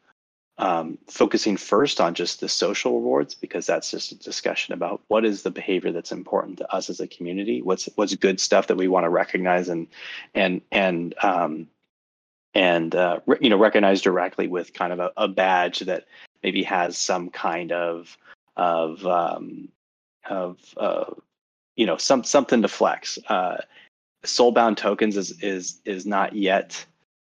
um, 0.58 0.98
focusing 1.06 1.56
first 1.56 2.00
on 2.00 2.14
just 2.14 2.40
the 2.40 2.48
social 2.48 2.94
rewards 2.94 3.34
because 3.34 3.66
that's 3.66 3.90
just 3.90 4.12
a 4.12 4.14
discussion 4.14 4.72
about 4.72 5.02
what 5.08 5.24
is 5.24 5.42
the 5.42 5.50
behavior 5.50 5.92
that's 5.92 6.12
important 6.12 6.58
to 6.58 6.72
us 6.72 6.88
as 6.88 7.00
a 7.00 7.06
community? 7.06 7.60
What's 7.60 7.88
what's 7.96 8.14
good 8.14 8.40
stuff 8.40 8.66
that 8.68 8.76
we 8.76 8.88
want 8.88 9.04
to 9.04 9.10
recognize 9.10 9.68
and 9.68 9.86
and 10.34 10.62
and 10.72 11.14
um, 11.22 11.68
and 12.54 12.94
uh, 12.94 13.20
re- 13.26 13.38
you 13.40 13.50
know 13.50 13.58
recognize 13.58 14.00
directly 14.00 14.48
with 14.48 14.72
kind 14.72 14.92
of 14.92 14.98
a, 14.98 15.12
a, 15.18 15.28
badge 15.28 15.80
that 15.80 16.06
maybe 16.42 16.62
has 16.62 16.96
some 16.96 17.28
kind 17.28 17.70
of 17.70 18.16
of 18.56 19.04
um, 19.06 19.68
of 20.30 20.58
uh, 20.78 21.12
you 21.76 21.84
know 21.84 21.98
some 21.98 22.24
something 22.24 22.62
to 22.62 22.68
flex. 22.68 23.18
Uh, 23.28 23.58
soulbound 24.24 24.78
tokens 24.78 25.18
is 25.18 25.42
is 25.42 25.80
is 25.84 26.06
not 26.06 26.34
yet 26.34 26.84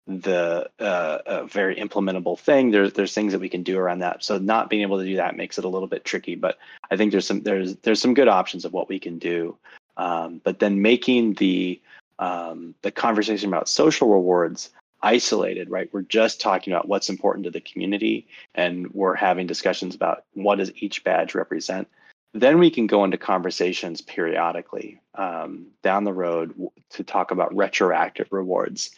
the 0.09 0.71
uh, 0.79 1.45
very 1.45 1.77
implementable 1.77 2.39
thing. 2.39 2.71
There's 2.71 2.95
there's 2.95 3.13
things 3.13 3.33
that 3.33 3.41
we 3.41 3.49
can 3.49 3.63
do 3.63 3.79
around 3.79 3.99
that. 3.99 4.25
So 4.25 4.39
not 4.39 4.71
being 4.71 4.83
able 4.83 4.99
to 4.99 5.05
do 5.05 5.17
that 5.17 5.37
makes 5.37 5.59
it 5.59 5.65
a 5.65 5.69
little 5.69 5.87
bit 5.87 6.05
tricky. 6.05 6.35
But 6.35 6.59
I 6.91 6.97
think 6.97 7.13
there's 7.13 7.27
some 7.27 7.43
there's 7.43 7.77
there's 7.77 8.01
some 8.01 8.15
good 8.15 8.29
options 8.29 8.65
of 8.65 8.73
what 8.73 8.89
we 8.89 8.99
can 8.99 9.19
do. 9.19 9.57
Um, 9.99 10.41
but 10.43 10.61
then 10.61 10.81
making 10.81 11.35
the 11.35 11.81
um, 12.19 12.75
the 12.83 12.91
conversation 12.91 13.49
about 13.49 13.69
social 13.69 14.09
rewards 14.09 14.71
isolated, 15.03 15.71
right? 15.71 15.91
We're 15.93 16.03
just 16.03 16.41
talking 16.41 16.73
about 16.73 16.89
what's 16.89 17.11
important 17.11 17.45
to 17.45 17.51
the 17.51 17.61
community, 17.61 18.27
and 18.55 18.93
we're 18.95 19.15
having 19.15 19.47
discussions 19.47 19.95
about 19.95 20.25
what 20.33 20.57
does 20.57 20.73
each 20.77 21.05
badge 21.05 21.35
represent. 21.35 21.87
Then 22.33 22.59
we 22.59 22.71
can 22.71 22.87
go 22.87 23.05
into 23.05 23.19
conversations 23.19 24.01
periodically 24.01 25.01
um, 25.15 25.67
down 25.83 26.05
the 26.05 26.13
road 26.13 26.55
to 26.91 27.05
talk 27.05 27.31
about 27.31 27.55
retroactive 27.55 28.29
rewards 28.31 28.91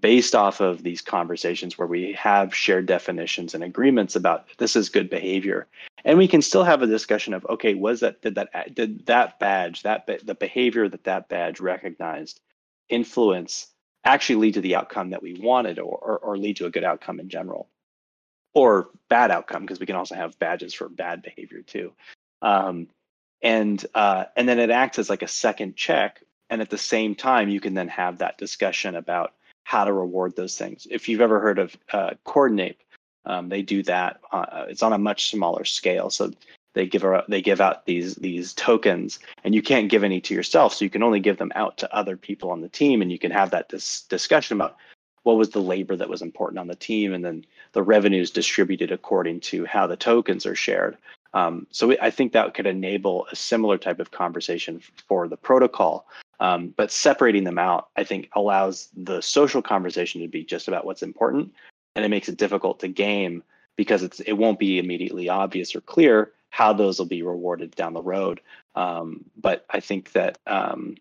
based 0.00 0.34
off 0.34 0.60
of 0.60 0.82
these 0.82 1.00
conversations 1.00 1.78
where 1.78 1.88
we 1.88 2.12
have 2.12 2.54
shared 2.54 2.86
definitions 2.86 3.54
and 3.54 3.64
agreements 3.64 4.16
about 4.16 4.46
this 4.58 4.76
is 4.76 4.88
good 4.88 5.10
behavior. 5.10 5.66
And 6.04 6.18
we 6.18 6.28
can 6.28 6.42
still 6.42 6.64
have 6.64 6.82
a 6.82 6.86
discussion 6.86 7.34
of 7.34 7.46
okay 7.46 7.74
was 7.74 8.00
that 8.00 8.22
did 8.22 8.34
that 8.36 8.74
did 8.74 9.06
that 9.06 9.38
badge 9.38 9.82
that 9.82 10.06
the 10.24 10.34
behavior 10.34 10.88
that 10.88 11.04
that 11.04 11.28
badge 11.28 11.60
recognized 11.60 12.40
influence 12.88 13.68
actually 14.04 14.36
lead 14.36 14.54
to 14.54 14.60
the 14.60 14.76
outcome 14.76 15.10
that 15.10 15.22
we 15.22 15.34
wanted 15.34 15.78
or, 15.78 15.98
or, 15.98 16.18
or 16.18 16.38
lead 16.38 16.56
to 16.56 16.66
a 16.66 16.70
good 16.70 16.84
outcome 16.84 17.20
in 17.20 17.28
general? 17.28 17.68
Or 18.54 18.88
bad 19.08 19.30
outcome 19.30 19.62
because 19.62 19.80
we 19.80 19.86
can 19.86 19.96
also 19.96 20.14
have 20.14 20.38
badges 20.38 20.74
for 20.74 20.88
bad 20.88 21.22
behavior 21.22 21.62
too. 21.62 21.92
Um, 22.42 22.88
and 23.42 23.84
uh, 23.94 24.24
and 24.36 24.48
then 24.48 24.58
it 24.58 24.70
acts 24.70 24.98
as 24.98 25.10
like 25.10 25.22
a 25.22 25.28
second 25.28 25.76
check. 25.76 26.22
And 26.50 26.62
at 26.62 26.70
the 26.70 26.78
same 26.78 27.14
time 27.14 27.48
you 27.48 27.60
can 27.60 27.74
then 27.74 27.88
have 27.88 28.18
that 28.18 28.38
discussion 28.38 28.96
about 28.96 29.34
how 29.68 29.84
to 29.84 29.92
reward 29.92 30.34
those 30.34 30.56
things. 30.56 30.86
If 30.90 31.10
you've 31.10 31.20
ever 31.20 31.40
heard 31.40 31.58
of 31.58 31.76
uh, 31.92 32.12
Coordinape, 32.24 32.80
um, 33.26 33.50
they 33.50 33.60
do 33.60 33.82
that. 33.82 34.18
Uh, 34.32 34.64
it's 34.66 34.82
on 34.82 34.94
a 34.94 34.98
much 34.98 35.28
smaller 35.28 35.66
scale, 35.66 36.08
so 36.08 36.32
they 36.72 36.86
give 36.86 37.04
a, 37.04 37.22
they 37.28 37.42
give 37.42 37.60
out 37.60 37.84
these 37.84 38.14
these 38.14 38.54
tokens, 38.54 39.18
and 39.44 39.54
you 39.54 39.60
can't 39.60 39.90
give 39.90 40.04
any 40.04 40.22
to 40.22 40.32
yourself, 40.32 40.72
so 40.72 40.86
you 40.86 40.90
can 40.90 41.02
only 41.02 41.20
give 41.20 41.36
them 41.36 41.52
out 41.54 41.76
to 41.78 41.94
other 41.94 42.16
people 42.16 42.50
on 42.50 42.62
the 42.62 42.70
team, 42.70 43.02
and 43.02 43.12
you 43.12 43.18
can 43.18 43.30
have 43.30 43.50
that 43.50 43.68
dis- 43.68 44.06
discussion 44.08 44.56
about 44.56 44.78
what 45.24 45.36
was 45.36 45.50
the 45.50 45.60
labor 45.60 45.96
that 45.96 46.08
was 46.08 46.22
important 46.22 46.58
on 46.58 46.68
the 46.68 46.74
team, 46.74 47.12
and 47.12 47.22
then 47.22 47.44
the 47.72 47.82
revenues 47.82 48.30
distributed 48.30 48.90
according 48.90 49.40
to 49.40 49.66
how 49.66 49.86
the 49.86 49.98
tokens 49.98 50.46
are 50.46 50.54
shared. 50.54 50.96
Um, 51.34 51.66
so 51.72 51.94
I 52.00 52.08
think 52.08 52.32
that 52.32 52.54
could 52.54 52.66
enable 52.66 53.26
a 53.30 53.36
similar 53.36 53.76
type 53.76 54.00
of 54.00 54.12
conversation 54.12 54.80
for 55.08 55.28
the 55.28 55.36
protocol 55.36 56.06
um, 56.40 56.74
but 56.76 56.92
separating 56.92 57.44
them 57.44 57.58
out, 57.58 57.88
I 57.96 58.04
think, 58.04 58.28
allows 58.34 58.88
the 58.96 59.20
social 59.20 59.62
conversation 59.62 60.20
to 60.20 60.28
be 60.28 60.44
just 60.44 60.68
about 60.68 60.84
what's 60.84 61.02
important, 61.02 61.52
and 61.96 62.04
it 62.04 62.08
makes 62.08 62.28
it 62.28 62.36
difficult 62.36 62.80
to 62.80 62.88
game 62.88 63.42
because 63.76 64.02
it's 64.02 64.20
it 64.20 64.34
won't 64.34 64.58
be 64.58 64.78
immediately 64.78 65.28
obvious 65.28 65.74
or 65.74 65.80
clear 65.80 66.32
how 66.50 66.72
those 66.72 66.98
will 66.98 67.06
be 67.06 67.22
rewarded 67.22 67.74
down 67.74 67.92
the 67.92 68.02
road. 68.02 68.40
Um, 68.74 69.24
but 69.36 69.66
I 69.70 69.80
think 69.80 70.12
that 70.12 70.38
um, 70.46 70.96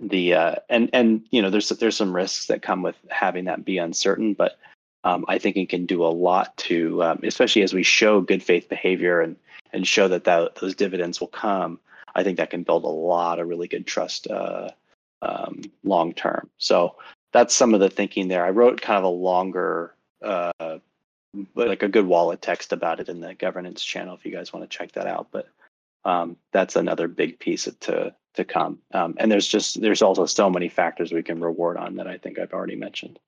the 0.00 0.34
uh, 0.34 0.54
and 0.68 0.90
and 0.92 1.26
you 1.30 1.42
know 1.42 1.50
there's 1.50 1.68
there's 1.68 1.96
some 1.96 2.14
risks 2.14 2.46
that 2.46 2.62
come 2.62 2.82
with 2.82 2.96
having 3.08 3.44
that 3.46 3.64
be 3.64 3.78
uncertain, 3.78 4.34
but 4.34 4.58
um, 5.04 5.24
I 5.28 5.38
think 5.38 5.56
it 5.56 5.68
can 5.68 5.86
do 5.86 6.04
a 6.04 6.08
lot 6.08 6.56
to, 6.58 7.02
um, 7.02 7.20
especially 7.22 7.62
as 7.62 7.72
we 7.72 7.82
show 7.82 8.20
good 8.20 8.42
faith 8.42 8.68
behavior 8.68 9.20
and 9.20 9.36
and 9.72 9.86
show 9.86 10.08
that, 10.08 10.24
that 10.24 10.56
those 10.56 10.74
dividends 10.74 11.20
will 11.20 11.28
come. 11.28 11.78
I 12.14 12.22
think 12.22 12.38
that 12.38 12.50
can 12.50 12.62
build 12.62 12.84
a 12.84 12.88
lot 12.88 13.38
of 13.38 13.48
really 13.48 13.68
good 13.68 13.86
trust 13.86 14.26
uh, 14.28 14.70
um, 15.22 15.62
long 15.84 16.12
term. 16.12 16.50
So 16.58 16.96
that's 17.32 17.54
some 17.54 17.74
of 17.74 17.80
the 17.80 17.90
thinking 17.90 18.28
there. 18.28 18.44
I 18.44 18.50
wrote 18.50 18.80
kind 18.80 18.98
of 18.98 19.04
a 19.04 19.08
longer, 19.08 19.94
uh, 20.22 20.78
like 21.54 21.82
a 21.82 21.88
good 21.88 22.06
wallet 22.06 22.42
text 22.42 22.72
about 22.72 23.00
it 23.00 23.08
in 23.08 23.20
the 23.20 23.34
governance 23.34 23.84
channel 23.84 24.14
if 24.14 24.24
you 24.24 24.32
guys 24.32 24.52
want 24.52 24.68
to 24.68 24.76
check 24.76 24.92
that 24.92 25.06
out. 25.06 25.28
But 25.30 25.48
um, 26.04 26.36
that's 26.52 26.76
another 26.76 27.08
big 27.08 27.38
piece 27.38 27.68
to 27.80 28.14
to 28.34 28.44
come. 28.44 28.78
Um, 28.92 29.14
and 29.18 29.30
there's 29.30 29.48
just 29.48 29.80
there's 29.80 30.02
also 30.02 30.26
so 30.26 30.50
many 30.50 30.68
factors 30.68 31.12
we 31.12 31.22
can 31.22 31.40
reward 31.40 31.76
on 31.76 31.96
that 31.96 32.06
I 32.06 32.18
think 32.18 32.38
I've 32.38 32.52
already 32.52 32.76
mentioned. 32.76 33.18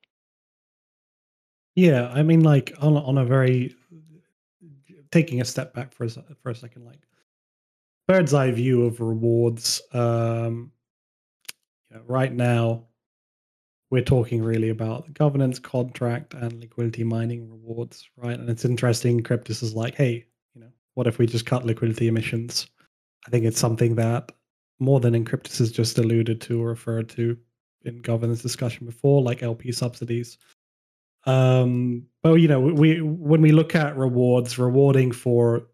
Yeah, 1.75 2.09
I 2.13 2.23
mean, 2.23 2.41
like 2.41 2.73
on 2.79 2.97
on 2.97 3.17
a 3.17 3.25
very 3.25 3.75
taking 5.11 5.41
a 5.41 5.45
step 5.45 5.73
back 5.73 5.93
for 5.93 6.05
a, 6.05 6.09
for 6.41 6.49
a 6.49 6.55
second, 6.55 6.85
like 6.85 6.99
bird's 8.07 8.33
eye 8.33 8.51
view 8.51 8.85
of 8.85 8.99
rewards. 8.99 9.81
Um, 9.93 10.71
right 12.05 12.33
now, 12.33 12.87
we're 13.89 14.03
talking 14.03 14.43
really 14.43 14.69
about 14.69 15.05
the 15.05 15.11
governance 15.11 15.59
contract 15.59 16.33
and 16.33 16.59
liquidity 16.59 17.03
mining 17.03 17.49
rewards, 17.49 18.09
right? 18.17 18.39
And 18.39 18.49
it's 18.49 18.65
interesting. 18.65 19.21
Cryptus 19.21 19.61
is 19.61 19.75
like, 19.75 19.95
hey, 19.95 20.25
you 20.55 20.61
know, 20.61 20.71
what 20.95 21.07
if 21.07 21.19
we 21.19 21.27
just 21.27 21.45
cut 21.45 21.65
liquidity 21.65 22.07
emissions? 22.07 22.67
I 23.27 23.29
think 23.29 23.45
it's 23.45 23.59
something 23.59 23.95
that 23.95 24.31
more 24.79 24.99
than 24.99 25.13
Encryptus 25.13 25.59
has 25.59 25.71
just 25.71 25.97
alluded 25.97 26.41
to 26.41 26.61
or 26.61 26.69
referred 26.69 27.07
to 27.09 27.37
in 27.85 28.01
governance 28.01 28.41
discussion 28.41 28.85
before, 28.85 29.21
like 29.21 29.43
LP 29.43 29.71
subsidies. 29.71 30.37
Um, 31.25 32.07
but 32.21 32.33
you 32.35 32.47
know, 32.47 32.59
we 32.59 33.01
when 33.01 33.41
we 33.41 33.51
look 33.51 33.75
at 33.75 33.95
rewards, 33.95 34.57
rewarding 34.57 35.11
for 35.11 35.67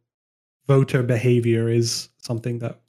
voter 0.70 1.02
behavior 1.02 1.68
is 1.68 2.10
something 2.20 2.60
that 2.60 2.80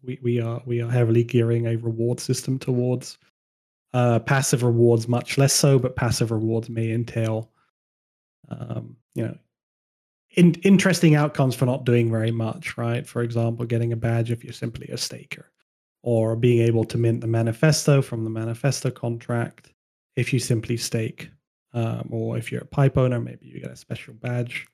we, 0.00 0.16
we 0.22 0.40
are 0.40 0.62
we 0.64 0.80
are 0.80 0.88
heavily 0.88 1.24
gearing 1.24 1.66
a 1.66 1.76
reward 1.76 2.20
system 2.20 2.56
towards. 2.58 3.18
Uh, 3.92 4.20
passive 4.20 4.62
rewards 4.62 5.08
much 5.08 5.36
less 5.36 5.52
so, 5.52 5.76
but 5.76 5.96
passive 5.96 6.30
rewards 6.30 6.70
may 6.70 6.92
entail, 6.92 7.50
um, 8.48 8.96
you 9.16 9.24
know, 9.24 9.36
in, 10.36 10.54
interesting 10.62 11.16
outcomes 11.16 11.56
for 11.56 11.66
not 11.66 11.84
doing 11.84 12.08
very 12.08 12.30
much. 12.30 12.78
Right? 12.78 13.04
For 13.04 13.22
example, 13.22 13.66
getting 13.66 13.92
a 13.92 13.96
badge 13.96 14.30
if 14.30 14.44
you're 14.44 14.52
simply 14.52 14.86
a 14.86 14.96
staker, 14.96 15.50
or 16.04 16.36
being 16.36 16.64
able 16.64 16.84
to 16.84 16.96
mint 16.96 17.20
the 17.20 17.26
manifesto 17.26 18.00
from 18.00 18.22
the 18.22 18.30
manifesto 18.30 18.88
contract 18.88 19.72
if 20.14 20.32
you 20.32 20.38
simply 20.38 20.76
stake, 20.76 21.28
um, 21.72 22.08
or 22.12 22.38
if 22.38 22.52
you're 22.52 22.62
a 22.62 22.76
pipe 22.78 22.96
owner, 22.96 23.18
maybe 23.18 23.46
you 23.46 23.60
get 23.60 23.72
a 23.72 23.76
special 23.76 24.14
badge 24.14 24.68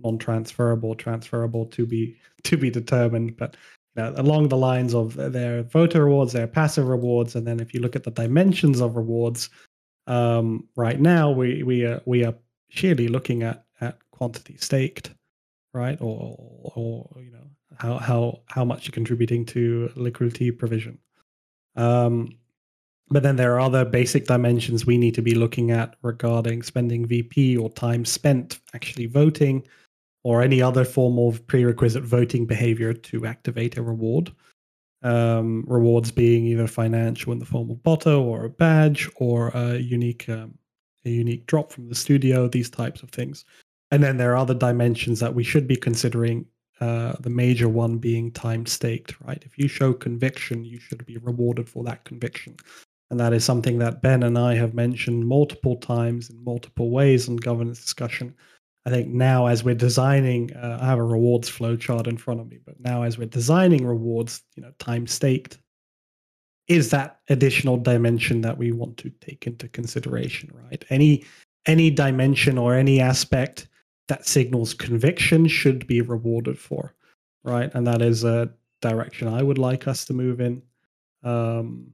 non-transferable, 0.00 0.94
transferable 0.94 1.66
to 1.66 1.86
be 1.86 2.16
to 2.44 2.56
be 2.56 2.70
determined. 2.70 3.36
But 3.36 3.56
you 3.94 4.02
know, 4.02 4.14
along 4.16 4.48
the 4.48 4.56
lines 4.56 4.94
of 4.94 5.14
their 5.14 5.62
voter 5.62 6.04
rewards, 6.04 6.32
their 6.32 6.46
passive 6.46 6.88
rewards, 6.88 7.34
and 7.34 7.46
then 7.46 7.60
if 7.60 7.74
you 7.74 7.80
look 7.80 7.96
at 7.96 8.04
the 8.04 8.10
dimensions 8.10 8.80
of 8.80 8.96
rewards, 8.96 9.50
um, 10.06 10.68
right 10.76 11.00
now 11.00 11.30
we 11.30 11.62
we 11.62 11.84
are 11.84 12.00
we 12.04 12.24
are 12.24 12.34
sheerly 12.68 13.08
looking 13.08 13.42
at 13.42 13.64
at 13.80 13.98
quantity 14.10 14.56
staked, 14.58 15.12
right, 15.72 15.98
or 16.00 16.36
or 16.74 17.10
you 17.22 17.30
know 17.30 17.46
how 17.78 17.98
how 17.98 18.40
how 18.46 18.64
much 18.64 18.86
you're 18.86 18.92
contributing 18.92 19.44
to 19.46 19.90
liquidity 19.96 20.50
provision. 20.50 20.98
Um, 21.76 22.38
but 23.08 23.22
then 23.22 23.36
there 23.36 23.54
are 23.54 23.60
other 23.60 23.84
basic 23.84 24.26
dimensions 24.26 24.84
we 24.84 24.98
need 24.98 25.14
to 25.14 25.22
be 25.22 25.34
looking 25.34 25.70
at 25.70 25.94
regarding 26.02 26.62
spending 26.62 27.06
VP 27.06 27.56
or 27.56 27.70
time 27.70 28.04
spent 28.04 28.58
actually 28.74 29.06
voting, 29.06 29.62
or 30.26 30.42
any 30.42 30.60
other 30.60 30.84
form 30.84 31.20
of 31.20 31.46
prerequisite 31.46 32.02
voting 32.02 32.46
behavior 32.46 32.92
to 32.92 33.24
activate 33.26 33.76
a 33.76 33.82
reward. 33.82 34.32
Um, 35.02 35.64
rewards 35.68 36.10
being 36.10 36.46
either 36.46 36.66
financial 36.66 37.32
in 37.32 37.38
the 37.38 37.44
form 37.44 37.70
of 37.70 37.76
botto 37.84 38.20
or 38.20 38.44
a 38.44 38.50
badge 38.50 39.08
or 39.18 39.50
a 39.54 39.76
unique 39.76 40.28
um, 40.28 40.58
a 41.04 41.10
unique 41.10 41.46
drop 41.46 41.70
from 41.70 41.88
the 41.88 41.94
studio, 41.94 42.48
these 42.48 42.68
types 42.68 43.04
of 43.04 43.10
things. 43.10 43.44
And 43.92 44.02
then 44.02 44.16
there 44.16 44.32
are 44.32 44.36
other 44.36 44.52
dimensions 44.54 45.20
that 45.20 45.32
we 45.32 45.44
should 45.44 45.68
be 45.68 45.76
considering. 45.76 46.44
Uh, 46.78 47.14
the 47.20 47.30
major 47.30 47.70
one 47.70 47.96
being 47.96 48.30
time 48.30 48.66
staked, 48.66 49.18
right? 49.22 49.42
If 49.46 49.56
you 49.56 49.66
show 49.66 49.94
conviction, 49.94 50.62
you 50.62 50.78
should 50.78 51.06
be 51.06 51.16
rewarded 51.16 51.70
for 51.70 51.82
that 51.84 52.04
conviction. 52.04 52.56
And 53.10 53.18
that 53.18 53.32
is 53.32 53.44
something 53.44 53.78
that 53.78 54.02
Ben 54.02 54.24
and 54.24 54.36
I 54.36 54.56
have 54.56 54.74
mentioned 54.74 55.26
multiple 55.26 55.76
times 55.76 56.28
in 56.28 56.44
multiple 56.44 56.90
ways 56.90 57.28
in 57.28 57.36
governance 57.36 57.80
discussion. 57.80 58.34
I 58.86 58.90
think 58.90 59.08
now, 59.08 59.46
as 59.46 59.64
we're 59.64 59.74
designing, 59.74 60.54
uh, 60.54 60.78
I 60.80 60.86
have 60.86 61.00
a 61.00 61.04
rewards 61.04 61.48
flow 61.48 61.76
chart 61.76 62.06
in 62.06 62.16
front 62.16 62.38
of 62.38 62.48
me, 62.48 62.60
but 62.64 62.78
now 62.78 63.02
as 63.02 63.18
we're 63.18 63.26
designing 63.26 63.84
rewards, 63.84 64.44
you 64.54 64.62
know, 64.62 64.70
time 64.78 65.08
staked, 65.08 65.58
is 66.68 66.90
that 66.90 67.18
additional 67.28 67.78
dimension 67.78 68.42
that 68.42 68.56
we 68.56 68.70
want 68.70 68.96
to 68.98 69.10
take 69.20 69.44
into 69.48 69.68
consideration, 69.68 70.50
right? 70.54 70.84
Any 70.88 71.24
any 71.66 71.90
dimension 71.90 72.58
or 72.58 72.74
any 72.74 73.00
aspect 73.00 73.66
that 74.06 74.28
signals 74.28 74.72
conviction 74.72 75.48
should 75.48 75.84
be 75.88 76.00
rewarded 76.00 76.56
for, 76.56 76.94
right? 77.42 77.72
And 77.74 77.84
that 77.88 78.02
is 78.02 78.22
a 78.22 78.50
direction 78.80 79.26
I 79.26 79.42
would 79.42 79.58
like 79.58 79.88
us 79.88 80.04
to 80.04 80.12
move 80.12 80.40
in. 80.40 80.62
Um, 81.24 81.88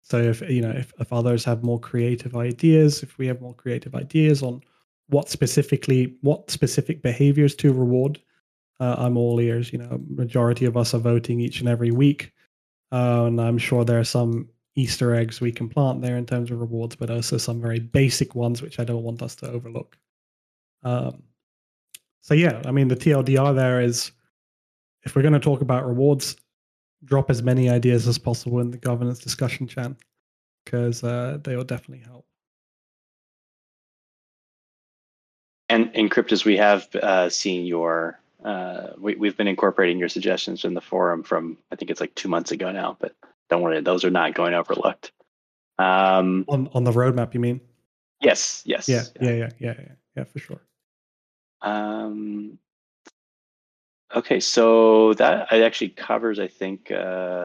so 0.00 0.22
if 0.22 0.40
you 0.40 0.62
know 0.62 0.70
if, 0.70 0.90
if 0.98 1.12
others 1.12 1.44
have 1.44 1.62
more 1.62 1.80
creative 1.80 2.34
ideas, 2.34 3.02
if 3.02 3.18
we 3.18 3.26
have 3.26 3.42
more 3.42 3.54
creative 3.54 3.94
ideas 3.94 4.42
on 4.42 4.62
what 5.08 5.28
specifically 5.28 6.16
what 6.22 6.50
specific 6.50 7.02
behaviors 7.02 7.54
to 7.56 7.72
reward, 7.72 8.20
uh, 8.80 8.96
I'm 8.98 9.16
all 9.16 9.40
ears. 9.40 9.72
You 9.72 9.78
know, 9.78 10.00
majority 10.08 10.64
of 10.64 10.76
us 10.76 10.94
are 10.94 10.98
voting 10.98 11.40
each 11.40 11.60
and 11.60 11.68
every 11.68 11.90
week, 11.90 12.32
uh, 12.92 13.24
and 13.26 13.40
I'm 13.40 13.58
sure 13.58 13.84
there 13.84 14.00
are 14.00 14.04
some 14.04 14.48
Easter 14.76 15.14
eggs 15.14 15.40
we 15.40 15.52
can 15.52 15.68
plant 15.68 16.02
there 16.02 16.16
in 16.16 16.26
terms 16.26 16.50
of 16.50 16.60
rewards, 16.60 16.96
but 16.96 17.10
also 17.10 17.36
some 17.36 17.60
very 17.60 17.78
basic 17.78 18.34
ones 18.34 18.60
which 18.60 18.80
I 18.80 18.84
don't 18.84 19.04
want 19.04 19.22
us 19.22 19.36
to 19.36 19.50
overlook. 19.50 19.96
Um, 20.82 21.22
so 22.20 22.34
yeah, 22.34 22.62
I 22.64 22.72
mean 22.72 22.88
the 22.88 22.96
TLDR 22.96 23.54
there 23.54 23.80
is 23.80 24.10
if 25.04 25.14
we're 25.14 25.22
going 25.22 25.34
to 25.34 25.40
talk 25.40 25.60
about 25.60 25.86
rewards, 25.86 26.36
drop 27.04 27.30
as 27.30 27.42
many 27.42 27.68
ideas 27.68 28.08
as 28.08 28.18
possible 28.18 28.60
in 28.60 28.70
the 28.70 28.78
governance 28.78 29.18
discussion 29.18 29.66
chat 29.66 29.92
because 30.64 31.04
uh, 31.04 31.38
they 31.42 31.56
will 31.56 31.64
definitely 31.64 32.04
help. 32.04 32.26
And 35.74 35.90
in 35.92 36.08
Cryptus, 36.08 36.44
we 36.44 36.56
have 36.56 36.94
uh, 36.94 37.28
seen 37.28 37.66
your, 37.66 38.20
uh, 38.44 38.90
we, 38.96 39.16
we've 39.16 39.36
been 39.36 39.48
incorporating 39.48 39.98
your 39.98 40.08
suggestions 40.08 40.64
in 40.64 40.74
the 40.74 40.80
forum 40.80 41.24
from, 41.24 41.58
I 41.72 41.74
think 41.74 41.90
it's 41.90 42.00
like 42.00 42.14
two 42.14 42.28
months 42.28 42.52
ago 42.52 42.70
now, 42.70 42.96
but 43.00 43.16
don't 43.50 43.60
worry, 43.60 43.80
those 43.80 44.04
are 44.04 44.10
not 44.10 44.34
going 44.34 44.54
overlooked. 44.54 45.10
Um, 45.80 46.44
on 46.46 46.70
on 46.74 46.84
the 46.84 46.92
roadmap, 46.92 47.34
you 47.34 47.40
mean? 47.40 47.60
Yes, 48.20 48.62
yes. 48.64 48.88
Yeah, 48.88 49.02
yeah, 49.20 49.32
yeah, 49.32 49.50
yeah, 49.58 49.74
yeah, 49.76 49.92
yeah, 50.16 50.24
for 50.24 50.38
sure. 50.38 50.60
Um, 51.60 52.60
Okay, 54.14 54.38
so 54.38 55.14
that 55.14 55.52
actually 55.52 55.88
covers, 55.88 56.38
I 56.38 56.46
think, 56.46 56.92
uh, 56.92 57.42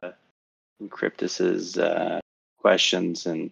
Cryptus's 0.89 1.80
uh, 1.80 2.19
questions 2.59 3.25
and 3.25 3.49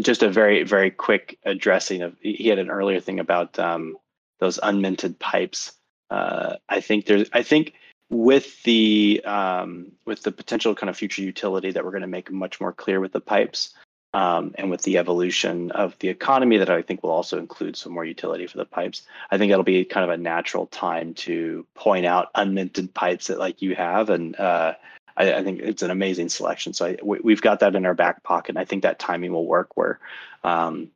just 0.00 0.22
a 0.22 0.28
very, 0.28 0.64
very 0.64 0.90
quick 0.90 1.38
addressing 1.46 2.02
of. 2.02 2.14
He 2.20 2.48
had 2.48 2.58
an 2.58 2.68
earlier 2.68 3.00
thing 3.00 3.20
about 3.20 3.58
um, 3.58 3.96
those 4.38 4.58
unminted 4.58 5.18
pipes. 5.18 5.72
Uh, 6.10 6.56
I 6.68 6.80
think 6.80 7.06
there's, 7.06 7.28
I 7.32 7.42
think 7.42 7.74
with 8.10 8.62
the 8.62 9.22
um, 9.24 9.92
with 10.06 10.22
the 10.22 10.32
potential 10.32 10.74
kind 10.74 10.88
of 10.88 10.96
future 10.96 11.22
utility 11.22 11.72
that 11.72 11.84
we're 11.84 11.90
going 11.90 12.02
to 12.02 12.06
make 12.06 12.30
much 12.30 12.60
more 12.60 12.72
clear 12.72 13.00
with 13.00 13.12
the 13.12 13.20
pipes, 13.20 13.74
um, 14.14 14.54
and 14.56 14.70
with 14.70 14.82
the 14.82 14.98
evolution 14.98 15.70
of 15.72 15.98
the 15.98 16.08
economy 16.08 16.56
that 16.58 16.70
I 16.70 16.82
think 16.82 17.02
will 17.02 17.10
also 17.10 17.38
include 17.38 17.76
some 17.76 17.92
more 17.92 18.04
utility 18.04 18.46
for 18.46 18.56
the 18.56 18.64
pipes. 18.64 19.02
I 19.30 19.36
think 19.36 19.50
that'll 19.50 19.64
be 19.64 19.84
kind 19.84 20.04
of 20.04 20.10
a 20.10 20.22
natural 20.22 20.66
time 20.66 21.14
to 21.14 21.66
point 21.74 22.06
out 22.06 22.32
unminted 22.34 22.94
pipes 22.94 23.26
that 23.26 23.38
like 23.38 23.60
you 23.60 23.74
have, 23.74 24.08
and 24.08 24.38
uh, 24.40 24.74
I, 25.16 25.34
I, 25.34 25.44
think 25.44 25.60
it's 25.60 25.82
an 25.82 25.90
amazing 25.90 26.30
selection. 26.30 26.72
So 26.72 26.86
I, 26.86 26.96
we, 27.02 27.32
have 27.32 27.42
got 27.42 27.60
that 27.60 27.74
in 27.74 27.84
our 27.84 27.94
back 27.94 28.22
pocket, 28.22 28.50
and 28.50 28.58
I 28.58 28.64
think 28.64 28.82
that 28.84 28.98
timing 28.98 29.32
will 29.32 29.46
work 29.46 29.76
where. 29.76 29.98
Um, 30.44 30.90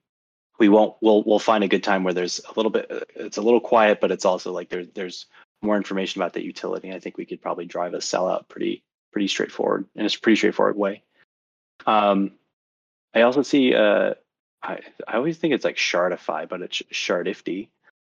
we 0.62 0.68
won't. 0.68 0.94
We'll 1.00 1.24
we'll 1.24 1.40
find 1.40 1.64
a 1.64 1.68
good 1.68 1.82
time 1.82 2.04
where 2.04 2.14
there's 2.14 2.40
a 2.48 2.52
little 2.54 2.70
bit. 2.70 2.88
It's 3.16 3.36
a 3.36 3.42
little 3.42 3.58
quiet, 3.58 4.00
but 4.00 4.12
it's 4.12 4.24
also 4.24 4.52
like 4.52 4.68
there's 4.68 4.86
there's 4.94 5.26
more 5.60 5.76
information 5.76 6.22
about 6.22 6.34
the 6.34 6.44
utility. 6.44 6.92
I 6.92 7.00
think 7.00 7.18
we 7.18 7.26
could 7.26 7.42
probably 7.42 7.64
drive 7.64 7.94
a 7.94 7.98
sellout 7.98 8.48
pretty 8.48 8.84
pretty 9.10 9.26
straightforward 9.26 9.86
in 9.96 10.06
a 10.06 10.10
pretty 10.22 10.36
straightforward 10.36 10.76
way. 10.76 11.02
Um, 11.84 12.30
I 13.12 13.22
also 13.22 13.42
see. 13.42 13.74
Uh, 13.74 14.14
I 14.62 14.78
I 15.08 15.16
always 15.16 15.36
think 15.36 15.52
it's 15.52 15.64
like 15.64 15.74
Shardify, 15.74 16.48
but 16.48 16.62
it's 16.62 16.80
Shardifty, 16.92 17.66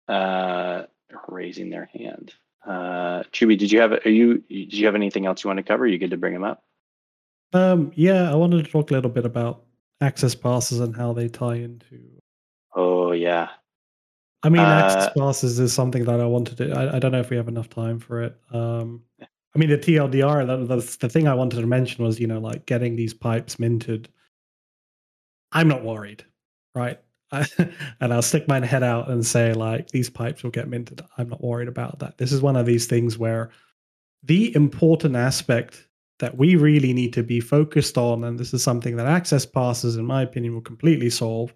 uh, 0.09 0.85
raising 1.29 1.69
their 1.69 1.91
hand. 1.93 2.33
Uh, 2.67 3.25
did 3.31 3.71
you 3.71 3.81
have? 3.81 3.93
Are 3.93 4.09
you? 4.09 4.39
Did 4.49 4.73
you 4.73 4.87
have 4.87 4.95
anything 4.95 5.27
else 5.27 5.45
you 5.45 5.49
want 5.49 5.59
to 5.59 5.65
cover? 5.65 5.85
Are 5.85 5.87
you 5.87 5.99
good 5.99 6.13
to 6.13 6.17
bring 6.17 6.33
them 6.33 6.45
up? 6.45 6.63
Um, 7.53 7.93
yeah, 7.95 8.33
I 8.33 8.37
wanted 8.37 8.65
to 8.65 8.71
talk 8.71 8.91
a 8.91 8.95
little 8.95 9.11
bit 9.11 9.27
about 9.27 9.65
access 10.01 10.35
passes 10.35 10.81
and 10.81 10.97
how 10.97 11.13
they 11.13 11.29
tie 11.29 11.57
into. 11.57 12.19
Oh 12.75 13.13
yeah. 13.13 13.49
I 14.43 14.51
mean, 14.51 14.63
uh, 14.63 14.65
access 14.67 15.13
passes 15.17 15.59
is 15.59 15.73
something 15.73 16.05
that 16.05 16.21
I 16.21 16.27
wanted 16.27 16.59
to. 16.59 16.73
I, 16.73 16.97
I 16.97 16.99
don't 16.99 17.13
know 17.13 17.21
if 17.21 17.31
we 17.31 17.37
have 17.37 17.49
enough 17.49 17.69
time 17.69 17.99
for 17.99 18.23
it. 18.23 18.37
Um, 18.53 19.03
I 19.21 19.59
mean, 19.59 19.69
the 19.69 19.79
TLDR. 19.79 20.47
That, 20.47 20.69
that's 20.69 20.97
the 20.97 21.09
thing 21.09 21.27
I 21.27 21.35
wanted 21.35 21.61
to 21.61 21.67
mention 21.67 22.05
was, 22.05 22.21
you 22.21 22.27
know, 22.27 22.39
like 22.39 22.67
getting 22.67 22.95
these 22.95 23.15
pipes 23.15 23.59
minted 23.59 24.09
I'm 25.53 25.69
not 25.69 25.85
worried, 25.85 26.25
right? 26.75 26.99
and 27.33 28.13
I'll 28.13 28.23
stick 28.23 28.49
my 28.49 28.65
head 28.65 28.83
out 28.83 29.11
and 29.11 29.25
say, 29.25 29.53
like, 29.53 29.89
these 29.89 30.11
pipes 30.11 30.43
will 30.43 30.51
get 30.51 30.69
minted. 30.69 31.03
I'm 31.17 31.29
not 31.29 31.43
worried 31.43 31.69
about 31.69 31.99
that. 31.99 32.19
This 32.19 32.33
is 32.33 32.41
one 32.41 32.57
of 32.57 32.67
these 32.67 32.87
things 32.87 33.19
where 33.19 33.51
the 34.23 34.55
important 34.55 35.17
aspect 35.17 35.87
that 36.19 36.37
we 36.37 36.57
really 36.57 36.93
need 36.93 37.13
to 37.13 37.23
be 37.23 37.41
focused 37.41 37.97
on, 37.97 38.25
and 38.25 38.39
this 38.39 38.53
is 38.53 38.63
something 38.63 38.97
that 38.97 39.07
access 39.07 39.47
passes, 39.47 39.97
in 39.97 40.05
my 40.05 40.23
opinion, 40.23 40.55
will 40.55 40.61
completely 40.61 41.11
solve, 41.11 41.55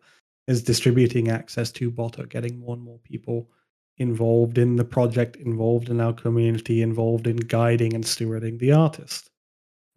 is 0.53 0.63
distributing 0.63 1.29
access 1.29 1.73
to 1.73 1.91
Botto, 1.91 2.29
getting 2.29 2.61
more 2.61 2.75
and 2.75 2.85
more 2.85 2.99
people 2.99 3.49
involved 3.97 4.59
in 4.59 4.77
the 4.77 4.85
project, 4.85 5.37
involved 5.37 5.89
in 5.89 6.01
our 6.01 6.13
community, 6.13 6.83
involved 6.83 7.27
in 7.27 7.37
guiding 7.37 7.95
and 7.95 8.05
stewarding 8.05 8.59
the 8.59 8.73
artist, 8.73 9.31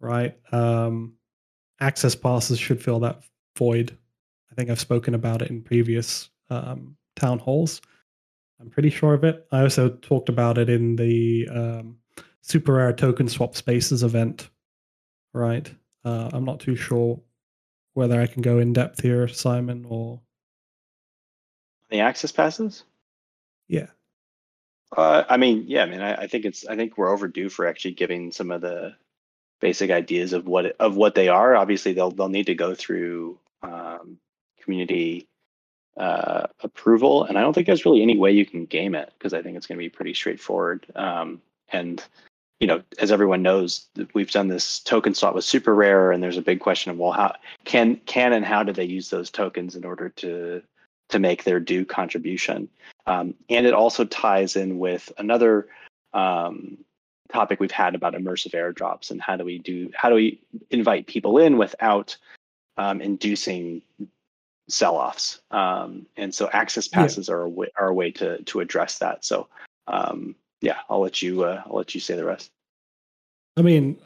right? 0.00 0.36
Um, 0.52 1.14
access 1.80 2.14
passes 2.14 2.58
should 2.58 2.82
fill 2.82 3.00
that 3.00 3.22
void. 3.56 3.96
I 4.50 4.54
think 4.54 4.70
I've 4.70 4.80
spoken 4.80 5.14
about 5.14 5.42
it 5.42 5.50
in 5.50 5.62
previous 5.62 6.30
um, 6.50 6.96
town 7.14 7.38
halls. 7.38 7.80
I'm 8.60 8.70
pretty 8.70 8.90
sure 8.90 9.14
of 9.14 9.24
it. 9.24 9.46
I 9.52 9.60
also 9.62 9.90
talked 9.90 10.30
about 10.30 10.56
it 10.56 10.70
in 10.70 10.96
the 10.96 11.48
um, 11.52 11.98
SuperRare 12.42 12.96
token 12.96 13.28
swap 13.28 13.54
spaces 13.54 14.02
event. 14.02 14.48
Right. 15.34 15.70
Uh, 16.04 16.30
I'm 16.32 16.44
not 16.44 16.60
too 16.60 16.76
sure 16.76 17.20
whether 17.92 18.20
I 18.20 18.26
can 18.26 18.42
go 18.42 18.58
in 18.58 18.72
depth 18.72 19.02
here, 19.02 19.28
Simon, 19.28 19.84
or 19.88 20.20
the 21.90 22.00
access 22.00 22.32
passes. 22.32 22.84
Yeah. 23.68 23.86
Uh, 24.96 25.24
I 25.28 25.36
mean, 25.36 25.64
yeah. 25.66 25.82
I 25.82 25.86
mean, 25.86 26.00
I, 26.00 26.14
I, 26.14 26.26
think 26.26 26.44
it's. 26.44 26.66
I 26.66 26.76
think 26.76 26.96
we're 26.96 27.12
overdue 27.12 27.48
for 27.48 27.66
actually 27.66 27.94
giving 27.94 28.30
some 28.30 28.50
of 28.50 28.60
the 28.60 28.94
basic 29.60 29.90
ideas 29.90 30.32
of 30.32 30.46
what 30.46 30.76
of 30.78 30.96
what 30.96 31.14
they 31.14 31.28
are. 31.28 31.56
Obviously, 31.56 31.92
they'll 31.92 32.12
they'll 32.12 32.28
need 32.28 32.46
to 32.46 32.54
go 32.54 32.74
through 32.74 33.38
um, 33.62 34.18
community 34.62 35.28
uh, 35.96 36.46
approval. 36.62 37.24
And 37.24 37.38
I 37.38 37.40
don't 37.40 37.52
think 37.52 37.66
there's 37.66 37.84
really 37.84 38.02
any 38.02 38.16
way 38.16 38.32
you 38.32 38.46
can 38.46 38.66
game 38.66 38.94
it 38.94 39.12
because 39.18 39.32
I 39.32 39.42
think 39.42 39.56
it's 39.56 39.66
going 39.66 39.78
to 39.78 39.84
be 39.84 39.88
pretty 39.88 40.14
straightforward. 40.14 40.86
Um, 40.94 41.40
and 41.72 42.02
you 42.60 42.66
know, 42.66 42.82
as 42.98 43.12
everyone 43.12 43.42
knows, 43.42 43.86
we've 44.14 44.30
done 44.30 44.48
this 44.48 44.80
token 44.80 45.14
swap 45.14 45.34
with 45.34 45.44
SuperRare, 45.44 46.14
and 46.14 46.22
there's 46.22 46.38
a 46.38 46.42
big 46.42 46.60
question 46.60 46.90
of 46.90 46.98
well, 46.98 47.12
how 47.12 47.34
can 47.64 47.96
can 48.06 48.32
and 48.32 48.44
how 48.44 48.62
do 48.62 48.72
they 48.72 48.84
use 48.84 49.10
those 49.10 49.30
tokens 49.30 49.76
in 49.76 49.84
order 49.84 50.08
to 50.10 50.62
to 51.08 51.18
make 51.18 51.44
their 51.44 51.60
due 51.60 51.84
contribution? 51.84 52.68
Um, 53.06 53.34
and 53.48 53.66
it 53.66 53.74
also 53.74 54.04
ties 54.04 54.56
in 54.56 54.78
with 54.78 55.12
another 55.18 55.68
um, 56.12 56.78
topic 57.32 57.60
we've 57.60 57.70
had 57.70 57.94
about 57.94 58.14
immersive 58.14 58.52
airdrops 58.52 59.10
and 59.10 59.20
how 59.20 59.36
do 59.36 59.44
we 59.44 59.58
do 59.58 59.90
how 59.94 60.08
do 60.08 60.14
we 60.14 60.40
invite 60.70 61.06
people 61.06 61.38
in 61.38 61.58
without 61.58 62.16
um, 62.78 63.00
inducing 63.00 63.82
sell-offs. 64.68 65.40
Um, 65.50 66.06
and 66.16 66.34
so 66.34 66.48
access 66.52 66.88
passes 66.88 67.28
yeah. 67.28 67.34
are 67.34 67.42
a 67.42 67.48
way, 67.48 67.68
are 67.76 67.88
a 67.88 67.94
way 67.94 68.10
to 68.12 68.42
to 68.42 68.60
address 68.60 68.98
that. 68.98 69.24
So 69.24 69.48
um, 69.86 70.34
yeah, 70.60 70.78
I'll 70.88 71.00
let 71.00 71.22
you 71.22 71.44
uh, 71.44 71.62
I'll 71.66 71.76
let 71.76 71.94
you 71.94 72.00
say 72.00 72.16
the 72.16 72.24
rest. 72.24 72.50
I 73.56 73.62
mean, 73.62 73.98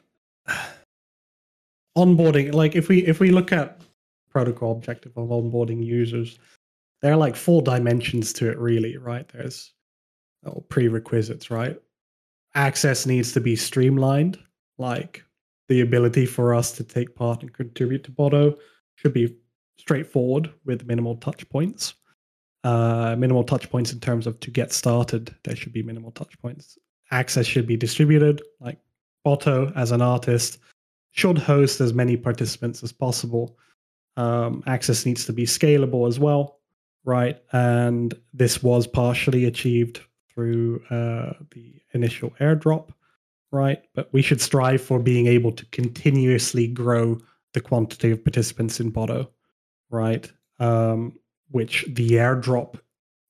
onboarding 1.99 2.55
like 2.55 2.77
if 2.77 2.89
we 2.89 3.07
if 3.07 3.21
we 3.21 3.31
look 3.31 3.53
at 3.53 3.81
protocol 4.31 4.73
objective 4.73 5.17
of 5.17 5.29
onboarding 5.29 5.85
users, 5.85 6.39
there 7.03 7.13
are 7.13 7.17
like 7.17 7.37
four 7.37 7.63
dimensions 7.63 8.33
to 8.35 8.51
it 8.51 8.59
really, 8.59 8.97
right? 8.97 9.29
There's 9.29 9.73
oh, 10.45 10.65
prerequisites, 10.69 11.51
right? 11.51 11.81
Access 12.55 13.07
needs 13.07 13.33
to 13.33 13.41
be 13.41 13.57
streamlined, 13.57 14.39
like 14.79 15.25
the 15.69 15.81
ability 15.81 16.27
for 16.27 16.55
us 16.55 16.73
to 16.73 16.85
take 16.85 17.15
part 17.15 17.43
and 17.43 17.53
contribute 17.53 18.05
to 18.05 18.11
Botto 18.11 18.59
should 18.97 19.13
be 19.13 19.37
straightforward 19.79 20.53
with 20.65 20.87
minimal 20.87 21.17
touch 21.17 21.49
points. 21.49 21.95
Uh, 22.65 23.17
minimal 23.17 23.45
touch 23.45 23.71
points 23.71 23.93
in 23.93 24.01
terms 24.01 24.27
of 24.27 24.39
to 24.41 24.51
get 24.51 24.73
started, 24.73 25.35
there 25.45 25.57
should 25.57 25.73
be 25.73 25.83
minimal 25.83 26.11
touch 26.11 26.39
points. 26.43 26.77
Access 27.11 27.47
should 27.47 27.67
be 27.67 27.77
distributed, 27.77 28.43
like 28.61 28.79
Botto 29.25 29.75
as 29.77 29.91
an 29.93 30.03
artist 30.03 30.59
should 31.13 31.39
host 31.39 31.81
as 31.81 31.93
many 31.93 32.17
participants 32.17 32.83
as 32.83 32.93
possible. 32.93 33.57
Um, 34.17 34.63
access 34.67 35.07
needs 35.07 35.25
to 35.27 35.33
be 35.33 35.45
scalable 35.45 36.07
as 36.07 36.19
well, 36.19 36.60
right? 37.05 37.43
And 37.53 38.15
this 38.33 38.63
was 38.63 38.87
partially 38.87 39.45
achieved 39.45 40.01
through 40.33 40.83
uh, 40.91 41.33
the 41.51 41.75
initial 41.93 42.31
airdrop, 42.41 42.91
right? 43.51 43.83
But 43.95 44.13
we 44.13 44.23
should 44.23 44.41
strive 44.41 44.81
for 44.81 44.99
being 44.99 45.27
able 45.27 45.53
to 45.53 45.67
continuously 45.67 46.67
grow 46.67 47.19
the 47.53 47.61
quantity 47.61 48.11
of 48.11 48.25
participants 48.25 48.81
in 48.81 48.93
Botto, 48.93 49.29
right? 49.91 50.31
Um, 50.59 51.19
which 51.51 51.85
the 51.89 52.13
airdrop 52.13 52.79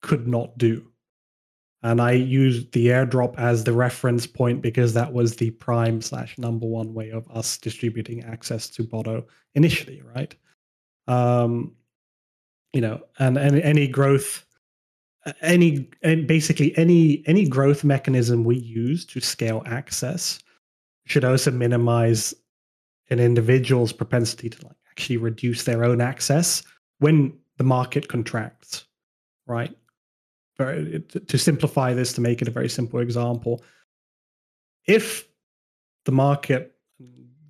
could 0.03 0.29
not 0.29 0.57
do. 0.59 0.87
And 1.83 2.01
I 2.01 2.13
used 2.13 2.73
the 2.73 2.89
airdrop 2.89 3.39
as 3.39 3.65
the 3.65 3.73
reference 3.73 4.27
point 4.27 4.61
because 4.61 4.93
that 4.93 5.13
was 5.13 5.37
the 5.37 5.51
prime 5.53 6.03
slash 6.03 6.37
number 6.37 6.67
one 6.67 6.93
way 6.93 7.11
of 7.11 7.27
us 7.31 7.57
distributing 7.57 8.23
access 8.25 8.69
to 8.71 8.85
Botto 8.85 9.25
initially, 9.55 10.03
right? 10.03 10.35
Um, 11.07 11.73
you 12.73 12.81
know, 12.81 13.01
and, 13.19 13.37
and 13.37 13.61
any 13.61 13.87
growth, 13.89 14.45
any 15.43 15.89
and 16.03 16.27
basically 16.27 16.77
any 16.79 17.23
any 17.27 17.47
growth 17.47 17.85
mechanism 17.85 18.45
we 18.45 18.57
use 18.57 19.05
to 19.05 19.21
scale 19.21 19.63
access 19.67 20.39
should 21.07 21.25
also 21.25 21.51
minimize 21.51 22.33
an 23.11 23.19
individual's 23.19 23.93
propensity 23.93 24.49
to 24.49 24.67
like 24.67 24.77
actually 24.91 25.17
reduce 25.17 25.65
their 25.65 25.85
own 25.85 26.01
access 26.01 26.63
when 27.01 27.37
the 27.59 27.65
market 27.65 28.09
contracts, 28.09 28.87
right? 29.47 29.75
very, 30.61 31.01
to 31.27 31.39
simplify 31.39 31.95
this 31.95 32.13
to 32.13 32.21
make 32.21 32.43
it 32.43 32.49
a 32.49 32.51
very 32.51 32.69
simple 32.69 33.01
example 33.01 33.63
if 34.87 35.27
the 36.05 36.13
market 36.13 36.77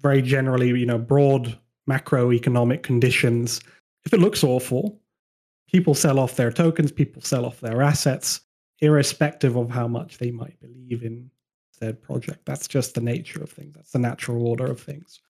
very 0.00 0.22
generally 0.22 0.68
you 0.68 0.86
know 0.86 0.98
broad 0.98 1.58
macroeconomic 1.88 2.84
conditions 2.84 3.60
if 4.04 4.12
it 4.12 4.20
looks 4.20 4.44
awful 4.44 4.99
people 5.70 5.94
sell 5.94 6.18
off 6.18 6.36
their 6.36 6.50
tokens 6.50 6.92
people 6.92 7.22
sell 7.22 7.44
off 7.44 7.60
their 7.60 7.82
assets 7.82 8.40
irrespective 8.80 9.56
of 9.56 9.70
how 9.70 9.86
much 9.86 10.18
they 10.18 10.30
might 10.30 10.58
believe 10.60 11.02
in 11.02 11.30
said 11.72 12.02
project 12.02 12.44
that's 12.44 12.68
just 12.68 12.94
the 12.94 13.00
nature 13.00 13.42
of 13.42 13.50
things 13.50 13.74
that's 13.74 13.92
the 13.92 13.98
natural 13.98 14.46
order 14.46 14.66
of 14.66 14.80
things 14.80 15.20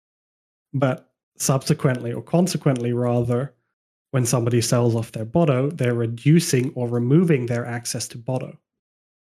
but 0.72 1.12
subsequently 1.36 2.12
or 2.12 2.22
consequently 2.22 2.92
rather 2.92 3.54
when 4.10 4.26
somebody 4.26 4.60
sells 4.60 4.94
off 4.94 5.12
their 5.12 5.24
Botto, 5.24 5.76
they're 5.76 5.94
reducing 5.94 6.72
or 6.74 6.88
removing 6.88 7.46
their 7.46 7.64
access 7.64 8.08
to 8.08 8.18
Botto, 8.18 8.56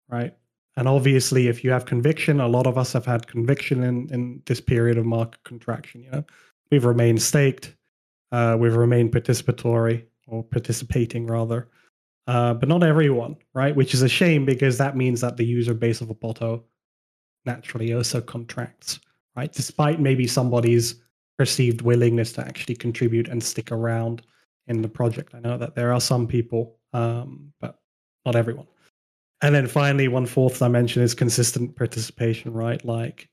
right? 0.10 0.36
And 0.76 0.88
obviously, 0.88 1.48
if 1.48 1.64
you 1.64 1.72
have 1.72 1.86
conviction, 1.86 2.40
a 2.40 2.48
lot 2.48 2.66
of 2.66 2.78
us 2.78 2.94
have 2.94 3.06
had 3.06 3.28
conviction 3.28 3.84
in, 3.84 4.12
in 4.12 4.42
this 4.46 4.62
period 4.62 4.98
of 4.98 5.06
market 5.06 5.44
contraction. 5.44 6.02
You 6.02 6.12
know, 6.12 6.26
we've 6.72 6.86
remained 6.86 7.22
staked, 7.22 7.76
uh, 8.32 8.58
we've 8.60 8.76
remained 8.76 9.12
participatory 9.12 10.06
or 10.32 10.44
participating 10.44 11.28
rather, 11.28 11.70
uh, 12.28 12.54
but 12.54 12.70
not 12.70 12.84
everyone, 12.84 13.36
right? 13.54 13.76
Which 13.76 13.94
is 13.94 14.02
a 14.02 14.10
shame 14.10 14.46
because 14.46 14.78
that 14.78 14.96
means 14.96 15.22
that 15.22 15.38
the 15.38 15.46
user 15.46 15.74
base 15.74 16.02
of 16.02 16.10
a 16.10 16.16
Botto 16.16 16.64
naturally 17.46 17.94
also 17.94 18.22
contracts, 18.22 19.00
right? 19.36 19.52
Despite 19.52 20.00
maybe 20.00 20.28
somebody's 20.28 20.96
perceived 21.38 21.82
willingness 21.82 22.32
to 22.34 22.42
actually 22.42 22.76
contribute 22.76 23.28
and 23.28 23.44
stick 23.44 23.72
around 23.72 24.22
in 24.68 24.82
the 24.82 24.90
project. 24.90 25.34
I 25.34 25.40
know 25.40 25.58
that 25.58 25.76
there 25.76 25.92
are 25.92 26.02
some 26.02 26.28
people, 26.28 26.78
um, 26.94 27.52
but 27.60 27.80
not 28.26 28.36
everyone. 28.36 28.68
And 29.42 29.56
then 29.56 29.68
finally, 29.68 30.08
one 30.08 30.28
fourth 30.28 30.60
dimension 30.60 31.02
is 31.02 31.16
consistent 31.16 31.76
participation, 31.76 32.54
right? 32.54 32.84
Like 32.86 33.28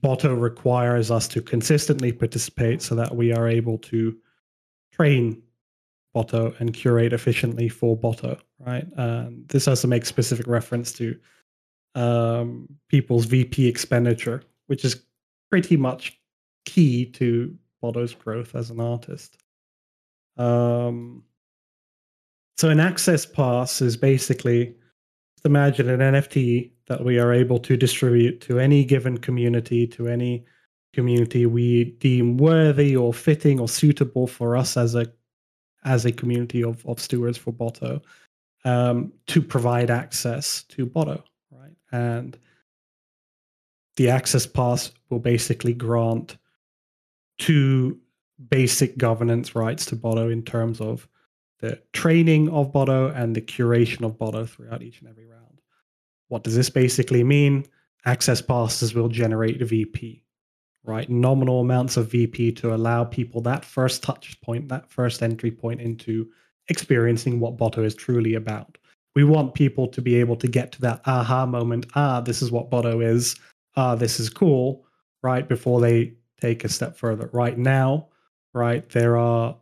Botto 0.00 0.40
requires 0.40 1.10
us 1.10 1.26
to 1.28 1.42
consistently 1.42 2.12
participate 2.12 2.82
so 2.82 2.94
that 2.94 3.14
we 3.14 3.32
are 3.32 3.48
able 3.48 3.78
to 3.78 4.16
train 4.92 5.42
Botto 6.14 6.58
and 6.60 6.72
curate 6.72 7.12
efficiently 7.12 7.68
for 7.68 7.96
Botto, 7.96 8.40
right? 8.58 8.86
Um, 8.96 9.44
this 9.48 9.66
has 9.66 9.80
to 9.82 9.88
make 9.88 10.06
specific 10.06 10.46
reference 10.46 10.92
to 10.94 11.16
um, 11.94 12.68
people's 12.88 13.26
VP 13.26 13.66
expenditure, 13.66 14.42
which 14.66 14.84
is 14.84 15.02
pretty 15.50 15.76
much 15.76 16.20
key 16.64 17.06
to 17.06 17.54
Botto's 17.82 18.14
growth 18.14 18.54
as 18.54 18.70
an 18.70 18.80
artist. 18.80 19.36
Um, 20.36 21.24
so 22.56 22.70
an 22.70 22.80
access 22.80 23.24
pass 23.24 23.80
is 23.80 23.96
basically 23.96 24.74
imagine 25.44 25.88
an 25.88 26.00
NFT 26.00 26.70
that 26.86 27.04
we 27.04 27.18
are 27.18 27.32
able 27.32 27.58
to 27.60 27.76
distribute 27.76 28.40
to 28.42 28.58
any 28.58 28.84
given 28.84 29.18
community, 29.18 29.86
to 29.88 30.08
any 30.08 30.44
community 30.92 31.46
we 31.46 31.84
deem 32.00 32.36
worthy 32.36 32.96
or 32.96 33.12
fitting 33.12 33.60
or 33.60 33.68
suitable 33.68 34.26
for 34.26 34.56
us 34.56 34.76
as 34.76 34.94
a 34.94 35.06
as 35.84 36.04
a 36.04 36.12
community 36.12 36.62
of, 36.62 36.84
of 36.86 37.00
stewards 37.00 37.38
for 37.38 37.52
Botto 37.52 38.02
um, 38.64 39.12
to 39.26 39.40
provide 39.40 39.90
access 39.90 40.64
to 40.64 40.86
Botto, 40.86 41.22
right? 41.50 41.76
And 41.92 42.38
the 43.96 44.10
access 44.10 44.46
pass 44.46 44.92
will 45.10 45.18
basically 45.18 45.74
grant 45.74 46.36
two 47.38 47.98
basic 48.50 48.96
governance 48.98 49.54
rights 49.54 49.86
to 49.86 49.96
Botto 49.96 50.32
in 50.32 50.42
terms 50.42 50.80
of 50.80 51.08
the 51.60 51.80
training 51.92 52.48
of 52.50 52.72
Botto 52.72 53.14
and 53.16 53.34
the 53.34 53.40
curation 53.40 54.04
of 54.04 54.18
Botto 54.18 54.48
throughout 54.48 54.82
each 54.82 55.00
and 55.00 55.08
every 55.08 55.26
round. 55.26 55.60
What 56.28 56.44
does 56.44 56.54
this 56.54 56.70
basically 56.70 57.24
mean? 57.24 57.64
Access 58.04 58.40
passes 58.40 58.94
will 58.94 59.08
generate 59.08 59.60
a 59.60 59.64
VP, 59.64 60.22
right? 60.88 61.08
Nominal 61.10 61.60
amounts 61.60 61.98
of 61.98 62.10
VP 62.10 62.52
to 62.52 62.74
allow 62.74 63.04
people 63.04 63.42
that 63.42 63.64
first 63.64 64.02
touch 64.02 64.40
point, 64.40 64.68
that 64.68 64.90
first 64.90 65.22
entry 65.22 65.50
point 65.50 65.82
into 65.82 66.26
experiencing 66.68 67.38
what 67.38 67.58
Botto 67.58 67.84
is 67.84 67.94
truly 67.94 68.34
about. 68.34 68.78
We 69.14 69.22
want 69.22 69.54
people 69.54 69.86
to 69.88 70.00
be 70.00 70.14
able 70.16 70.36
to 70.36 70.48
get 70.48 70.72
to 70.72 70.80
that 70.82 71.02
aha 71.04 71.44
moment. 71.44 71.86
Ah, 71.94 72.22
this 72.22 72.40
is 72.40 72.50
what 72.50 72.70
Botto 72.70 73.04
is. 73.04 73.36
Ah, 73.76 73.94
this 73.94 74.18
is 74.18 74.30
cool, 74.30 74.86
right? 75.22 75.46
Before 75.46 75.80
they 75.80 76.14
take 76.40 76.64
a 76.64 76.68
step 76.70 76.96
further. 76.96 77.28
Right 77.34 77.58
now, 77.58 78.08
right? 78.54 78.88
There 78.88 79.18
are 79.18 79.56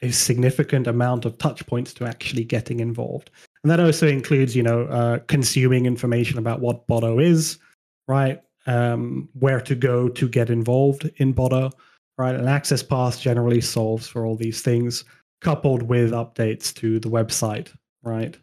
a 0.00 0.12
significant 0.12 0.86
amount 0.86 1.24
of 1.24 1.38
touch 1.38 1.66
points 1.66 1.92
to 1.94 2.06
actually 2.06 2.44
getting 2.44 2.78
involved. 2.78 3.30
And 3.64 3.70
that 3.70 3.80
also 3.80 4.06
includes, 4.06 4.54
you 4.54 4.62
know, 4.62 4.82
uh, 4.84 5.18
consuming 5.26 5.86
information 5.86 6.38
about 6.38 6.60
what 6.60 6.86
Botto 6.86 7.20
is, 7.20 7.58
right? 8.06 8.43
Um, 8.66 9.28
where 9.34 9.60
to 9.60 9.74
go 9.74 10.08
to 10.08 10.28
get 10.28 10.48
involved 10.48 11.10
in 11.16 11.34
Botto, 11.34 11.70
right? 12.16 12.34
An 12.34 12.48
access 12.48 12.82
pass 12.82 13.20
generally 13.20 13.60
solves 13.60 14.08
for 14.08 14.24
all 14.24 14.36
these 14.36 14.62
things, 14.62 15.04
coupled 15.42 15.82
with 15.82 16.12
updates 16.12 16.72
to 16.76 16.98
the 16.98 17.10
website, 17.10 17.76
right? 18.02 18.38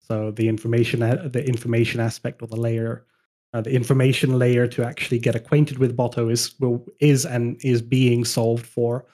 So 0.00 0.32
the 0.32 0.48
information, 0.48 1.00
the 1.00 1.44
information 1.46 2.00
aspect 2.00 2.42
or 2.42 2.48
the 2.48 2.56
layer 2.56 3.06
uh, 3.52 3.60
the 3.60 3.72
information 3.72 4.38
layer 4.38 4.66
to 4.68 4.84
actually 4.84 5.18
get 5.18 5.34
acquainted 5.34 5.78
with 5.78 5.96
Botto 5.96 6.30
is 6.30 6.54
will 6.60 6.86
is 7.00 7.26
and 7.26 7.60
is 7.64 7.82
being 7.82 8.24
solved 8.24 8.64
for, 8.64 9.06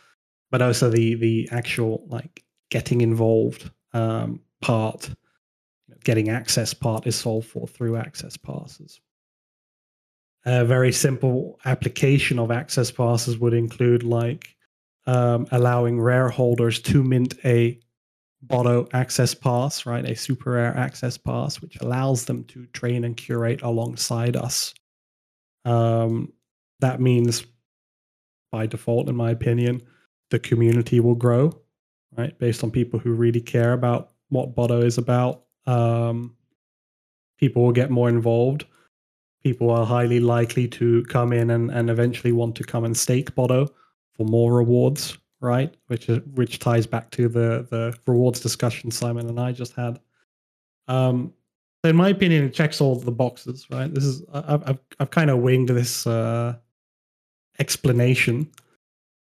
but 0.50 0.60
also 0.60 0.90
the 0.90 1.14
the 1.14 1.48
actual 1.52 2.04
like 2.08 2.44
getting 2.70 3.00
involved 3.00 3.70
um, 3.94 4.40
part, 4.60 5.08
getting 6.04 6.28
access 6.28 6.74
part 6.74 7.06
is 7.06 7.16
solved 7.16 7.48
for 7.48 7.66
through 7.66 7.96
access 7.96 8.36
passes. 8.36 9.00
A 10.46 10.64
very 10.64 10.92
simple 10.92 11.58
application 11.64 12.38
of 12.38 12.50
access 12.50 12.90
passes 12.90 13.38
would 13.38 13.52
include 13.52 14.02
like 14.04 14.56
um, 15.06 15.46
allowing 15.50 16.00
rare 16.00 16.28
holders 16.28 16.80
to 16.82 17.02
mint 17.02 17.34
a 17.44 17.80
Botto 18.46 18.88
access 18.92 19.34
pass, 19.34 19.86
right? 19.86 20.04
A 20.04 20.12
SuperRare 20.12 20.76
access 20.76 21.16
pass, 21.18 21.60
which 21.60 21.76
allows 21.80 22.26
them 22.26 22.44
to 22.44 22.66
train 22.66 23.02
and 23.02 23.16
curate 23.16 23.62
alongside 23.62 24.36
us. 24.36 24.72
Um, 25.64 26.32
that 26.80 27.00
means, 27.00 27.44
by 28.52 28.66
default, 28.66 29.08
in 29.08 29.16
my 29.16 29.30
opinion, 29.30 29.82
the 30.30 30.38
community 30.38 31.00
will 31.00 31.14
grow, 31.14 31.60
right? 32.16 32.38
Based 32.38 32.62
on 32.62 32.70
people 32.70 33.00
who 33.00 33.12
really 33.12 33.40
care 33.40 33.72
about 33.72 34.12
what 34.28 34.54
Botto 34.54 34.84
is 34.84 34.98
about. 34.98 35.44
Um, 35.66 36.36
people 37.38 37.64
will 37.64 37.72
get 37.72 37.90
more 37.90 38.08
involved. 38.08 38.66
People 39.46 39.70
are 39.70 39.86
highly 39.86 40.20
likely 40.20 40.66
to 40.68 41.04
come 41.04 41.32
in 41.32 41.50
and, 41.50 41.70
and 41.70 41.90
eventually 41.90 42.32
want 42.32 42.56
to 42.56 42.64
come 42.64 42.84
and 42.84 42.96
stake 42.96 43.34
Botto 43.36 43.68
for 44.16 44.24
more 44.24 44.52
rewards 44.54 45.18
right? 45.40 45.74
Which 45.86 46.08
is, 46.08 46.20
which 46.34 46.58
ties 46.58 46.86
back 46.86 47.10
to 47.12 47.28
the 47.28 47.66
the 47.70 47.96
rewards 48.06 48.40
discussion 48.40 48.90
Simon 48.90 49.28
and 49.28 49.38
I 49.38 49.52
just 49.52 49.74
had. 49.74 50.00
Um, 50.88 51.32
so 51.84 51.90
in 51.90 51.96
my 51.96 52.08
opinion, 52.08 52.44
it 52.44 52.54
checks 52.54 52.80
all 52.80 52.96
the 52.96 53.12
boxes, 53.12 53.66
right? 53.70 53.92
This 53.92 54.04
is 54.04 54.22
I've 54.32 54.68
I've, 54.68 54.78
I've 54.98 55.10
kind 55.10 55.30
of 55.30 55.38
winged 55.38 55.68
this 55.68 56.06
uh, 56.06 56.56
explanation, 57.58 58.50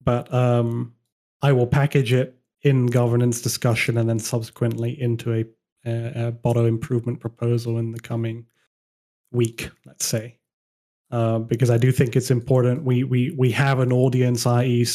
but 0.04 0.32
um, 0.34 0.94
I 1.42 1.52
will 1.54 1.68
package 1.68 2.14
it 2.14 2.38
in 2.64 2.88
governance 2.88 3.42
discussion 3.42 3.98
and 3.98 4.08
then 4.08 4.20
subsequently 4.20 5.00
into 5.02 5.34
a, 5.34 5.46
a, 5.86 6.28
a 6.28 6.32
Botto 6.32 6.68
improvement 6.68 7.20
proposal 7.20 7.80
in 7.80 7.92
the 7.92 8.00
coming 8.00 8.46
week, 9.32 9.70
let's 9.86 10.06
say. 10.06 10.38
uh, 11.12 11.40
because 11.40 11.70
I 11.70 11.78
do 11.78 11.92
think 11.92 12.16
it's 12.16 12.32
important. 12.32 12.84
We 12.84 13.04
we 13.04 13.32
we 13.38 13.52
have 13.52 13.80
an 13.80 13.92
audience, 13.94 14.46
i.e., 14.46 14.86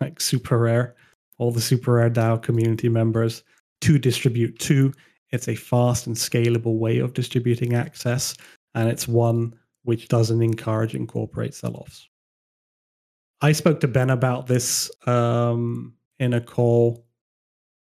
like 0.00 0.18
SuperRare, 0.18 0.92
all 1.38 1.52
the 1.52 1.60
SuperRare 1.60 2.12
DAO 2.12 2.42
community 2.42 2.88
members 2.88 3.44
to 3.82 3.98
distribute 3.98 4.58
to. 4.60 4.92
It's 5.30 5.48
a 5.48 5.54
fast 5.54 6.06
and 6.06 6.16
scalable 6.16 6.78
way 6.78 6.98
of 6.98 7.14
distributing 7.14 7.74
access, 7.74 8.36
and 8.74 8.88
it's 8.88 9.08
one 9.08 9.54
which 9.84 10.08
doesn't 10.08 10.42
encourage 10.42 10.94
incorporate 10.94 11.54
sell-offs. 11.54 12.08
I 13.40 13.52
spoke 13.52 13.80
to 13.80 13.88
Ben 13.88 14.10
about 14.10 14.46
this 14.46 14.90
um, 15.06 15.94
in 16.18 16.34
a 16.34 16.40
call 16.40 17.04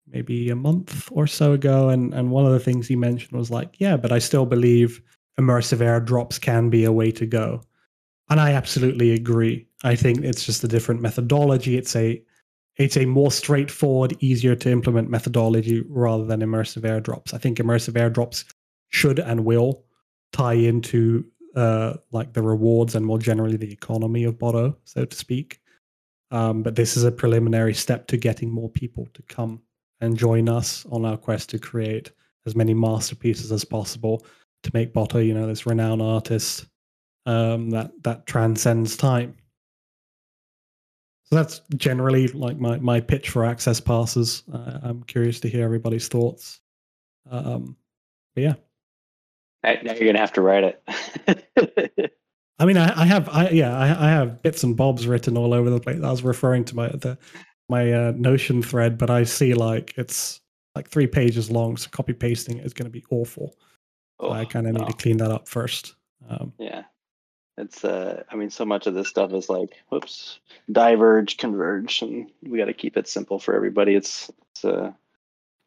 maybe 0.09 0.51
a 0.51 0.57
month 0.57 1.09
or 1.13 1.27
so 1.27 1.53
ago, 1.53 1.89
and 1.89 2.13
and 2.15 2.31
one 2.31 2.47
of 2.47 2.53
the 2.53 2.61
things 2.61 2.87
he 2.87 2.97
mentioned 2.97 3.39
was 3.39 3.51
like, 3.51 3.81
yeah, 3.81 3.97
but 3.97 4.13
I 4.13 4.19
still 4.19 4.47
believe 4.47 5.01
immersive 5.39 5.79
airdrops 5.79 6.41
can 6.41 6.71
be 6.71 6.85
a 6.85 6.93
way 6.93 7.11
to 7.13 7.27
go. 7.27 7.63
And 8.31 8.41
I 8.41 8.53
absolutely 8.53 9.13
agree. 9.13 9.67
I 9.85 9.97
think 9.97 10.21
it's 10.21 10.45
just 10.45 10.65
a 10.65 10.69
different 10.69 11.03
methodology. 11.03 11.77
It's 11.77 11.97
a 11.97 12.23
it's 12.77 12.97
a 12.97 13.05
more 13.05 13.31
straightforward, 13.31 14.17
easier 14.21 14.55
to 14.57 14.71
implement 14.71 15.11
methodology 15.11 15.85
rather 15.89 16.25
than 16.25 16.41
immersive 16.41 16.83
airdrops. 16.83 17.35
I 17.35 17.39
think 17.39 17.59
immersive 17.59 17.95
airdrops 17.95 18.45
should 18.89 19.19
and 19.19 19.45
will 19.45 19.85
tie 20.33 20.55
into 20.55 21.25
uh, 21.55 21.95
like 22.13 22.33
the 22.33 22.43
rewards 22.43 22.95
and 22.95 23.05
more 23.05 23.19
generally 23.19 23.59
the 23.59 23.71
economy 23.71 24.25
of 24.25 24.39
Botto, 24.39 24.75
so 24.85 25.05
to 25.05 25.17
speak. 25.17 25.61
Um, 26.31 26.63
but 26.63 26.77
this 26.77 26.97
is 26.97 27.05
a 27.05 27.13
preliminary 27.13 27.75
step 27.75 28.07
to 28.07 28.17
getting 28.17 28.51
more 28.51 28.71
people 28.71 29.07
to 29.13 29.23
come 29.25 29.61
and 30.01 30.17
join 30.17 30.49
us 30.49 30.87
on 30.91 31.05
our 31.05 31.19
quest 31.19 31.51
to 31.51 31.59
create 31.59 32.11
as 32.47 32.57
many 32.57 32.73
masterpieces 32.73 33.53
as 33.53 33.65
possible 33.65 34.25
to 34.63 34.71
make 34.75 34.93
Botto, 34.93 35.25
you 35.25 35.35
know, 35.35 35.47
this 35.47 35.67
renowned 35.67 36.03
artist 36.03 36.67
um, 37.27 37.71
that 37.71 37.91
that 38.03 38.27
transcends 38.27 38.97
time. 38.97 39.37
So 41.25 41.37
that's 41.37 41.61
generally 41.77 42.29
like 42.29 42.59
my 42.59 42.79
my 42.79 43.01
pitch 43.01 43.31
for 43.31 43.45
access 43.45 43.81
passes. 43.81 44.43
Uh, 44.53 44.81
I'm 44.83 45.03
curious 45.05 45.41
to 45.41 45.49
hear 45.49 45.65
everybody's 45.65 46.09
thoughts. 46.09 46.61
Um, 47.31 47.77
but 48.35 48.43
yeah. 48.43 48.55
Now 49.65 49.93
you're 49.93 50.07
gonna 50.07 50.19
have 50.19 50.33
to 50.35 50.43
write 50.43 50.65
it. 50.65 52.13
I 52.59 52.65
mean, 52.65 52.77
I, 52.77 53.03
I 53.03 53.07
have, 53.07 53.29
I 53.29 53.49
yeah, 53.51 53.77
I, 53.77 54.07
I, 54.07 54.11
have 54.11 54.43
bits 54.43 54.63
and 54.63 54.77
bobs 54.77 55.07
written 55.07 55.37
all 55.37 55.55
over 55.55 55.71
the 55.71 55.81
place. 55.81 56.01
I 56.03 56.11
was 56.11 56.23
referring 56.23 56.65
to 56.67 56.77
my 56.77 56.89
the 56.89 57.19
my 57.69 57.93
uh, 57.93 58.13
Notion 58.15 58.63
thread, 58.63 58.99
but 58.99 59.11
I 59.11 59.25
see 59.25 59.55
like 59.55 59.95
it's 59.97 60.41
like 60.75 60.89
three 60.89 61.07
pages 61.07 61.51
long, 61.51 61.77
so 61.77 61.89
copy 61.91 62.13
pasting 62.13 62.59
is 62.59 62.73
going 62.73 62.87
to 62.87 62.91
be 62.91 63.05
awful. 63.11 63.57
Oh, 64.23 64.29
so 64.29 64.33
I 64.33 64.45
kind 64.45 64.67
of 64.67 64.75
no. 64.75 64.81
need 64.81 64.87
to 64.87 64.97
clean 64.97 65.17
that 65.19 65.33
up 65.33 65.49
first. 65.49 65.97
Um, 66.29 66.53
yeah, 66.59 66.85
it's 67.59 67.85
uh, 67.85 68.23
I 68.31 68.37
mean, 68.37 68.51
so 68.51 68.65
much 68.65 68.87
of 68.87 68.95
this 68.95 69.09
stuff 69.09 69.33
is 69.33 69.49
like, 69.49 69.71
whoops, 69.89 70.39
diverge, 70.71 71.37
converge, 71.37 72.01
and 72.03 72.31
we 72.43 72.59
got 72.59 72.67
to 72.67 72.73
keep 72.73 72.97
it 72.97 73.09
simple 73.09 73.41
for 73.41 73.55
everybody. 73.55 73.95
It's 73.95 74.31
it's 74.53 74.65
uh, 74.65 74.93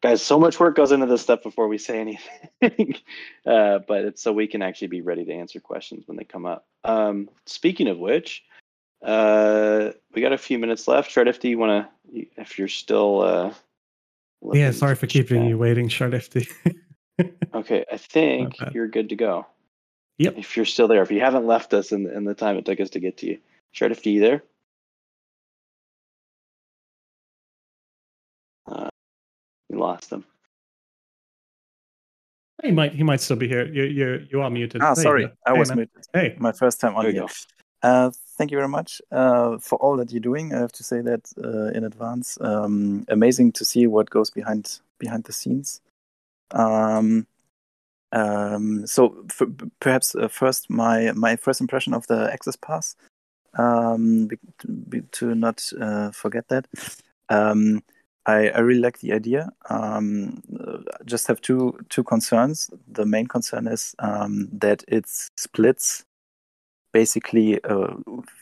guys, 0.02 0.22
so 0.22 0.40
much 0.40 0.58
work 0.58 0.74
goes 0.74 0.90
into 0.90 1.06
this 1.06 1.20
stuff 1.20 1.42
before 1.42 1.68
we 1.68 1.76
say 1.76 2.00
anything, 2.62 2.96
uh, 3.44 3.80
but 3.86 4.04
it's 4.04 4.22
so 4.22 4.32
we 4.32 4.46
can 4.46 4.62
actually 4.62 4.88
be 4.88 5.02
ready 5.02 5.24
to 5.26 5.32
answer 5.32 5.60
questions 5.60 6.08
when 6.08 6.16
they 6.16 6.24
come 6.24 6.46
up. 6.46 6.66
Um, 6.82 7.28
speaking 7.44 7.88
of 7.88 7.98
which, 7.98 8.42
uh, 9.04 9.90
we 10.14 10.22
got 10.22 10.32
a 10.32 10.38
few 10.38 10.58
minutes 10.58 10.88
left. 10.88 11.14
Shardifty, 11.14 11.40
do 11.40 11.48
you 11.50 11.58
want 11.58 11.86
to, 12.12 12.26
if 12.38 12.58
you're 12.58 12.68
still, 12.68 13.20
uh, 13.20 13.52
yeah, 14.52 14.70
sorry 14.70 14.94
for 14.94 15.06
keeping 15.06 15.44
you 15.46 15.58
waiting, 15.58 15.88
Shardifty. 15.88 16.50
okay, 17.66 17.84
I 17.92 17.96
think 17.96 18.54
you're 18.72 18.88
good 18.88 19.10
to 19.10 19.16
go. 19.16 19.46
Yep. 20.18 20.38
If 20.38 20.56
you're 20.56 20.66
still 20.66 20.88
there, 20.88 21.02
if 21.02 21.10
you 21.10 21.20
haven't 21.20 21.46
left 21.46 21.74
us 21.74 21.92
in, 21.92 22.08
in 22.08 22.24
the 22.24 22.34
time 22.34 22.56
it 22.56 22.64
took 22.64 22.80
us 22.80 22.90
to 22.90 23.00
get 23.00 23.18
to 23.18 23.26
you, 23.26 23.38
Shardifty, 23.74 24.12
you 24.12 24.20
there? 24.20 24.42
Uh, 28.66 28.88
we 29.68 29.76
lost 29.76 30.10
him. 30.10 30.24
He 32.62 32.72
might 32.72 32.92
he 32.92 33.02
might 33.02 33.20
still 33.20 33.36
be 33.36 33.46
here. 33.46 33.66
You 33.66 33.84
you 33.84 34.26
you 34.30 34.40
are 34.40 34.50
muted. 34.50 34.80
Ah, 34.82 34.94
hey, 34.94 35.02
sorry, 35.02 35.30
I 35.46 35.52
was 35.52 35.68
man. 35.68 35.76
muted. 35.76 36.04
Hey, 36.12 36.34
my 36.38 36.52
first 36.52 36.80
time 36.80 36.96
on 36.96 37.04
here. 37.04 37.26
Uh, 37.82 38.10
thank 38.38 38.50
you 38.50 38.56
very 38.56 38.68
much 38.68 39.02
uh, 39.12 39.58
for 39.58 39.76
all 39.78 39.96
that 39.98 40.10
you're 40.10 40.20
doing. 40.20 40.54
I 40.54 40.58
have 40.58 40.72
to 40.72 40.82
say 40.82 41.02
that 41.02 41.30
uh, 41.44 41.76
in 41.76 41.84
advance. 41.84 42.38
Um, 42.40 43.04
amazing 43.08 43.52
to 43.52 43.64
see 43.64 43.86
what 43.86 44.08
goes 44.08 44.30
behind 44.30 44.80
behind 44.98 45.24
the 45.24 45.32
scenes. 45.32 45.82
Um, 46.52 47.26
um, 48.12 48.86
so 48.86 49.24
f- 49.30 49.48
perhaps 49.80 50.14
uh, 50.14 50.28
first 50.28 50.70
my 50.70 51.12
my 51.12 51.36
first 51.36 51.60
impression 51.60 51.94
of 51.94 52.06
the 52.06 52.30
access 52.32 52.56
pass. 52.56 52.96
Um, 53.58 54.26
be, 54.26 54.38
be, 54.88 55.00
to 55.12 55.34
not 55.34 55.66
uh, 55.80 56.10
forget 56.10 56.48
that. 56.48 56.66
Um, 57.30 57.82
I, 58.26 58.50
I, 58.50 58.58
really 58.58 58.80
like 58.80 58.98
the 58.98 59.12
idea. 59.14 59.48
Um, 59.70 60.42
just 61.06 61.26
have 61.28 61.40
two 61.40 61.78
two 61.88 62.04
concerns. 62.04 62.70
The 62.86 63.06
main 63.06 63.26
concern 63.26 63.66
is 63.66 63.94
um, 63.98 64.48
that 64.52 64.84
it 64.88 65.06
splits 65.36 66.04
basically 66.92 67.60
a 67.64 67.88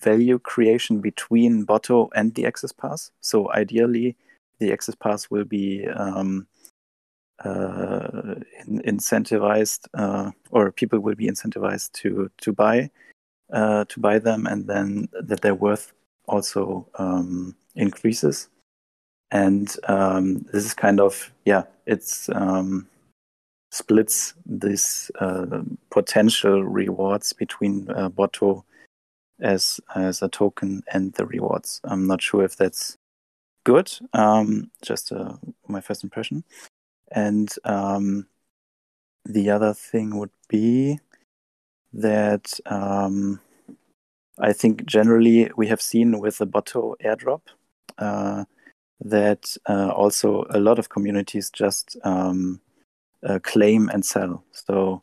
value 0.03 0.39
creation 0.39 1.01
between 1.01 1.67
Botto 1.67 2.09
and 2.15 2.35
the 2.35 2.47
access 2.47 2.73
pass. 2.73 3.11
So 3.21 3.53
ideally, 3.53 4.17
the 4.59 4.73
access 4.73 4.95
pass 4.95 5.31
will 5.31 5.45
be 5.45 5.87
um, 5.89 6.47
uh, 7.43 8.35
incentivized, 8.69 9.87
uh, 9.95 10.31
or 10.51 10.71
people 10.71 11.01
will 11.01 11.15
be 11.15 11.27
incentivized 11.27 11.93
to 11.93 12.31
to 12.39 12.53
buy 12.53 12.91
uh, 13.53 13.85
to 13.87 14.01
buy 14.01 14.19
them, 14.19 14.47
and 14.47 14.67
then 14.67 15.09
that 15.21 15.41
their 15.41 15.55
worth 15.55 15.93
also 16.27 16.89
um, 16.99 17.55
increases. 17.75 18.49
And 19.31 19.75
um, 19.89 20.47
this 20.53 20.65
is 20.65 20.75
kind 20.75 21.01
of 21.01 21.33
yeah, 21.45 21.65
it's 21.87 22.29
um, 22.31 22.87
splits 23.73 24.35
this 24.47 25.11
uh, 25.19 25.63
potential 25.91 26.63
rewards 26.65 27.33
between 27.33 27.91
uh, 27.91 28.09
Botto 28.09 28.63
as 29.41 29.81
as 29.97 30.23
a 30.23 30.29
token 30.29 30.83
and 30.93 31.13
the 31.15 31.27
rewards. 31.27 31.81
I'm 31.85 32.07
not 32.07 32.23
sure 32.23 32.45
if 32.45 32.57
that's 32.57 32.97
good. 33.65 33.93
Um, 34.13 34.71
just 34.83 35.11
uh, 35.11 35.35
my 35.67 35.81
first 35.81 36.05
impression. 36.05 36.45
And 37.15 37.49
um, 37.65 38.27
the 39.25 39.49
other 39.51 39.73
thing 39.73 40.19
would 40.19 40.33
be 40.49 40.99
that 41.93 42.53
um, 42.67 43.41
I 44.39 44.53
think 44.53 44.85
generally 44.85 45.51
we 45.57 45.69
have 45.69 45.81
seen 45.81 46.19
with 46.19 46.39
the 46.39 46.47
Botto 46.47 46.97
airdrop 47.05 47.43
uh, 47.99 48.45
that 49.01 49.57
uh, 49.69 49.91
also 49.91 50.45
a 50.51 50.59
lot 50.59 50.81
of 50.81 50.89
communities 50.89 51.51
just 51.51 51.97
um, 52.03 52.61
uh, 53.25 53.39
claim 53.43 53.89
and 53.91 54.05
sell. 54.05 54.45
So 54.51 55.03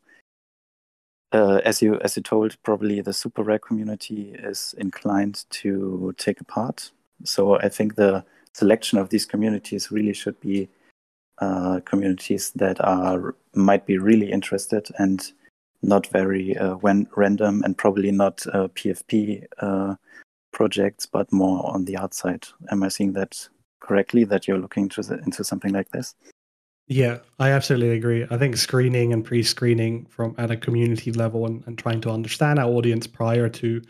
uh, 1.31 1.61
as 1.63 1.81
you 1.81 1.97
as 2.01 2.17
you 2.17 2.23
told, 2.23 2.61
probably 2.63 2.99
the 2.99 3.11
SuperRare 3.11 3.61
community 3.61 4.35
is 4.37 4.75
inclined 4.77 5.45
to 5.51 6.13
take 6.17 6.41
a 6.41 6.45
part. 6.45 6.91
So 7.23 7.57
I 7.57 7.69
think 7.69 7.95
the 7.95 8.25
selection 8.53 8.97
of 8.99 9.09
these 9.09 9.25
communities 9.25 9.91
really 9.91 10.13
should 10.13 10.39
be 10.41 10.67
uh, 11.41 11.79
communities 11.85 12.51
that 12.55 12.79
are 12.83 13.35
might 13.53 13.85
be 13.85 13.97
really 13.97 14.31
interested 14.31 14.87
and 14.97 15.31
not 15.81 16.07
very 16.07 16.55
uh, 16.57 16.75
when 16.75 17.07
random 17.15 17.63
and 17.63 17.77
probably 17.77 18.11
not 18.11 18.45
uh, 18.53 18.67
PFP 18.69 19.43
uh, 19.59 19.95
projects, 20.53 21.05
but 21.05 21.31
more 21.33 21.65
on 21.65 21.85
the 21.85 21.97
outside. 21.97 22.47
Am 22.71 22.83
I 22.83 22.89
seeing 22.89 23.13
that 23.13 23.49
correctly? 23.79 24.23
That 24.23 24.47
you're 24.47 24.59
looking 24.59 24.83
into, 24.83 25.01
into 25.25 25.43
something 25.43 25.73
like 25.73 25.89
this? 25.89 26.13
Yeah, 26.87 27.19
I 27.39 27.51
absolutely 27.51 27.95
agree. 27.95 28.27
I 28.29 28.37
think 28.37 28.57
screening 28.57 29.13
and 29.13 29.23
pre-screening 29.23 30.05
from 30.05 30.35
at 30.37 30.51
a 30.51 30.57
community 30.57 31.11
level 31.11 31.45
and, 31.45 31.63
and 31.65 31.77
trying 31.77 32.01
to 32.01 32.11
understand 32.11 32.59
our 32.59 32.69
audience 32.69 33.07
prior 33.07 33.49
to 33.49 33.81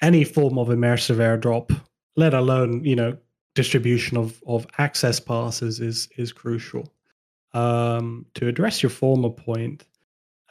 any 0.00 0.24
form 0.24 0.58
of 0.58 0.68
immersive 0.68 1.16
airdrop, 1.16 1.78
let 2.16 2.34
alone, 2.34 2.82
you 2.84 2.96
know, 2.96 3.16
distribution 3.54 4.16
of, 4.16 4.42
of 4.46 4.66
access 4.78 5.20
passes 5.20 5.80
is 5.80 6.08
is 6.16 6.32
crucial. 6.32 6.92
Um, 7.52 8.26
to 8.34 8.48
address 8.48 8.82
your 8.82 8.90
former 8.90 9.30
point, 9.30 9.86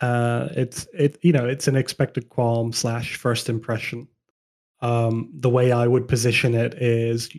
uh, 0.01 0.49
it's 0.56 0.88
it 0.93 1.18
you 1.22 1.32
know 1.32 1.45
it's 1.45 1.68
an 1.68 1.76
expected 1.76 2.30
qualm 2.30 2.74
slash 2.74 3.16
first 3.16 3.49
impression. 3.49 4.08
Um, 4.82 5.30
the 5.34 5.49
way 5.49 5.72
I 5.72 5.88
would 5.88 6.08
position 6.08 6.54
it 6.54 6.74
is 6.76 7.30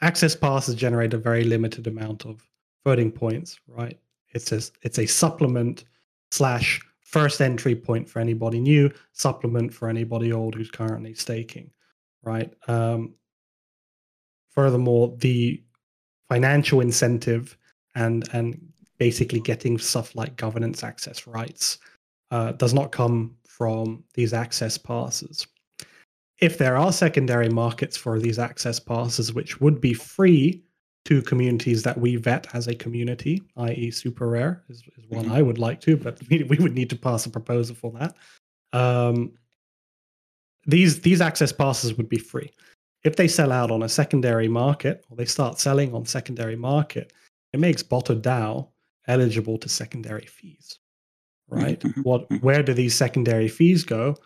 access 0.00 0.36
passes 0.36 0.74
generate 0.74 1.14
a 1.14 1.18
very 1.18 1.44
limited 1.44 1.86
amount 1.86 2.24
of 2.24 2.46
voting 2.84 3.10
points, 3.10 3.58
right? 3.66 3.98
It's 4.30 4.52
a, 4.52 4.60
it's 4.82 4.98
a 4.98 5.06
supplement 5.06 5.84
slash 6.30 6.80
first 7.00 7.40
entry 7.40 7.74
point 7.74 8.08
for 8.08 8.20
anybody 8.20 8.60
new, 8.60 8.92
supplement 9.12 9.72
for 9.72 9.88
anybody 9.88 10.32
old 10.32 10.54
who's 10.54 10.70
currently 10.70 11.14
staking, 11.14 11.70
right? 12.22 12.52
Um, 12.68 13.14
furthermore, 14.58 15.14
the 15.18 15.62
financial 16.28 16.80
incentive 16.80 17.56
and 17.94 18.28
and 18.32 18.60
basically 18.98 19.38
getting 19.38 19.78
stuff 19.78 20.16
like 20.16 20.34
governance 20.34 20.82
access 20.82 21.28
rights 21.28 21.78
uh, 22.32 22.50
does 22.62 22.74
not 22.74 22.90
come 22.90 23.36
from 23.46 24.02
these 24.14 24.32
access 24.32 24.76
passes. 24.76 25.46
If 26.40 26.58
there 26.58 26.76
are 26.76 26.92
secondary 26.92 27.48
markets 27.48 27.96
for 27.96 28.18
these 28.18 28.40
access 28.40 28.80
passes, 28.80 29.32
which 29.32 29.60
would 29.60 29.80
be 29.80 29.94
free 29.94 30.64
to 31.04 31.22
communities 31.22 31.84
that 31.84 31.96
we 31.96 32.16
vet 32.16 32.52
as 32.52 32.66
a 32.66 32.74
community, 32.74 33.40
i.e., 33.58 33.92
SuperRare 33.92 34.62
is, 34.68 34.82
is 34.98 35.04
one 35.08 35.26
mm-hmm. 35.26 35.34
I 35.34 35.42
would 35.42 35.58
like 35.58 35.80
to, 35.82 35.96
but 35.96 36.18
we, 36.28 36.42
we, 36.42 36.56
would 36.58 36.74
need 36.74 36.90
to 36.90 36.96
pass 36.96 37.26
a 37.26 37.30
proposal 37.30 37.76
for 37.76 37.92
that. 37.92 38.16
Um, 38.72 39.34
these 40.66 41.00
these 41.00 41.20
access 41.20 41.52
passes 41.52 41.94
would 41.96 42.08
be 42.08 42.18
free. 42.18 42.50
If 43.04 43.16
they 43.16 43.28
sell 43.28 43.52
out 43.52 43.70
on 43.70 43.82
a 43.82 43.88
secondary 43.88 44.48
market 44.48 45.04
or 45.08 45.16
they 45.16 45.24
start 45.24 45.60
selling 45.60 45.94
on 45.94 46.04
secondary 46.04 46.56
market, 46.56 47.12
it 47.52 47.60
makes 47.60 47.82
Botto 47.82 48.20
DAO 48.20 48.68
eligible 49.06 49.58
to 49.58 49.68
secondary 49.68 50.26
fees. 50.26 50.78
Right? 51.50 51.80
Mm-hmm. 51.80 52.02
what 52.02 52.28
mm-hmm. 52.28 52.44
where 52.44 52.62
do 52.62 52.74
these 52.74 52.94
secondary 52.94 53.48
fees 53.48 53.84
go? 53.84 54.16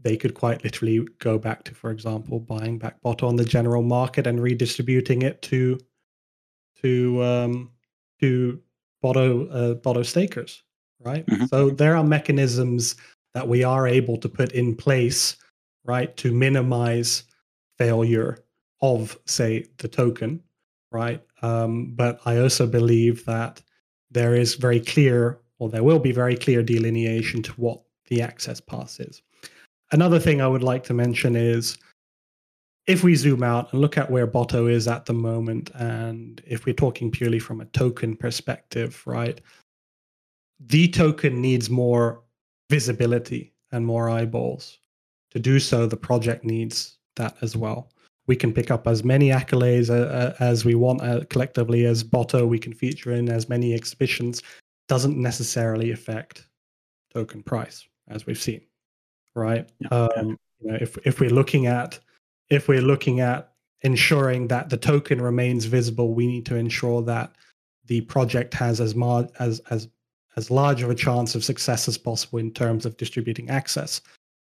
They 0.00 0.16
could 0.16 0.34
quite 0.34 0.62
literally 0.62 1.04
go 1.18 1.36
back 1.36 1.64
to, 1.64 1.74
for 1.74 1.90
example, 1.90 2.38
buying 2.38 2.78
back 2.78 3.02
Botto 3.02 3.26
on 3.26 3.34
the 3.34 3.44
general 3.44 3.82
market 3.82 4.28
and 4.28 4.40
redistributing 4.40 5.22
it 5.22 5.42
to 5.42 5.78
to 6.82 7.22
um, 7.24 7.70
to 8.20 8.60
Botto 9.02 9.48
uh, 9.50 9.74
Botto 9.74 10.06
stakers, 10.06 10.62
right? 11.00 11.26
Mm-hmm. 11.26 11.46
So 11.46 11.70
there 11.70 11.96
are 11.96 12.04
mechanisms 12.04 12.94
that 13.34 13.48
we 13.48 13.64
are 13.64 13.86
able 13.86 14.16
to 14.16 14.28
put 14.28 14.52
in 14.52 14.74
place, 14.74 15.36
right, 15.84 16.16
to 16.16 16.32
minimize 16.32 17.24
failure 17.78 18.38
of, 18.80 19.18
say, 19.26 19.66
the 19.78 19.88
token, 19.88 20.42
right? 20.92 21.22
Um, 21.42 21.92
but 21.94 22.20
I 22.24 22.38
also 22.38 22.66
believe 22.66 23.24
that 23.24 23.62
there 24.10 24.34
is 24.34 24.54
very 24.54 24.80
clear, 24.80 25.40
or 25.58 25.68
there 25.68 25.84
will 25.84 25.98
be 25.98 26.12
very 26.12 26.36
clear 26.36 26.62
delineation 26.62 27.42
to 27.42 27.52
what 27.52 27.80
the 28.08 28.22
access 28.22 28.60
pass 28.60 29.00
is. 29.00 29.22
Another 29.92 30.18
thing 30.18 30.40
I 30.40 30.48
would 30.48 30.62
like 30.62 30.84
to 30.84 30.94
mention 30.94 31.36
is 31.36 31.78
if 32.86 33.04
we 33.04 33.14
zoom 33.14 33.42
out 33.42 33.72
and 33.72 33.80
look 33.80 33.98
at 33.98 34.10
where 34.10 34.26
Botto 34.26 34.70
is 34.70 34.88
at 34.88 35.06
the 35.06 35.12
moment, 35.12 35.70
and 35.74 36.42
if 36.46 36.64
we're 36.64 36.74
talking 36.74 37.10
purely 37.10 37.38
from 37.38 37.60
a 37.60 37.66
token 37.66 38.16
perspective, 38.16 39.02
right, 39.06 39.40
the 40.60 40.88
token 40.88 41.40
needs 41.40 41.70
more 41.70 42.22
visibility 42.70 43.52
and 43.72 43.86
more 43.86 44.08
eyeballs. 44.08 44.78
To 45.30 45.38
do 45.38 45.60
so, 45.60 45.86
the 45.86 45.96
project 45.96 46.44
needs 46.44 46.97
that 47.18 47.36
as 47.42 47.56
well. 47.56 47.90
We 48.26 48.36
can 48.36 48.52
pick 48.52 48.70
up 48.70 48.86
as 48.86 49.04
many 49.04 49.28
accolades 49.28 49.90
uh, 49.90 50.08
uh 50.08 50.34
as 50.40 50.64
we 50.64 50.74
want 50.74 51.02
uh, 51.02 51.24
collectively 51.30 51.86
as 51.86 52.02
Botto. 52.04 52.46
We 52.46 52.58
can 52.58 52.72
feature 52.72 53.12
in 53.12 53.28
as 53.28 53.48
many 53.48 53.74
exhibitions. 53.74 54.42
Doesn't 54.88 55.16
necessarily 55.16 55.92
affect 55.92 56.48
token 57.12 57.42
price, 57.42 57.86
as 58.08 58.26
we've 58.26 58.40
seen, 58.40 58.62
right? 59.34 59.68
Yeah, 59.80 59.88
um, 59.90 60.38
You 60.60 60.72
know, 60.72 60.78
if 60.80 60.98
if 61.06 61.20
we're 61.20 61.30
looking 61.30 61.66
at 61.66 62.00
if 62.50 62.68
we're 62.68 62.82
looking 62.82 63.20
at 63.20 63.52
ensuring 63.82 64.48
that 64.48 64.70
the 64.70 64.76
token 64.76 65.20
remains 65.20 65.66
visible, 65.66 66.14
we 66.14 66.26
need 66.26 66.46
to 66.46 66.56
ensure 66.56 67.02
that 67.02 67.32
the 67.86 68.00
project 68.02 68.54
has 68.54 68.80
as 68.80 68.94
mar- 68.94 69.28
as 69.38 69.60
as 69.70 69.88
as 70.36 70.50
large 70.50 70.82
of 70.82 70.90
a 70.90 70.94
chance 70.94 71.34
of 71.34 71.44
success 71.44 71.88
as 71.88 71.98
possible 71.98 72.38
in 72.38 72.52
terms 72.52 72.86
of 72.86 72.96
distributing 72.96 73.50
access. 73.50 74.00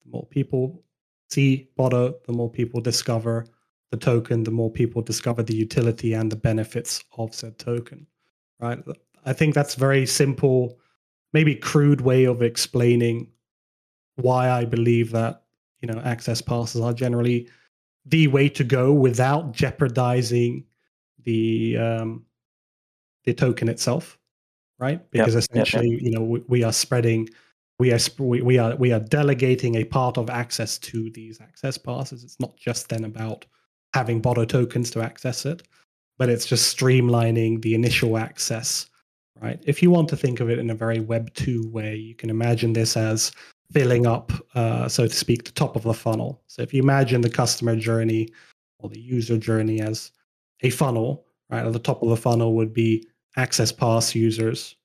The 0.04 0.10
more 0.10 0.26
people 0.26 0.82
see 1.30 1.68
Botto, 1.78 2.14
the 2.26 2.32
more 2.32 2.50
people 2.50 2.80
discover 2.80 3.46
the 3.90 3.96
token, 3.96 4.44
the 4.44 4.50
more 4.50 4.70
people 4.70 5.02
discover 5.02 5.42
the 5.42 5.54
utility 5.54 6.14
and 6.14 6.30
the 6.30 6.36
benefits 6.36 7.02
of 7.16 7.34
said 7.34 7.58
token. 7.58 8.06
Right? 8.60 8.78
I 9.24 9.32
think 9.32 9.54
that's 9.54 9.74
very 9.74 10.06
simple, 10.06 10.78
maybe 11.32 11.54
crude 11.54 12.00
way 12.00 12.24
of 12.24 12.42
explaining 12.42 13.28
why 14.16 14.50
I 14.50 14.64
believe 14.64 15.12
that 15.12 15.42
you 15.80 15.88
know 15.88 16.00
access 16.00 16.42
passes 16.42 16.80
are 16.80 16.92
generally 16.92 17.48
the 18.06 18.26
way 18.28 18.48
to 18.48 18.64
go 18.64 18.92
without 18.92 19.52
jeopardizing 19.52 20.64
the 21.24 21.76
um, 21.78 22.24
the 23.24 23.34
token 23.34 23.68
itself, 23.68 24.18
right? 24.78 25.08
Because 25.10 25.34
yep, 25.34 25.44
essentially, 25.44 25.90
yep, 25.90 26.00
yep. 26.00 26.02
you 26.02 26.10
know, 26.12 26.24
we, 26.24 26.42
we, 26.48 26.62
are 26.64 26.72
spreading, 26.72 27.28
we 27.80 27.92
are 27.92 27.98
we 28.18 28.58
are 28.58 28.76
we 28.76 28.92
are 28.92 29.00
delegating 29.00 29.76
a 29.76 29.84
part 29.84 30.18
of 30.18 30.28
access 30.28 30.76
to 30.76 31.10
these 31.12 31.40
access 31.40 31.78
passes. 31.78 32.22
It's 32.22 32.38
not 32.38 32.54
just 32.54 32.90
then 32.90 33.04
about 33.04 33.46
having 33.94 34.20
Botto 34.20 34.46
tokens 34.46 34.90
to 34.90 35.00
access 35.00 35.46
it, 35.46 35.62
but 36.18 36.28
it's 36.28 36.44
just 36.44 36.76
streamlining 36.76 37.62
the 37.62 37.74
initial 37.74 38.18
access, 38.18 38.86
right? 39.40 39.58
If 39.64 39.82
you 39.82 39.90
want 39.90 40.10
to 40.10 40.16
think 40.16 40.40
of 40.40 40.50
it 40.50 40.58
in 40.58 40.68
a 40.68 40.74
very 40.74 41.00
Web 41.00 41.32
two 41.32 41.70
way, 41.70 41.96
you 41.96 42.14
can 42.14 42.28
imagine 42.28 42.74
this 42.74 42.98
as 42.98 43.32
filling 43.72 44.06
up, 44.06 44.30
uh, 44.54 44.86
so 44.86 45.06
to 45.06 45.14
speak, 45.14 45.44
the 45.44 45.52
top 45.52 45.74
of 45.74 45.82
the 45.82 45.94
funnel. 45.94 46.42
So 46.48 46.60
if 46.60 46.74
you 46.74 46.82
imagine 46.82 47.22
the 47.22 47.30
customer 47.30 47.76
journey 47.76 48.28
or 48.80 48.90
the 48.90 49.00
user 49.00 49.38
journey 49.38 49.80
as 49.80 50.10
a 50.60 50.68
funnel, 50.68 51.24
right? 51.48 51.64
At 51.64 51.72
the 51.72 51.78
top 51.78 52.02
of 52.02 52.10
the 52.10 52.16
funnel 52.16 52.52
would 52.56 52.74
be 52.74 53.08
access 53.38 53.72
pass 53.72 54.14
users 54.14 54.76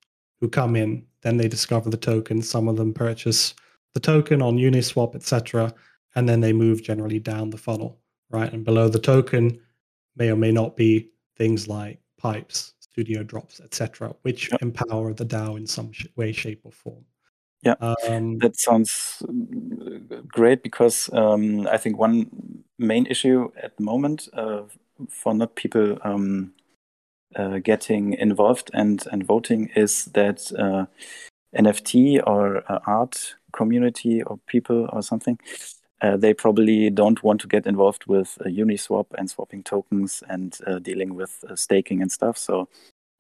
who 0.46 0.50
come 0.50 0.76
in, 0.76 1.04
then 1.22 1.38
they 1.38 1.48
discover 1.48 1.90
the 1.90 1.98
token. 1.98 2.40
Some 2.40 2.68
of 2.68 2.78
them 2.78 2.94
purchase 2.94 3.56
the 3.96 4.00
token 4.00 4.44
on 4.44 4.58
Uniswap, 4.58 5.16
etc., 5.16 5.74
and 6.16 6.30
then 6.30 6.40
they 6.40 6.54
move 6.54 6.84
generally 6.84 7.20
down 7.20 7.50
the 7.50 7.58
funnel, 7.58 7.98
right? 8.30 8.54
And 8.54 8.64
below 8.64 8.88
the 8.88 9.00
token 9.00 9.60
may 10.16 10.30
or 10.30 10.36
may 10.36 10.52
not 10.52 10.78
be 10.78 11.10
things 11.36 11.68
like 11.68 12.00
pipes, 12.18 12.76
studio 12.80 13.24
drops, 13.24 13.60
etc., 13.60 14.16
which 14.22 14.52
yep. 14.52 14.62
empower 14.62 15.14
the 15.14 15.26
DAO 15.26 15.58
in 15.58 15.66
some 15.66 15.92
way, 16.16 16.32
shape, 16.32 16.62
or 16.64 16.72
form. 16.72 17.04
Yeah, 17.64 17.76
um, 17.82 18.38
that 18.38 18.56
sounds 18.56 19.24
mm, 19.24 20.28
great 20.28 20.62
because 20.62 21.10
um, 21.12 21.68
I 21.68 21.78
think 21.78 21.98
one 21.98 22.30
main 22.78 23.08
issue 23.08 23.50
at 23.62 23.76
the 23.78 23.84
moment 23.84 24.30
uh, 24.34 24.62
for 25.10 25.34
not 25.34 25.56
people 25.56 25.98
um, 26.04 26.54
uh, 27.36 27.60
getting 27.60 28.14
involved 28.14 28.72
and, 28.74 29.06
and 29.12 29.26
voting 29.26 29.70
is 29.76 30.06
that 30.06 30.52
uh, 30.58 30.86
NFT 31.56 32.22
or 32.26 32.64
uh, 32.72 32.80
art 32.88 33.36
community 33.52 34.24
or 34.24 34.40
people 34.48 34.90
or 34.92 35.02
something, 35.02 35.38
uh, 36.02 36.18
they 36.18 36.34
probably 36.34 36.90
don't 36.90 37.24
want 37.24 37.42
to 37.42 37.48
get 37.48 37.66
involved 37.66 38.06
with 38.06 38.38
Uniswap 38.46 39.08
and 39.18 39.30
swapping 39.30 39.64
tokens 39.64 40.24
and 40.30 40.58
uh, 40.68 40.80
dealing 40.80 41.16
with 41.16 41.44
staking 41.56 42.02
and 42.02 42.12
stuff. 42.12 42.38
So 42.38 42.68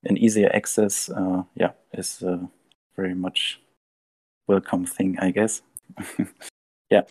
an 0.03 0.17
easier 0.17 0.51
access, 0.53 1.09
yeah, 1.55 1.71
is 1.93 2.21
a 2.21 2.47
very 2.95 3.15
much 3.15 3.59
welcome 4.47 4.85
thing, 4.85 5.17
I 5.19 5.31
guess. 5.31 5.61
yeah. 6.89 7.01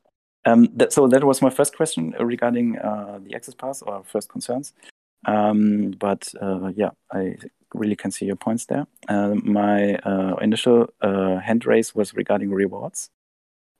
Um, 0.45 0.69
that, 0.77 0.93
so 0.93 1.09
that 1.09 1.25
was 1.25 1.41
my 1.41 1.51
first 1.51 1.77
question 1.77 2.15
regarding 2.21 2.79
uh, 2.79 3.19
the 3.23 3.35
access 3.35 3.55
pass 3.55 3.83
or 3.83 4.03
first 4.05 4.29
concerns. 4.29 4.75
Um, 5.27 5.93
but 5.93 6.33
uh, 6.41 6.73
yeah, 6.75 6.91
I 7.13 7.37
really 7.73 7.97
can 7.97 8.11
see 8.11 8.27
your 8.27 8.37
points 8.37 8.67
there. 8.67 8.87
Uh, 9.09 9.35
my 9.35 9.97
uh, 9.97 10.37
initial 10.37 10.89
uh, 11.01 11.39
hand 11.39 11.67
raise 11.67 11.95
was 11.95 12.15
regarding 12.15 12.51
rewards. 12.51 13.11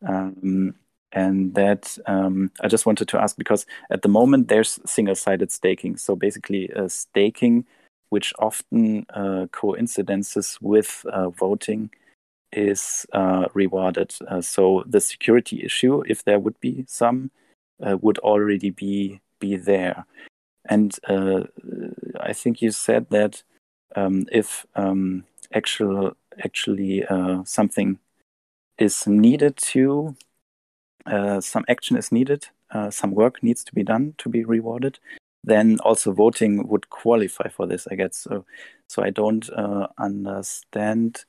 Um, 0.07 0.75
and 1.13 1.55
that 1.55 1.97
um, 2.07 2.51
I 2.61 2.67
just 2.67 2.87
wanted 2.87 3.07
to 3.09 3.23
ask 3.23 3.37
because 3.37 3.67
at 3.89 4.03
the 4.03 4.09
moment 4.09 4.49
there's 4.49 4.81
single 4.85 5.15
sided 5.15 5.53
staking. 5.53 5.97
So 5.97 6.17
basically, 6.17 6.73
uh, 6.73 6.89
staking, 6.89 7.67
which 8.09 8.35
often 8.39 9.07
coincidences 9.53 10.59
with 10.61 11.05
voting 11.39 11.91
is 12.55 13.07
uh, 13.13 13.47
rewarded. 13.55 14.15
Uh, 14.27 14.41
so 14.41 14.85
the 14.87 15.01
security 15.01 15.63
issue, 15.65 16.03
if 16.07 16.25
there 16.25 16.39
would 16.39 16.59
be 16.61 16.85
some, 16.89 17.31
uh, 17.85 17.97
would 18.01 18.19
already 18.19 18.71
be 18.71 19.21
be 19.41 19.57
there. 19.57 20.07
And 20.67 20.95
uh, 21.09 21.45
I 22.21 22.33
think 22.33 22.63
you 22.63 22.71
said 22.71 23.07
that 23.11 23.43
um, 23.97 24.27
if 24.33 24.67
um, 24.75 25.25
actual 25.53 26.17
actually 26.43 27.05
uh, 27.05 27.45
something 27.45 27.99
is 28.79 29.07
needed 29.07 29.57
to 29.57 30.17
uh, 31.07 31.41
some 31.41 31.65
action 31.69 31.97
is 31.97 32.11
needed, 32.11 32.49
some 32.91 33.13
work 33.13 33.43
needs 33.43 33.63
to 33.63 33.75
be 33.75 33.85
done 33.85 34.15
to 34.19 34.29
be 34.29 34.43
rewarded, 34.45 34.99
then 35.45 35.79
also 35.81 36.13
voting 36.13 36.67
would 36.67 36.89
qualify 36.91 37.49
for 37.49 37.67
this. 37.67 37.87
I 37.91 37.95
guess 37.95 38.17
so. 38.17 38.45
So 38.89 39.03
I 39.03 39.11
don't 39.11 39.49
understand 39.99 41.25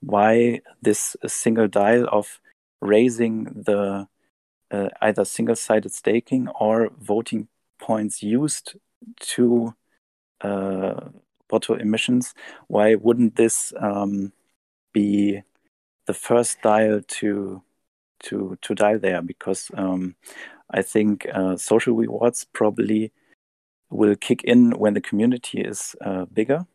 why 0.00 0.60
this 0.82 1.16
single 1.26 1.68
dial 1.68 2.08
of 2.10 2.40
raising 2.80 3.44
the 3.44 4.08
uh, 4.70 4.88
either 5.02 5.24
single-sided 5.24 5.92
staking 5.92 6.48
or 6.60 6.90
voting 7.00 7.48
points 7.80 8.22
used 8.22 8.76
to 9.20 9.74
uh, 10.42 11.08
emissions, 11.80 12.34
why 12.68 12.94
wouldn't 12.94 13.36
this 13.36 13.72
um, 13.80 14.32
be 14.92 15.42
the 16.06 16.14
first 16.14 16.62
dial 16.62 17.00
to 17.06 17.62
to 18.20 18.56
to 18.62 18.74
dial 18.74 18.98
there? 18.98 19.22
Because 19.22 19.70
um, 19.74 20.14
I 20.70 20.82
think 20.82 21.26
uh, 21.32 21.56
social 21.56 21.94
rewards 21.96 22.46
probably 22.52 23.12
will 23.90 24.14
kick 24.16 24.44
in 24.44 24.70
when 24.78 24.94
the 24.94 25.00
community 25.00 25.60
is 25.60 25.96
uh, 26.00 26.26
bigger. 26.26 26.66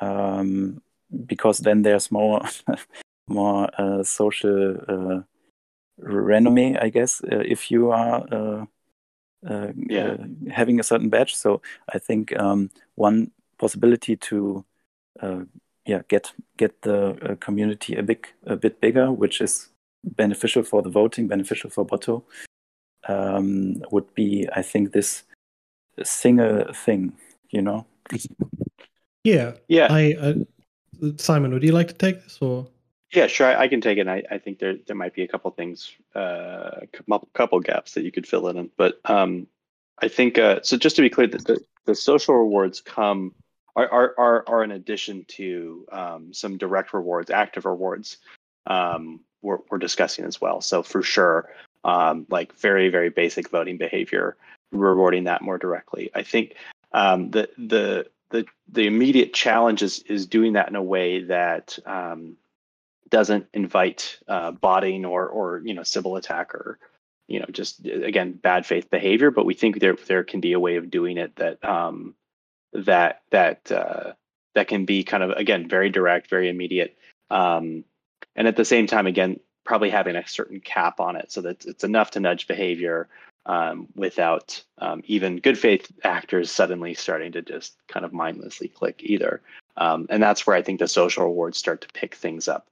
Um, 0.00 0.82
because 1.26 1.58
then 1.58 1.82
there's 1.82 2.10
more 2.10 2.42
more 3.28 3.68
uh, 3.80 4.02
social 4.02 4.76
uh, 4.88 5.22
renomme, 5.98 6.76
I 6.80 6.90
guess, 6.90 7.22
uh, 7.24 7.42
if 7.44 7.70
you 7.70 7.90
are 7.90 8.66
uh, 9.48 9.72
uh, 9.92 10.16
having 10.50 10.80
a 10.80 10.84
certain 10.84 11.08
badge. 11.08 11.34
So 11.34 11.62
I 11.92 11.98
think 11.98 12.38
um, 12.38 12.70
one 12.94 13.30
possibility 13.58 14.16
to 14.16 14.64
yeah 15.86 16.02
get 16.08 16.32
get 16.56 16.82
the 16.82 17.36
community 17.40 17.96
a 17.96 18.02
big 18.02 18.26
a 18.46 18.56
bit 18.56 18.80
bigger, 18.80 19.10
which 19.12 19.40
is 19.40 19.68
beneficial 20.04 20.62
for 20.62 20.82
the 20.82 20.90
voting, 20.90 21.28
beneficial 21.28 21.70
for 21.70 21.86
Botto, 21.86 22.22
um, 23.08 23.82
would 23.90 24.14
be 24.14 24.48
I 24.54 24.62
think 24.62 24.92
this 24.92 25.24
single 26.02 26.72
thing, 26.72 27.12
you 27.50 27.62
know. 27.62 27.86
Yeah. 29.24 29.52
Yeah. 29.68 29.88
I, 29.90 30.14
uh, 30.20 30.34
Simon, 31.16 31.52
would 31.52 31.62
you 31.62 31.72
like 31.72 31.88
to 31.88 31.94
take 31.94 32.22
this 32.22 32.38
or? 32.40 32.68
Yeah, 33.16 33.28
sure. 33.28 33.46
I, 33.46 33.62
I 33.62 33.68
can 33.68 33.80
take 33.80 33.96
it. 33.96 34.06
I, 34.06 34.22
I 34.30 34.36
think 34.36 34.58
there 34.58 34.76
there 34.86 34.94
might 34.94 35.14
be 35.14 35.22
a 35.22 35.28
couple 35.28 35.50
things, 35.50 35.90
uh, 36.14 36.80
couple 37.32 37.60
gaps 37.60 37.94
that 37.94 38.02
you 38.02 38.12
could 38.12 38.26
fill 38.26 38.46
in. 38.48 38.70
But 38.76 39.00
um, 39.06 39.46
I 39.98 40.08
think 40.08 40.36
uh, 40.36 40.60
so. 40.62 40.76
Just 40.76 40.96
to 40.96 41.02
be 41.02 41.08
clear, 41.08 41.26
the, 41.26 41.38
the, 41.38 41.60
the 41.86 41.94
social 41.94 42.34
rewards 42.34 42.82
come 42.82 43.34
are 43.74 43.90
are 43.90 44.14
are, 44.18 44.44
are 44.46 44.64
in 44.64 44.70
addition 44.70 45.24
to 45.28 45.86
um, 45.90 46.34
some 46.34 46.58
direct 46.58 46.92
rewards, 46.92 47.30
active 47.30 47.64
rewards. 47.64 48.18
Um, 48.66 49.20
we're, 49.40 49.60
we're 49.70 49.78
discussing 49.78 50.26
as 50.26 50.38
well. 50.38 50.60
So 50.60 50.82
for 50.82 51.02
sure, 51.02 51.48
um, 51.84 52.26
like 52.28 52.54
very 52.56 52.90
very 52.90 53.08
basic 53.08 53.48
voting 53.48 53.78
behavior, 53.78 54.36
rewarding 54.72 55.24
that 55.24 55.40
more 55.40 55.56
directly. 55.56 56.10
I 56.14 56.22
think 56.22 56.56
um, 56.92 57.30
the 57.30 57.48
the 57.56 58.08
the 58.28 58.44
the 58.68 58.86
immediate 58.86 59.32
challenge 59.32 59.82
is 59.82 60.00
is 60.00 60.26
doing 60.26 60.52
that 60.52 60.68
in 60.68 60.76
a 60.76 60.82
way 60.82 61.22
that 61.22 61.78
um, 61.86 62.36
doesn't 63.08 63.46
invite 63.52 64.18
uh, 64.28 64.52
botting 64.52 65.04
or 65.04 65.28
or 65.28 65.62
you 65.64 65.74
know 65.74 65.82
Sybil 65.82 66.16
attack 66.16 66.54
or 66.54 66.78
you 67.28 67.40
know 67.40 67.46
just 67.50 67.84
again 67.84 68.32
bad 68.32 68.66
faith 68.66 68.90
behavior. 68.90 69.30
But 69.30 69.46
we 69.46 69.54
think 69.54 69.80
there 69.80 69.96
there 70.06 70.24
can 70.24 70.40
be 70.40 70.52
a 70.52 70.60
way 70.60 70.76
of 70.76 70.90
doing 70.90 71.18
it 71.18 71.36
that 71.36 71.64
um, 71.64 72.14
that 72.72 73.22
that 73.30 73.70
uh, 73.70 74.12
that 74.54 74.68
can 74.68 74.84
be 74.84 75.04
kind 75.04 75.22
of 75.22 75.30
again 75.30 75.68
very 75.68 75.90
direct, 75.90 76.30
very 76.30 76.48
immediate, 76.48 76.96
um, 77.30 77.84
and 78.34 78.48
at 78.48 78.56
the 78.56 78.64
same 78.64 78.86
time 78.86 79.06
again 79.06 79.40
probably 79.64 79.90
having 79.90 80.16
a 80.16 80.26
certain 80.26 80.60
cap 80.60 81.00
on 81.00 81.16
it 81.16 81.30
so 81.30 81.40
that 81.42 81.66
it's 81.66 81.84
enough 81.84 82.12
to 82.12 82.20
nudge 82.20 82.46
behavior 82.46 83.08
um, 83.46 83.88
without 83.94 84.62
um, 84.78 85.02
even 85.06 85.40
good 85.40 85.58
faith 85.58 85.90
actors 86.04 86.50
suddenly 86.50 86.94
starting 86.94 87.32
to 87.32 87.42
just 87.42 87.76
kind 87.88 88.04
of 88.04 88.12
mindlessly 88.12 88.68
click 88.68 89.02
either. 89.02 89.42
Um, 89.76 90.06
and 90.08 90.22
that's 90.22 90.46
where 90.46 90.56
I 90.56 90.62
think 90.62 90.78
the 90.78 90.88
social 90.88 91.24
rewards 91.24 91.58
start 91.58 91.80
to 91.82 91.88
pick 91.88 92.14
things 92.14 92.48
up. 92.48 92.66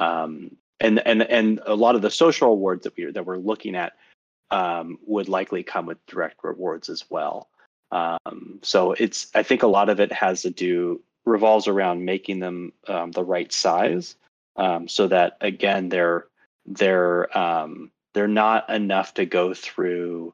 Um, 0.00 0.56
and 0.80 1.06
and 1.06 1.22
and 1.22 1.60
a 1.66 1.74
lot 1.74 1.94
of 1.94 2.02
the 2.02 2.10
social 2.10 2.48
rewards 2.48 2.84
that 2.84 2.96
we 2.96 3.10
that 3.12 3.26
we're 3.26 3.36
looking 3.36 3.76
at 3.76 3.92
um, 4.50 4.98
would 5.06 5.28
likely 5.28 5.62
come 5.62 5.86
with 5.86 6.04
direct 6.06 6.42
rewards 6.42 6.88
as 6.88 7.04
well. 7.10 7.48
Um, 7.92 8.60
so 8.62 8.92
it's 8.92 9.30
I 9.34 9.42
think 9.42 9.62
a 9.62 9.68
lot 9.68 9.90
of 9.90 10.00
it 10.00 10.10
has 10.12 10.42
to 10.42 10.50
do 10.50 11.02
revolves 11.26 11.68
around 11.68 12.04
making 12.04 12.40
them 12.40 12.72
um, 12.88 13.12
the 13.12 13.22
right 13.22 13.52
size, 13.52 14.16
um, 14.56 14.88
so 14.88 15.06
that 15.08 15.36
again 15.42 15.90
they're 15.90 16.26
they're 16.66 17.36
um, 17.36 17.90
they're 18.14 18.26
not 18.26 18.68
enough 18.70 19.14
to 19.14 19.26
go 19.26 19.54
through 19.54 20.32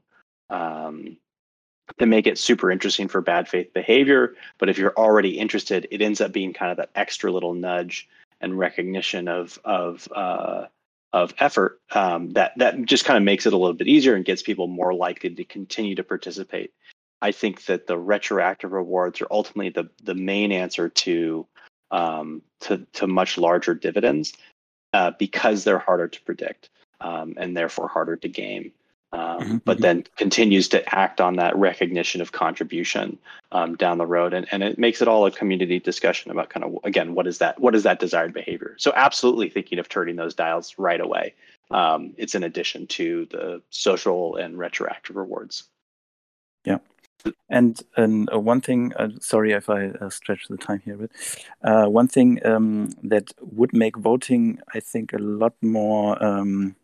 to 1.98 2.06
make 2.06 2.26
it 2.26 2.38
super 2.38 2.70
interesting 2.70 3.08
for 3.08 3.20
bad 3.20 3.48
faith 3.48 3.72
behavior. 3.72 4.34
But 4.58 4.68
if 4.68 4.78
you're 4.78 4.96
already 4.96 5.38
interested, 5.38 5.88
it 5.90 6.02
ends 6.02 6.20
up 6.20 6.32
being 6.32 6.52
kind 6.52 6.70
of 6.70 6.76
that 6.76 6.90
extra 6.94 7.32
little 7.32 7.54
nudge 7.54 8.08
and 8.40 8.58
recognition 8.58 9.28
of 9.28 9.58
of 9.64 10.08
uh, 10.14 10.66
of 11.12 11.34
effort 11.38 11.80
um, 11.92 12.30
that 12.30 12.52
that 12.56 12.82
just 12.84 13.04
kind 13.04 13.16
of 13.16 13.22
makes 13.22 13.46
it 13.46 13.52
a 13.52 13.56
little 13.56 13.74
bit 13.74 13.88
easier 13.88 14.14
and 14.14 14.24
gets 14.24 14.42
people 14.42 14.66
more 14.66 14.92
likely 14.94 15.30
to 15.30 15.44
continue 15.44 15.94
to 15.94 16.04
participate. 16.04 16.72
I 17.22 17.32
think 17.32 17.64
that 17.66 17.86
the 17.86 17.96
retroactive 17.96 18.72
rewards 18.72 19.20
are 19.20 19.28
ultimately 19.30 19.70
the 19.70 19.90
the 20.02 20.14
main 20.14 20.52
answer 20.52 20.88
to 20.88 21.46
um, 21.90 22.42
to 22.60 22.86
to 22.94 23.06
much 23.06 23.38
larger 23.38 23.74
dividends 23.74 24.32
uh, 24.92 25.12
because 25.18 25.64
they're 25.64 25.78
harder 25.78 26.08
to 26.08 26.20
predict 26.22 26.70
um, 27.00 27.34
and 27.36 27.56
therefore 27.56 27.88
harder 27.88 28.16
to 28.16 28.28
game 28.28 28.72
um, 29.16 29.40
mm-hmm. 29.40 29.56
but 29.64 29.76
mm-hmm. 29.76 29.82
then 29.82 30.04
continues 30.16 30.68
to 30.68 30.94
act 30.94 31.20
on 31.20 31.36
that 31.36 31.56
recognition 31.56 32.20
of 32.20 32.32
contribution 32.32 33.18
um, 33.50 33.74
down 33.76 33.98
the 33.98 34.06
road 34.06 34.34
and, 34.34 34.46
and 34.52 34.62
it 34.62 34.78
makes 34.78 35.00
it 35.00 35.08
all 35.08 35.24
a 35.24 35.30
community 35.30 35.80
discussion 35.80 36.30
about 36.30 36.50
kind 36.50 36.64
of 36.64 36.76
again 36.84 37.14
what 37.14 37.26
is 37.26 37.38
that 37.38 37.58
what 37.58 37.74
is 37.74 37.82
that 37.82 37.98
desired 37.98 38.34
behavior 38.34 38.74
so 38.78 38.92
absolutely 38.94 39.48
thinking 39.48 39.78
of 39.78 39.88
turning 39.88 40.16
those 40.16 40.34
dials 40.34 40.74
right 40.78 41.00
away 41.00 41.34
um, 41.70 42.12
it's 42.16 42.34
in 42.34 42.44
addition 42.44 42.86
to 42.86 43.26
the 43.30 43.62
social 43.70 44.36
and 44.36 44.58
retroactive 44.58 45.16
rewards 45.16 45.64
yeah 46.64 46.78
and 47.48 47.82
and 47.96 48.28
uh, 48.32 48.38
one 48.38 48.60
thing 48.60 48.92
uh, 48.96 49.08
sorry 49.20 49.52
if 49.52 49.70
i 49.70 49.86
uh, 49.86 50.10
stretch 50.10 50.46
the 50.48 50.58
time 50.58 50.82
here 50.84 50.96
but 50.96 51.10
uh, 51.62 51.88
one 51.88 52.06
thing 52.06 52.44
um, 52.46 52.90
that 53.02 53.32
would 53.40 53.72
make 53.72 53.96
voting 53.96 54.60
i 54.74 54.80
think 54.80 55.14
a 55.14 55.18
lot 55.18 55.54
more 55.62 56.22
um, 56.22 56.76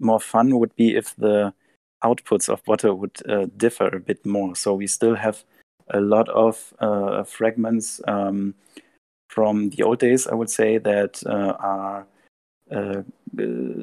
more 0.00 0.20
fun 0.20 0.58
would 0.58 0.74
be 0.76 0.96
if 0.96 1.14
the 1.16 1.52
outputs 2.04 2.48
of 2.48 2.64
Botto 2.64 2.96
would 2.96 3.18
uh, 3.28 3.46
differ 3.56 3.88
a 3.88 4.00
bit 4.00 4.24
more. 4.24 4.54
So 4.54 4.74
we 4.74 4.86
still 4.86 5.14
have 5.14 5.44
a 5.90 6.00
lot 6.00 6.28
of 6.28 6.74
uh, 6.80 7.24
fragments 7.24 8.00
um, 8.08 8.54
from 9.28 9.70
the 9.70 9.82
old 9.82 9.98
days, 9.98 10.26
I 10.26 10.34
would 10.34 10.50
say, 10.50 10.78
that 10.78 11.22
uh, 11.26 11.56
are 11.58 12.06
uh, 12.70 13.02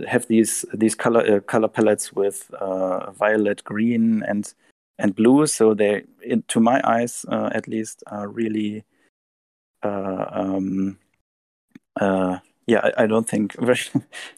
have 0.08 0.28
these 0.28 0.66
these 0.74 0.96
color 0.96 1.36
uh, 1.36 1.40
color 1.40 1.70
palettes 1.70 2.12
with 2.12 2.52
uh, 2.60 3.12
violet, 3.12 3.64
green, 3.64 4.24
and 4.24 4.54
and 5.00 5.16
blue. 5.16 5.48
So 5.48 5.74
they, 5.74 6.04
in, 6.22 6.44
to 6.50 6.60
my 6.60 6.82
eyes, 6.84 7.26
at 7.30 7.68
least, 7.68 8.04
are 8.08 8.28
really. 8.28 8.84
Um, 9.84 10.98
yeah, 12.66 12.80
I, 12.82 13.04
I, 13.04 13.08
don't 13.08 13.28
think 13.28 13.54
very 13.60 13.82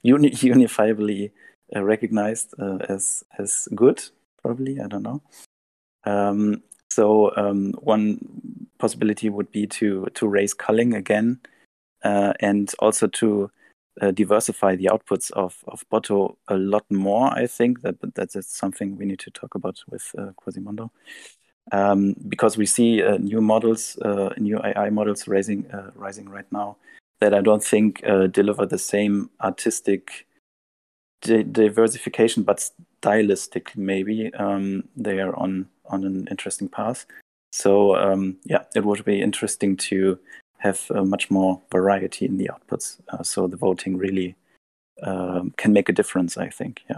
uni- 0.02 0.34
unifiably 0.42 1.32
uh, 1.76 1.84
recognized 1.84 2.54
uh, 2.60 2.78
as 2.90 3.24
as 3.40 3.68
good. 3.74 4.04
Probably, 4.42 4.80
I 4.80 4.88
don't 4.88 5.04
know. 5.04 5.22
Um, 6.04 6.62
so 6.92 7.36
um, 7.36 7.74
one 7.80 8.20
possibility 8.78 9.30
would 9.30 9.52
be 9.52 9.66
to 9.68 10.06
to 10.14 10.28
raise 10.28 10.54
culling 10.54 10.94
again, 10.94 11.40
uh, 12.04 12.34
and 12.40 12.72
also 12.80 13.08
to 13.08 13.50
uh, 14.02 14.12
diversify 14.12 14.76
the 14.76 14.90
outputs 14.92 15.32
of 15.32 15.64
of 15.68 15.84
Botto 15.90 16.36
a 16.48 16.56
lot 16.56 16.86
more. 16.92 17.34
I 17.34 17.48
think 17.48 17.82
that 17.82 17.96
that's 18.14 18.38
something 18.48 18.98
we 18.98 19.06
need 19.06 19.20
to 19.20 19.32
talk 19.32 19.56
about 19.56 19.82
with 19.90 20.12
uh, 20.18 20.32
Quasimondo. 20.38 20.92
Um, 21.72 22.16
because 22.28 22.58
we 22.58 22.68
see 22.68 23.02
uh, 23.02 23.18
new 23.18 23.42
models, 23.42 23.98
new 24.38 24.60
AI 24.64 24.92
models 24.92 25.28
rising 25.28 25.66
rising 25.96 26.30
right 26.30 26.46
now 26.52 26.78
that 27.20 27.34
I 27.34 27.42
don't 27.42 27.64
think 27.64 28.04
deliver 28.32 28.68
the 28.68 28.78
same 28.78 29.32
artistic 29.42 30.28
diversification, 31.22 32.44
but 32.44 32.70
stylistic 33.00 33.76
maybe 33.78 34.34
um, 34.36 34.84
they 34.96 35.20
are 35.20 35.36
on 35.36 35.68
on 35.86 36.04
an 36.04 36.28
interesting 36.30 36.68
path. 36.68 37.06
So 37.52 37.96
um, 37.96 38.38
yeah, 38.44 38.64
it 38.76 38.84
would 38.84 39.06
be 39.06 39.22
interesting 39.22 39.78
to 39.78 40.20
have 40.58 40.90
uh, 40.94 41.04
much 41.04 41.30
more 41.30 41.62
variety 41.72 42.26
in 42.26 42.38
the 42.38 42.50
outputs. 42.54 42.98
Uh, 43.10 43.24
so 43.24 43.48
the 43.48 43.58
voting 43.58 43.98
really 43.98 44.36
um, 45.04 45.54
can 45.58 45.74
make 45.74 45.90
a 45.90 45.94
difference. 45.94 46.38
I 46.38 46.50
think. 46.50 46.82
Yeah. 46.90 46.98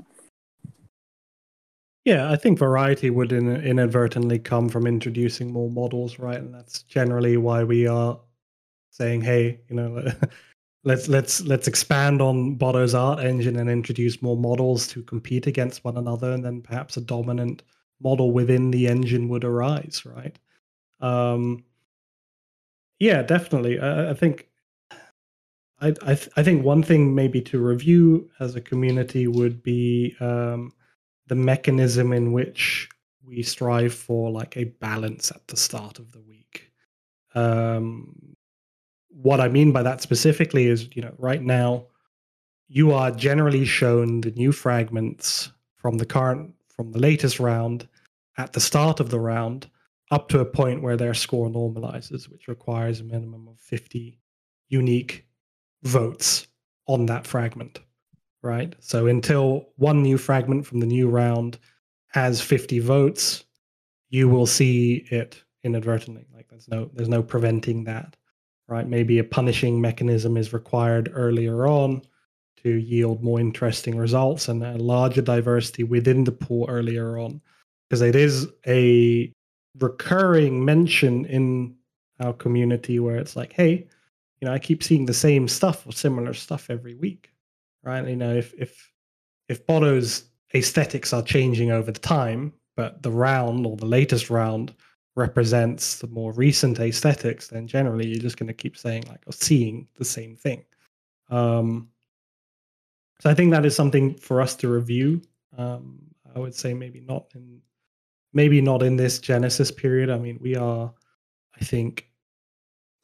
Yeah, 2.06 2.32
I 2.32 2.38
think 2.38 2.58
variety 2.58 3.10
would 3.10 3.34
in, 3.34 3.54
inadvertently 3.54 4.40
come 4.40 4.70
from 4.70 4.88
introducing 4.88 5.52
more 5.52 5.70
models, 5.70 6.20
right? 6.20 6.40
And 6.40 6.54
that's 6.54 6.84
generally 6.84 7.36
why 7.36 7.66
we 7.66 7.86
are 7.86 8.18
saying, 8.92 9.20
hey, 9.24 9.60
you 9.68 9.76
know, 9.76 10.10
let's 10.88 11.10
let's 11.10 11.42
let's 11.42 11.68
expand 11.68 12.22
on 12.22 12.56
Botto's 12.56 12.96
art 12.96 13.20
engine 13.20 13.58
and 13.58 13.70
introduce 13.70 14.22
more 14.22 14.38
models 14.38 14.88
to 14.88 15.04
compete 15.04 15.46
against 15.46 15.84
one 15.84 15.98
another, 15.98 16.32
and 16.32 16.44
then 16.44 16.62
perhaps 16.62 16.96
a 16.96 17.02
dominant 17.02 17.64
model 18.02 18.32
within 18.32 18.72
the 18.72 18.88
engine 18.88 19.28
would 19.28 19.44
arise, 19.44 20.04
right? 20.06 20.40
Um, 21.02 21.66
yeah, 23.00 23.22
definitely. 23.22 23.80
I, 23.80 24.12
I 24.12 24.14
think 24.14 24.48
I 25.82 25.94
I, 26.02 26.16
th- 26.16 26.30
I, 26.38 26.44
think 26.44 26.64
one 26.64 26.82
thing 26.82 27.14
maybe 27.14 27.42
to 27.42 27.60
review 27.60 28.30
as 28.40 28.56
a 28.56 28.62
community 28.62 29.28
would 29.28 29.62
be 29.62 30.16
um, 30.22 30.72
the 31.28 31.36
mechanism 31.36 32.14
in 32.14 32.32
which 32.32 32.90
we 33.26 33.44
strive 33.44 33.94
for 33.94 34.32
like 34.32 34.56
a 34.56 34.64
balance 34.64 35.32
at 35.32 35.46
the 35.50 35.58
start 35.58 36.00
of 36.00 36.14
the 36.14 36.22
week. 36.22 36.72
Um, 37.36 38.37
what 39.22 39.40
I 39.40 39.48
mean 39.48 39.72
by 39.72 39.84
that 39.84 40.02
specifically 40.02 40.68
is, 40.68 40.90
you 40.96 41.02
know, 41.02 41.14
right 41.18 41.42
now 41.42 41.88
you 42.68 42.92
are 42.92 43.12
generally 43.12 43.66
shown 43.66 44.22
the 44.22 44.32
new 44.32 44.52
fragments 44.52 45.52
from 45.76 45.98
the 45.98 46.06
current 46.06 46.54
from 46.76 46.92
the 46.92 47.00
latest 47.00 47.40
round 47.40 47.88
at 48.38 48.54
the 48.54 48.60
start 48.60 49.00
of 49.00 49.10
the 49.10 49.20
round 49.20 49.68
up 50.12 50.30
to 50.30 50.40
a 50.40 50.46
point 50.46 50.84
where 50.84 50.96
their 50.98 51.14
score 51.14 51.50
normalizes, 51.50 52.30
which 52.30 52.48
requires 52.48 53.00
a 53.00 53.04
minimum 53.04 53.48
of 53.48 53.60
50 53.60 54.20
unique 54.70 55.26
votes 55.84 56.48
on 56.88 57.08
that 57.08 57.26
fragment. 57.26 57.80
right? 58.44 58.76
So 58.80 59.08
until 59.08 59.70
one 59.78 60.02
new 60.04 60.18
fragment 60.18 60.66
from 60.66 60.80
the 60.80 60.86
new 60.86 61.10
round 61.10 61.58
has 62.10 62.40
50 62.42 62.80
votes, 62.80 63.44
you 64.10 64.30
will 64.30 64.46
see 64.46 65.06
it 65.12 65.44
inadvertently. 65.64 66.28
Like 66.34 66.48
there's 66.50 66.68
no 66.68 66.90
there's 66.94 67.10
no 67.10 67.24
preventing 67.24 67.84
that, 67.86 68.16
right? 68.68 68.88
Maybe 68.88 69.20
a 69.20 69.24
punishing 69.24 69.80
mechanism 69.80 70.38
is 70.38 70.54
required 70.54 71.12
earlier 71.14 71.68
on 71.68 72.02
to 72.64 72.70
yield 72.70 73.24
more 73.24 73.40
interesting 73.40 73.98
results 73.98 74.48
and 74.48 74.64
a 74.64 74.78
larger 74.78 75.22
diversity 75.22 75.84
within 75.84 76.24
the 76.24 76.32
pool 76.32 76.66
earlier 76.70 77.18
on, 77.18 77.40
because 77.88 78.02
it 78.02 78.16
is 78.16 78.48
a 78.66 79.32
recurring 79.80 80.66
mention 80.66 81.26
in 81.26 81.76
our 82.20 82.34
community 82.34 83.00
where 83.00 83.18
it's 83.18 83.36
like, 83.36 83.54
hey, 83.54 83.88
you 84.42 84.48
know, 84.48 84.54
I 84.54 84.60
keep 84.60 84.84
seeing 84.84 85.06
the 85.06 85.14
same 85.14 85.48
stuff 85.48 85.86
or 85.86 85.92
similar 85.92 86.34
stuff 86.34 86.70
every 86.70 86.96
week, 86.96 87.32
right? 87.84 88.08
You 88.08 88.16
know, 88.16 88.36
if 88.36 88.54
if 88.56 88.92
if 89.50 89.66
Botto's 89.66 90.26
aesthetics 90.54 91.14
are 91.14 91.22
changing 91.22 91.72
over 91.72 91.92
the 91.92 92.00
time, 92.00 92.54
but 92.76 93.02
the 93.04 93.12
round 93.12 93.66
or 93.66 93.78
the 93.78 93.86
latest 93.86 94.30
round 94.30 94.74
represents 95.18 95.96
the 95.96 96.08
more 96.08 96.32
recent 96.34 96.80
aesthetics, 96.80 97.48
then 97.48 97.68
generally 97.68 98.08
you're 98.08 98.22
just 98.22 98.38
going 98.38 98.48
to 98.48 98.54
keep 98.54 98.78
saying 98.78 99.04
like 99.10 99.24
or 99.26 99.34
seeing 99.34 99.88
the 99.96 100.06
same 100.06 100.36
thing. 100.36 100.64
Um, 101.30 101.90
so 103.20 103.30
I 103.30 103.34
think 103.34 103.52
that 103.52 103.66
is 103.66 103.76
something 103.76 104.16
for 104.16 104.40
us 104.42 104.56
to 104.58 104.70
review. 104.70 105.22
Um, 105.58 105.98
I 106.36 106.40
would 106.40 106.54
say 106.54 106.74
maybe 106.74 107.02
not 107.02 107.26
in 107.34 107.62
maybe 108.32 108.62
not 108.62 108.84
in 108.84 108.96
this 108.96 109.18
Genesis 109.18 109.72
period. 109.72 110.12
I 110.12 110.20
mean, 110.20 110.38
we 110.40 110.56
are, 110.56 110.94
I 111.60 111.66
think, 111.66 112.08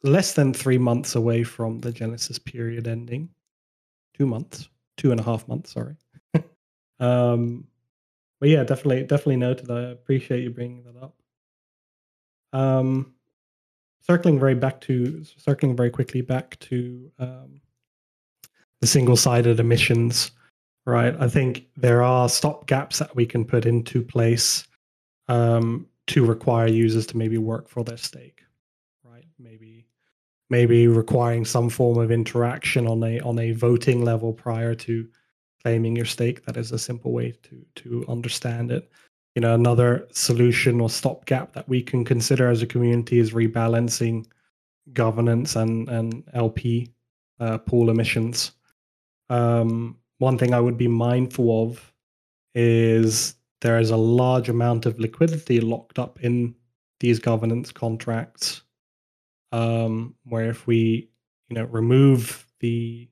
less 0.04 0.34
than 0.34 0.54
three 0.54 0.78
months 0.78 1.16
away 1.16 1.42
from 1.42 1.80
the 1.80 1.90
Genesis 1.90 2.38
period 2.38 2.86
ending. 2.86 3.28
Two 4.16 4.26
months, 4.26 4.68
two 4.96 5.10
and 5.10 5.18
a 5.18 5.24
half 5.24 5.48
months. 5.48 5.72
Sorry. 5.72 5.96
um, 7.00 7.66
but 8.38 8.48
yeah, 8.50 8.62
definitely, 8.62 9.02
definitely 9.02 9.38
noted. 9.38 9.68
I 9.68 9.90
appreciate 9.90 10.44
you 10.44 10.50
bringing 10.50 10.84
that 10.84 11.02
up. 11.02 11.16
Um, 12.54 13.12
circling 14.00 14.38
very 14.38 14.54
back 14.54 14.80
to 14.82 15.24
circling 15.24 15.76
very 15.76 15.90
quickly 15.90 16.20
back 16.20 16.58
to 16.60 17.10
um, 17.18 17.60
the 18.80 18.86
single-sided 18.86 19.60
emissions, 19.60 20.30
right? 20.86 21.16
I 21.18 21.28
think 21.28 21.66
there 21.76 22.02
are 22.02 22.28
stop 22.28 22.66
gaps 22.66 22.98
that 22.98 23.14
we 23.16 23.26
can 23.26 23.44
put 23.44 23.66
into 23.66 24.02
place 24.02 24.66
um, 25.28 25.86
to 26.08 26.24
require 26.24 26.66
users 26.66 27.06
to 27.08 27.16
maybe 27.16 27.38
work 27.38 27.68
for 27.68 27.82
their 27.82 27.96
stake, 27.96 28.42
right? 29.04 29.24
Maybe 29.38 29.86
maybe 30.50 30.86
requiring 30.86 31.44
some 31.44 31.70
form 31.70 31.98
of 31.98 32.12
interaction 32.12 32.86
on 32.86 33.02
a 33.02 33.20
on 33.20 33.38
a 33.38 33.52
voting 33.52 34.04
level 34.04 34.32
prior 34.32 34.74
to 34.74 35.08
claiming 35.62 35.96
your 35.96 36.04
stake. 36.04 36.44
That 36.44 36.56
is 36.56 36.72
a 36.72 36.78
simple 36.78 37.10
way 37.10 37.32
to 37.44 37.66
to 37.76 38.04
understand 38.08 38.70
it. 38.70 38.90
You 39.34 39.40
know, 39.40 39.54
another 39.54 40.06
solution 40.12 40.80
or 40.80 40.88
stopgap 40.88 41.54
that 41.54 41.68
we 41.68 41.82
can 41.82 42.04
consider 42.04 42.48
as 42.48 42.62
a 42.62 42.66
community 42.66 43.18
is 43.18 43.32
rebalancing 43.32 44.26
governance 44.92 45.56
and 45.56 45.88
and 45.88 46.22
LP 46.32 46.92
uh, 47.40 47.58
pool 47.58 47.90
emissions. 47.90 48.52
Um, 49.30 49.98
one 50.18 50.38
thing 50.38 50.54
I 50.54 50.60
would 50.60 50.78
be 50.78 50.88
mindful 50.88 51.64
of 51.64 51.92
is 52.54 53.34
there 53.60 53.80
is 53.80 53.90
a 53.90 53.96
large 53.96 54.48
amount 54.48 54.86
of 54.86 54.98
liquidity 54.98 55.60
locked 55.60 55.98
up 55.98 56.20
in 56.22 56.54
these 57.00 57.18
governance 57.18 57.72
contracts 57.72 58.62
um, 59.52 60.14
where 60.24 60.50
if 60.50 60.66
we 60.66 61.08
you 61.48 61.56
know 61.56 61.64
remove 61.64 62.46
the 62.60 63.08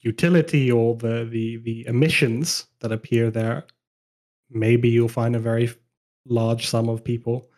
utility 0.00 0.70
or 0.70 0.94
the, 0.96 1.26
the 1.30 1.56
the 1.58 1.86
emissions 1.86 2.66
that 2.80 2.92
appear 2.92 3.30
there 3.30 3.64
maybe 4.50 4.88
you'll 4.88 5.08
find 5.08 5.36
a 5.36 5.40
very 5.40 5.70
large 6.26 6.66
sum 6.66 6.88
of 6.88 7.04
people 7.04 7.48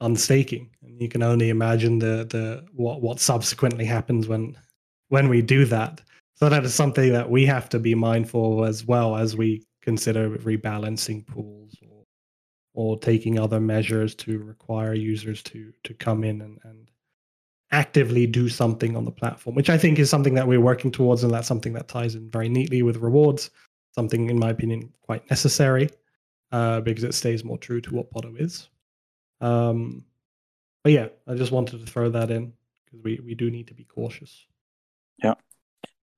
unstaking. 0.00 0.70
And 0.82 1.00
you 1.00 1.08
can 1.08 1.22
only 1.22 1.50
imagine 1.50 1.98
the 1.98 2.26
the 2.30 2.64
what 2.72 3.02
what 3.02 3.20
subsequently 3.20 3.84
happens 3.84 4.28
when 4.28 4.56
when 5.08 5.28
we 5.28 5.42
do 5.42 5.64
that. 5.66 6.00
So 6.34 6.48
that 6.48 6.64
is 6.64 6.74
something 6.74 7.12
that 7.12 7.30
we 7.30 7.46
have 7.46 7.68
to 7.70 7.78
be 7.78 7.94
mindful 7.94 8.62
of 8.62 8.68
as 8.68 8.84
well 8.84 9.16
as 9.16 9.36
we 9.36 9.64
consider 9.82 10.30
rebalancing 10.38 11.26
pools 11.26 11.76
or 11.88 12.04
or 12.74 12.98
taking 12.98 13.38
other 13.38 13.60
measures 13.60 14.14
to 14.16 14.38
require 14.38 14.94
users 14.94 15.42
to 15.44 15.72
to 15.84 15.94
come 15.94 16.24
in 16.24 16.40
and, 16.42 16.58
and 16.64 16.90
actively 17.70 18.26
do 18.26 18.48
something 18.48 18.96
on 18.96 19.04
the 19.04 19.10
platform, 19.10 19.56
which 19.56 19.70
I 19.70 19.78
think 19.78 19.98
is 19.98 20.10
something 20.10 20.34
that 20.34 20.46
we're 20.46 20.60
working 20.60 20.92
towards, 20.92 21.24
and 21.24 21.32
that's 21.32 21.48
something 21.48 21.72
that 21.72 21.88
ties 21.88 22.14
in 22.14 22.30
very 22.30 22.48
neatly 22.48 22.82
with 22.82 22.98
rewards. 22.98 23.50
Something, 23.92 24.28
in 24.28 24.38
my 24.38 24.50
opinion, 24.50 24.92
quite 25.02 25.28
necessary 25.30 25.88
uh, 26.54 26.80
because 26.80 27.02
it 27.02 27.14
stays 27.14 27.42
more 27.42 27.58
true 27.58 27.80
to 27.80 27.92
what 27.92 28.12
Botto 28.12 28.40
is. 28.40 28.68
Um, 29.40 30.04
but 30.84 30.92
yeah, 30.92 31.08
I 31.26 31.34
just 31.34 31.50
wanted 31.50 31.80
to 31.80 31.86
throw 31.92 32.08
that 32.10 32.30
in 32.30 32.52
because 32.84 33.02
we, 33.02 33.20
we 33.24 33.34
do 33.34 33.50
need 33.50 33.66
to 33.66 33.74
be 33.74 33.82
cautious. 33.82 34.46
Yeah, 35.22 35.34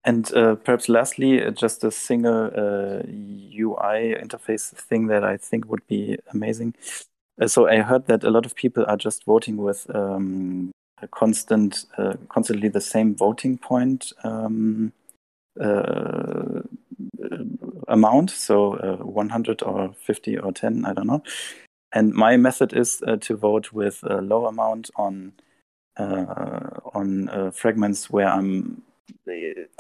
and 0.05 0.31
uh, 0.35 0.57
perhaps 0.57 0.91
lastly, 0.91 1.43
uh, 1.43 1.53
just 1.53 1.85
a 1.85 1.91
single 1.91 2.51
uh, 2.55 3.03
UI 3.07 4.15
interface 4.23 4.75
thing 4.75 5.07
that 5.07 5.25
I 5.25 5.39
think 5.39 5.71
would 5.71 5.87
be 5.87 6.19
amazing. 6.35 6.75
Uh, 7.41 7.49
so 7.49 7.67
I 7.67 7.79
heard 7.79 8.07
that 8.09 8.23
a 8.23 8.31
lot 8.31 8.45
of 8.45 8.55
people 8.55 8.85
are 8.87 8.99
just 8.99 9.25
voting 9.25 9.57
with 9.57 9.87
um, 9.95 10.71
a 11.01 11.09
constant, 11.09 11.87
uh, 11.97 12.15
constantly 12.29 12.69
the 12.69 12.81
same 12.83 13.15
voting 13.15 13.57
point 13.57 14.13
um, 14.23 14.93
amount, 17.89 18.31
so 18.31 18.99
100 19.03 19.63
or 19.63 19.93
50 19.95 20.39
or 20.39 20.53
10, 20.53 20.85
I 20.85 20.93
don't 20.93 21.07
know. 21.07 21.23
And 21.93 22.13
my 22.13 22.37
method 22.37 22.73
is 22.73 23.03
to 23.21 23.37
vote 23.37 23.73
with 23.73 24.01
a 24.03 24.21
low 24.21 24.47
amount 24.47 24.91
on 24.97 25.33
on 25.99 27.53
fragments 27.53 28.11
where 28.11 28.29
I'm 28.29 28.83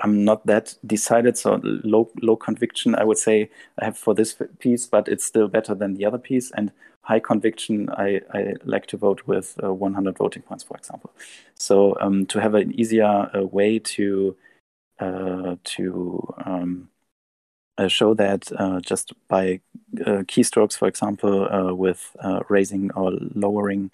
I'm 0.02 0.24
not 0.24 0.46
that 0.46 0.74
decided, 0.86 1.36
so 1.36 1.61
low 1.62 2.11
low 2.22 2.36
conviction. 2.36 2.94
I 2.94 3.04
would 3.04 3.18
say 3.18 3.50
I 3.78 3.86
have 3.86 3.98
for 3.98 4.14
this 4.14 4.36
piece, 4.59 4.86
but 4.86 5.09
it's 5.09 5.24
still 5.24 5.48
better 5.48 5.74
than 5.74 5.94
the 5.94 6.04
other 6.04 6.18
piece. 6.18 6.50
And 6.52 6.72
high 7.02 7.20
conviction, 7.20 7.88
I, 7.90 8.20
I 8.34 8.54
like 8.64 8.86
to 8.86 8.96
vote 8.96 9.22
with 9.26 9.59
uh, 9.62 9.72
100 9.72 10.18
voting 10.18 10.42
points, 10.42 10.64
for 10.64 10.76
example. 10.76 11.11
So 11.54 11.96
um, 12.00 12.26
to 12.26 12.40
have 12.40 12.54
an 12.54 12.72
easier 12.78 13.30
uh, 13.34 13.42
way 13.46 13.78
to 13.78 14.36
uh, 14.98 15.57
to 15.62 16.34
um, 16.44 16.88
uh, 16.88 16.95
show 17.89 18.14
that 18.14 18.51
uh, 18.59 18.81
just 18.81 19.12
by 19.29 19.61
uh, 20.01 20.22
keystrokes, 20.24 20.77
for 20.77 20.89
example, 20.89 21.74
with 21.77 22.16
raising 22.49 22.91
or 22.93 23.12
lowering 23.35 23.90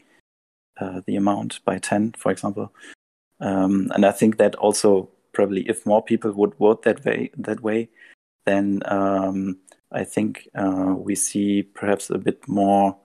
the 1.07 1.17
amount 1.17 1.65
by 1.65 1.79
10, 1.79 2.15
for 2.19 2.33
example. 2.33 2.73
Um, 3.41 3.91
and 3.95 4.07
I 4.07 4.13
think 4.13 4.39
that 4.39 4.55
also 4.57 5.09
probably 5.33 5.69
if 5.69 5.85
more 5.85 6.03
people 6.03 6.33
would 6.33 6.55
vote 6.55 6.83
that 6.83 7.05
way, 7.05 7.31
that 7.37 7.61
way, 7.61 7.89
then 8.47 8.83
um, 8.87 9.59
I 9.91 10.05
think 10.05 10.49
uh, 10.55 10.95
we 10.97 11.15
see 11.15 11.63
perhaps 11.63 12.11
a 12.11 12.19
bit 12.19 12.47
more 12.49 12.97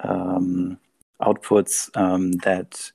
um, 0.00 0.78
outputs 1.22 1.90
um, 1.96 2.32
that 2.44 2.90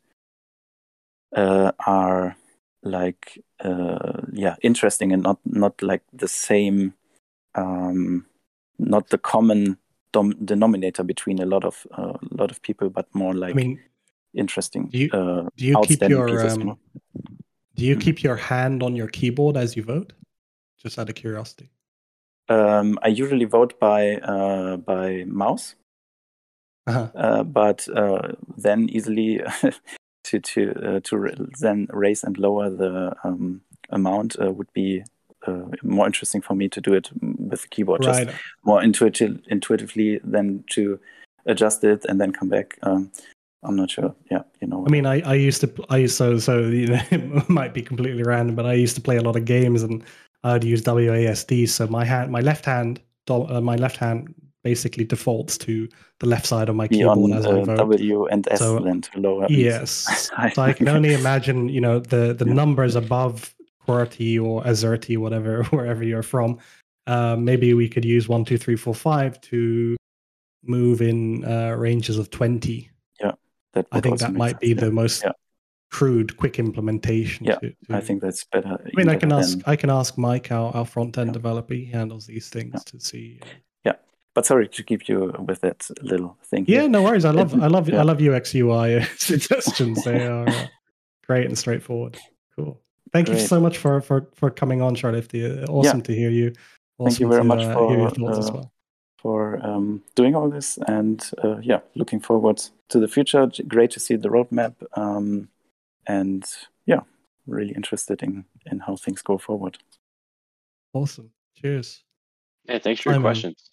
uh, 1.35 1.71
are 1.85 2.35
like 2.83 3.39
uh, 3.63 4.21
yeah 4.33 4.55
interesting 4.63 5.13
and 5.13 5.23
not 5.23 5.39
not 5.45 5.81
like 5.81 6.01
the 6.13 6.27
same 6.27 6.93
um, 7.55 8.25
not 8.79 9.09
the 9.09 9.17
common 9.17 9.77
dom- 10.11 10.45
denominator 10.45 11.03
between 11.03 11.39
a 11.39 11.45
lot 11.45 11.63
of 11.63 11.87
a 11.91 12.01
uh, 12.01 12.17
lot 12.31 12.51
of 12.51 12.61
people, 12.61 12.89
but 12.89 13.13
more 13.13 13.33
like 13.33 13.51
I 13.51 13.53
mean, 13.53 13.79
interesting. 14.33 14.87
Do 14.89 14.97
you, 14.97 15.09
uh, 15.11 15.49
do 15.55 15.65
you 15.65 15.81
keep 15.85 16.01
your 16.03 16.49
um, 16.49 16.77
do 17.75 17.85
you 17.85 17.95
keep 17.95 18.23
your 18.23 18.35
hand 18.35 18.83
on 18.83 18.95
your 18.95 19.07
keyboard 19.07 19.57
as 19.57 19.75
you 19.75 19.83
vote? 19.83 20.13
Just 20.81 20.99
out 20.99 21.09
of 21.09 21.15
curiosity. 21.15 21.69
Um, 22.49 22.99
I 23.01 23.07
usually 23.07 23.45
vote 23.45 23.79
by 23.79 24.17
uh, 24.17 24.77
by 24.77 25.23
mouse, 25.25 25.75
uh-huh. 26.87 27.07
uh, 27.15 27.43
but 27.43 27.87
uh, 27.95 28.33
then 28.57 28.89
easily 28.89 29.41
to 30.23 30.39
to 30.39 30.73
uh, 30.83 30.99
to 31.03 31.49
then 31.59 31.87
raise 31.91 32.23
and 32.23 32.37
lower 32.37 32.69
the 32.69 33.15
um, 33.23 33.61
amount 33.89 34.35
uh, 34.41 34.51
would 34.51 34.71
be 34.73 35.03
uh, 35.47 35.63
more 35.83 36.05
interesting 36.05 36.41
for 36.41 36.55
me 36.55 36.69
to 36.69 36.81
do 36.81 36.93
it 36.93 37.09
with 37.21 37.61
the 37.61 37.67
keyboard, 37.67 38.05
right. 38.05 38.27
just 38.27 38.39
more 38.63 38.81
intuitive, 38.81 39.39
intuitively 39.47 40.19
than 40.23 40.63
to 40.71 40.99
adjust 41.45 41.83
it 41.83 42.05
and 42.05 42.19
then 42.19 42.31
come 42.31 42.49
back. 42.49 42.77
Um, 42.83 43.11
I'm 43.63 43.75
not 43.75 43.91
sure. 43.91 44.15
Yeah, 44.29 44.41
you 44.59 44.67
know. 44.67 44.85
I 44.85 44.89
mean, 44.89 45.05
I, 45.05 45.21
I 45.21 45.35
used 45.35 45.61
to 45.61 45.71
I 45.89 45.97
used 45.97 46.15
so 46.15 46.39
so 46.39 46.59
you 46.59 46.87
know 46.87 47.01
it 47.11 47.49
might 47.49 47.73
be 47.73 47.81
completely 47.81 48.23
random, 48.23 48.55
but 48.55 48.65
I 48.65 48.73
used 48.73 48.95
to 48.95 49.01
play 49.01 49.17
a 49.17 49.21
lot 49.21 49.35
of 49.35 49.45
games 49.45 49.83
and 49.83 50.03
I'd 50.43 50.63
use 50.63 50.81
WASD. 50.81 51.69
So 51.69 51.87
my 51.87 52.03
hand, 52.03 52.31
my 52.31 52.41
left 52.41 52.65
hand, 52.65 52.99
uh, 53.29 53.61
my 53.61 53.75
left 53.75 53.97
hand 53.97 54.33
basically 54.63 55.03
defaults 55.03 55.57
to 55.57 55.87
the 56.19 56.27
left 56.27 56.45
side 56.45 56.69
of 56.69 56.75
my 56.75 56.87
keyboard 56.87 57.31
as 57.31 57.45
uh, 57.45 57.49
I 57.49 57.63
vote. 57.63 57.77
W 57.77 58.25
and 58.27 58.47
S 58.51 58.59
so, 58.59 58.79
then 58.79 59.01
to 59.01 59.19
lower. 59.19 59.47
Yes. 59.49 60.29
so 60.53 60.61
I 60.61 60.73
can 60.73 60.87
only 60.87 61.13
imagine, 61.13 61.69
you 61.69 61.81
know, 61.81 61.99
the 61.99 62.33
the 62.33 62.45
yeah. 62.45 62.53
numbers 62.53 62.95
above 62.95 63.53
QWERTY 63.87 64.43
or 64.43 64.63
Azerty, 64.63 65.17
whatever, 65.17 65.63
wherever 65.71 66.03
you're 66.03 66.23
from, 66.23 66.59
uh, 67.07 67.35
maybe 67.35 67.73
we 67.73 67.89
could 67.89 68.05
use 68.05 68.27
one, 68.29 68.45
two, 68.45 68.57
three, 68.57 68.75
four, 68.75 68.93
five 68.93 69.39
to 69.41 69.95
move 70.63 71.01
in 71.01 71.43
uh, 71.45 71.71
ranges 71.75 72.17
of 72.17 72.29
20. 72.29 72.89
That 73.73 73.87
I 73.93 74.01
think 74.01 74.19
that 74.19 74.33
might 74.33 74.49
sense, 74.49 74.59
be 74.59 74.67
yeah. 74.69 74.73
the 74.81 74.91
most 74.91 75.23
Yeah. 75.23 75.31
crude, 75.91 76.35
quick 76.35 76.59
implementation. 76.59 77.45
Yeah, 77.45 77.55
to, 77.55 77.69
to- 77.69 77.75
I 77.95 78.01
think 78.01 78.21
that's 78.21 78.43
better. 78.51 78.67
I 78.85 78.89
mean, 78.97 79.07
I 79.07 79.15
can 79.15 79.31
ask. 79.31 79.51
than- 79.59 79.63
I 79.65 79.77
can 79.77 79.89
ask 79.89 80.17
Mike, 80.17 80.51
our, 80.51 80.75
our 80.75 80.85
front 80.85 81.17
end 81.17 81.29
Yeah. 81.29 81.33
developer. 81.35 81.73
He 81.73 81.85
handles 81.85 82.25
these 82.27 82.49
things 82.49 82.73
Yeah. 82.73 82.79
to 82.91 82.99
see. 82.99 83.39
uh, 83.85 83.93
But 84.33 84.45
sorry 84.45 84.67
to 84.67 84.83
keep 84.83 85.07
you 85.07 85.33
with 85.47 85.61
that 85.61 85.87
little 86.01 86.37
thing. 86.43 86.65
Yeah, 86.67 86.81
here. 86.81 86.89
no 86.89 87.01
worries. 87.01 87.23
I 87.23 87.31
love. 87.31 87.53
I 87.63 87.67
love. 87.67 87.87
Yeah. 87.87 87.99
I 87.99 88.03
love 88.03 88.21
UX 88.21 88.53
UI 88.53 89.03
suggestions. 89.17 90.03
They 90.03 90.27
are 90.27 90.49
uh, 90.49 90.67
great 91.25 91.45
and 91.45 91.57
straightforward. 91.57 92.17
Cool. 92.57 92.80
Thank 93.13 93.27
you 93.27 93.39
so 93.39 93.59
much 93.59 93.77
for 93.77 94.01
for 94.01 94.27
for 94.35 94.49
coming 94.49 94.81
on, 94.81 94.95
Charlotte. 94.95 95.33
Uh, 95.33 95.65
Awesome 95.71 96.01
to 96.03 96.15
hear 96.15 96.29
you. 96.29 96.53
Thank 97.03 97.19
you 97.19 97.27
very 97.27 97.41
to, 97.41 97.47
much 97.47 97.63
uh, 97.63 97.73
for, 97.73 97.89
hear 97.89 97.97
your 97.97 98.31
as 98.31 98.49
uh, 98.49 98.53
well. 98.53 98.71
for 99.17 99.59
um, 99.65 100.03
doing 100.15 100.35
all 100.35 100.49
this, 100.49 100.77
and 100.87 101.29
uh, 101.43 101.57
yeah, 101.57 101.79
looking 101.95 102.19
forward 102.19 102.61
to 102.89 102.99
the 102.99 103.07
future. 103.07 103.49
Great 103.67 103.91
to 103.91 103.99
see 103.99 104.15
the 104.15 104.29
roadmap, 104.29 104.75
um, 104.93 105.49
and 106.07 106.45
yeah, 106.85 107.01
really 107.47 107.73
interested 107.73 108.23
in 108.23 108.45
in 108.71 108.79
how 108.79 108.95
things 108.95 109.21
go 109.21 109.37
forward. 109.37 109.77
Awesome. 110.93 111.31
Cheers. 111.55 112.03
Yeah, 112.65 112.79
thanks 112.79 113.01
for 113.01 113.09
your 113.09 113.15
Simon, 113.15 113.23
questions. 113.23 113.71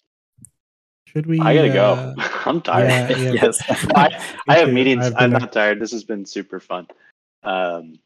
Should 1.05 1.25
we? 1.25 1.39
I 1.39 1.55
gotta 1.55 1.69
uh, 1.69 2.13
go. 2.13 2.23
I'm 2.45 2.61
tired. 2.61 2.89
yeah, 2.89 3.17
yeah. 3.17 3.31
yes, 3.43 3.61
I, 3.95 4.21
I 4.47 4.57
have 4.57 4.67
too. 4.67 4.73
meetings. 4.73 5.05
I've 5.05 5.15
I'm 5.15 5.31
not 5.31 5.51
tired. 5.51 5.79
This 5.79 5.91
has 5.91 6.03
been 6.03 6.25
super 6.25 6.59
fun. 6.59 6.87
Um, 7.43 7.99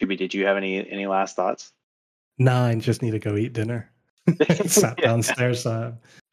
Choobie, 0.00 0.16
did 0.16 0.34
you 0.34 0.46
have 0.46 0.56
any 0.56 0.88
any 0.90 1.06
last 1.06 1.36
thoughts? 1.36 1.72
Nah, 2.38 2.66
I 2.66 2.74
just 2.76 3.02
need 3.02 3.10
to 3.12 3.18
go 3.18 3.36
eat 3.36 3.52
dinner. 3.52 3.90
Sat 4.66 4.98
Yeah. 4.98 5.06
downstairs. 5.06 5.66
Uh, 5.66 5.92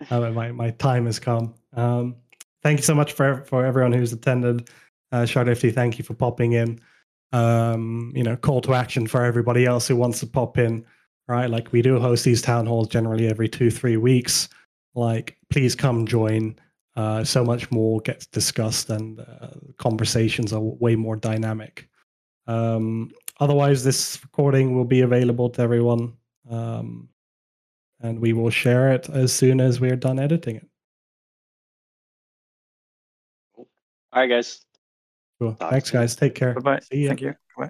uh, 0.10 0.32
my 0.32 0.52
my 0.52 0.72
time 0.72 1.06
has 1.06 1.20
come. 1.20 1.54
Um, 1.74 2.16
thank 2.64 2.80
you 2.80 2.84
so 2.84 2.96
much 2.96 3.14
for 3.14 3.44
for 3.44 3.66
everyone 3.66 3.92
who's 3.94 4.14
attended. 4.14 4.70
Uh, 5.12 5.24
Shardifty, 5.24 5.74
thank 5.74 5.98
you 5.98 6.04
for 6.06 6.14
popping 6.14 6.54
in. 6.54 6.80
Um, 7.32 8.12
you 8.16 8.24
know, 8.24 8.36
call 8.36 8.62
to 8.62 8.74
action 8.74 9.08
for 9.08 9.24
everybody 9.24 9.66
else 9.66 9.88
who 9.88 9.96
wants 9.96 10.20
to 10.22 10.28
pop 10.28 10.58
in. 10.58 10.86
Right, 11.28 11.50
like 11.50 11.72
we 11.72 11.84
do 11.84 12.00
host 12.00 12.26
these 12.26 12.42
town 12.42 12.66
halls 12.66 12.88
generally 12.88 13.28
every 13.28 13.48
two 13.48 13.70
three 13.70 13.98
weeks. 13.98 14.50
Like, 14.96 15.38
please 15.52 15.76
come 15.76 16.08
join. 16.08 16.56
Uh, 16.96 17.24
so 17.24 17.44
much 17.46 17.70
more 17.70 18.00
gets 18.02 18.26
discussed, 18.26 18.90
and 18.90 19.20
uh, 19.20 19.50
conversations 19.78 20.52
are 20.54 20.60
way 20.60 20.96
more 20.96 21.16
dynamic. 21.16 21.88
Um, 22.48 23.12
otherwise, 23.40 23.84
this 23.84 24.20
recording 24.24 24.76
will 24.76 24.86
be 24.86 25.02
available 25.02 25.50
to 25.52 25.62
everyone, 25.62 26.14
um, 26.50 27.10
and 28.02 28.20
we 28.20 28.34
will 28.34 28.50
share 28.50 28.94
it 28.94 29.10
as 29.10 29.34
soon 29.34 29.60
as 29.60 29.80
we're 29.80 29.96
done 29.96 30.20
editing 30.20 30.58
it. 30.58 30.68
All 33.58 33.66
right, 34.16 34.28
guys. 34.28 34.66
Cool. 35.40 35.54
Thanks, 35.54 35.92
guys. 35.92 36.16
Take 36.16 36.36
care. 36.36 36.54
bye 36.56 36.62
bye. 36.62 36.80
See 36.80 37.04
ya. 37.04 37.10
Thank 37.10 37.22
you. 37.22 37.36
Bye. 37.58 37.70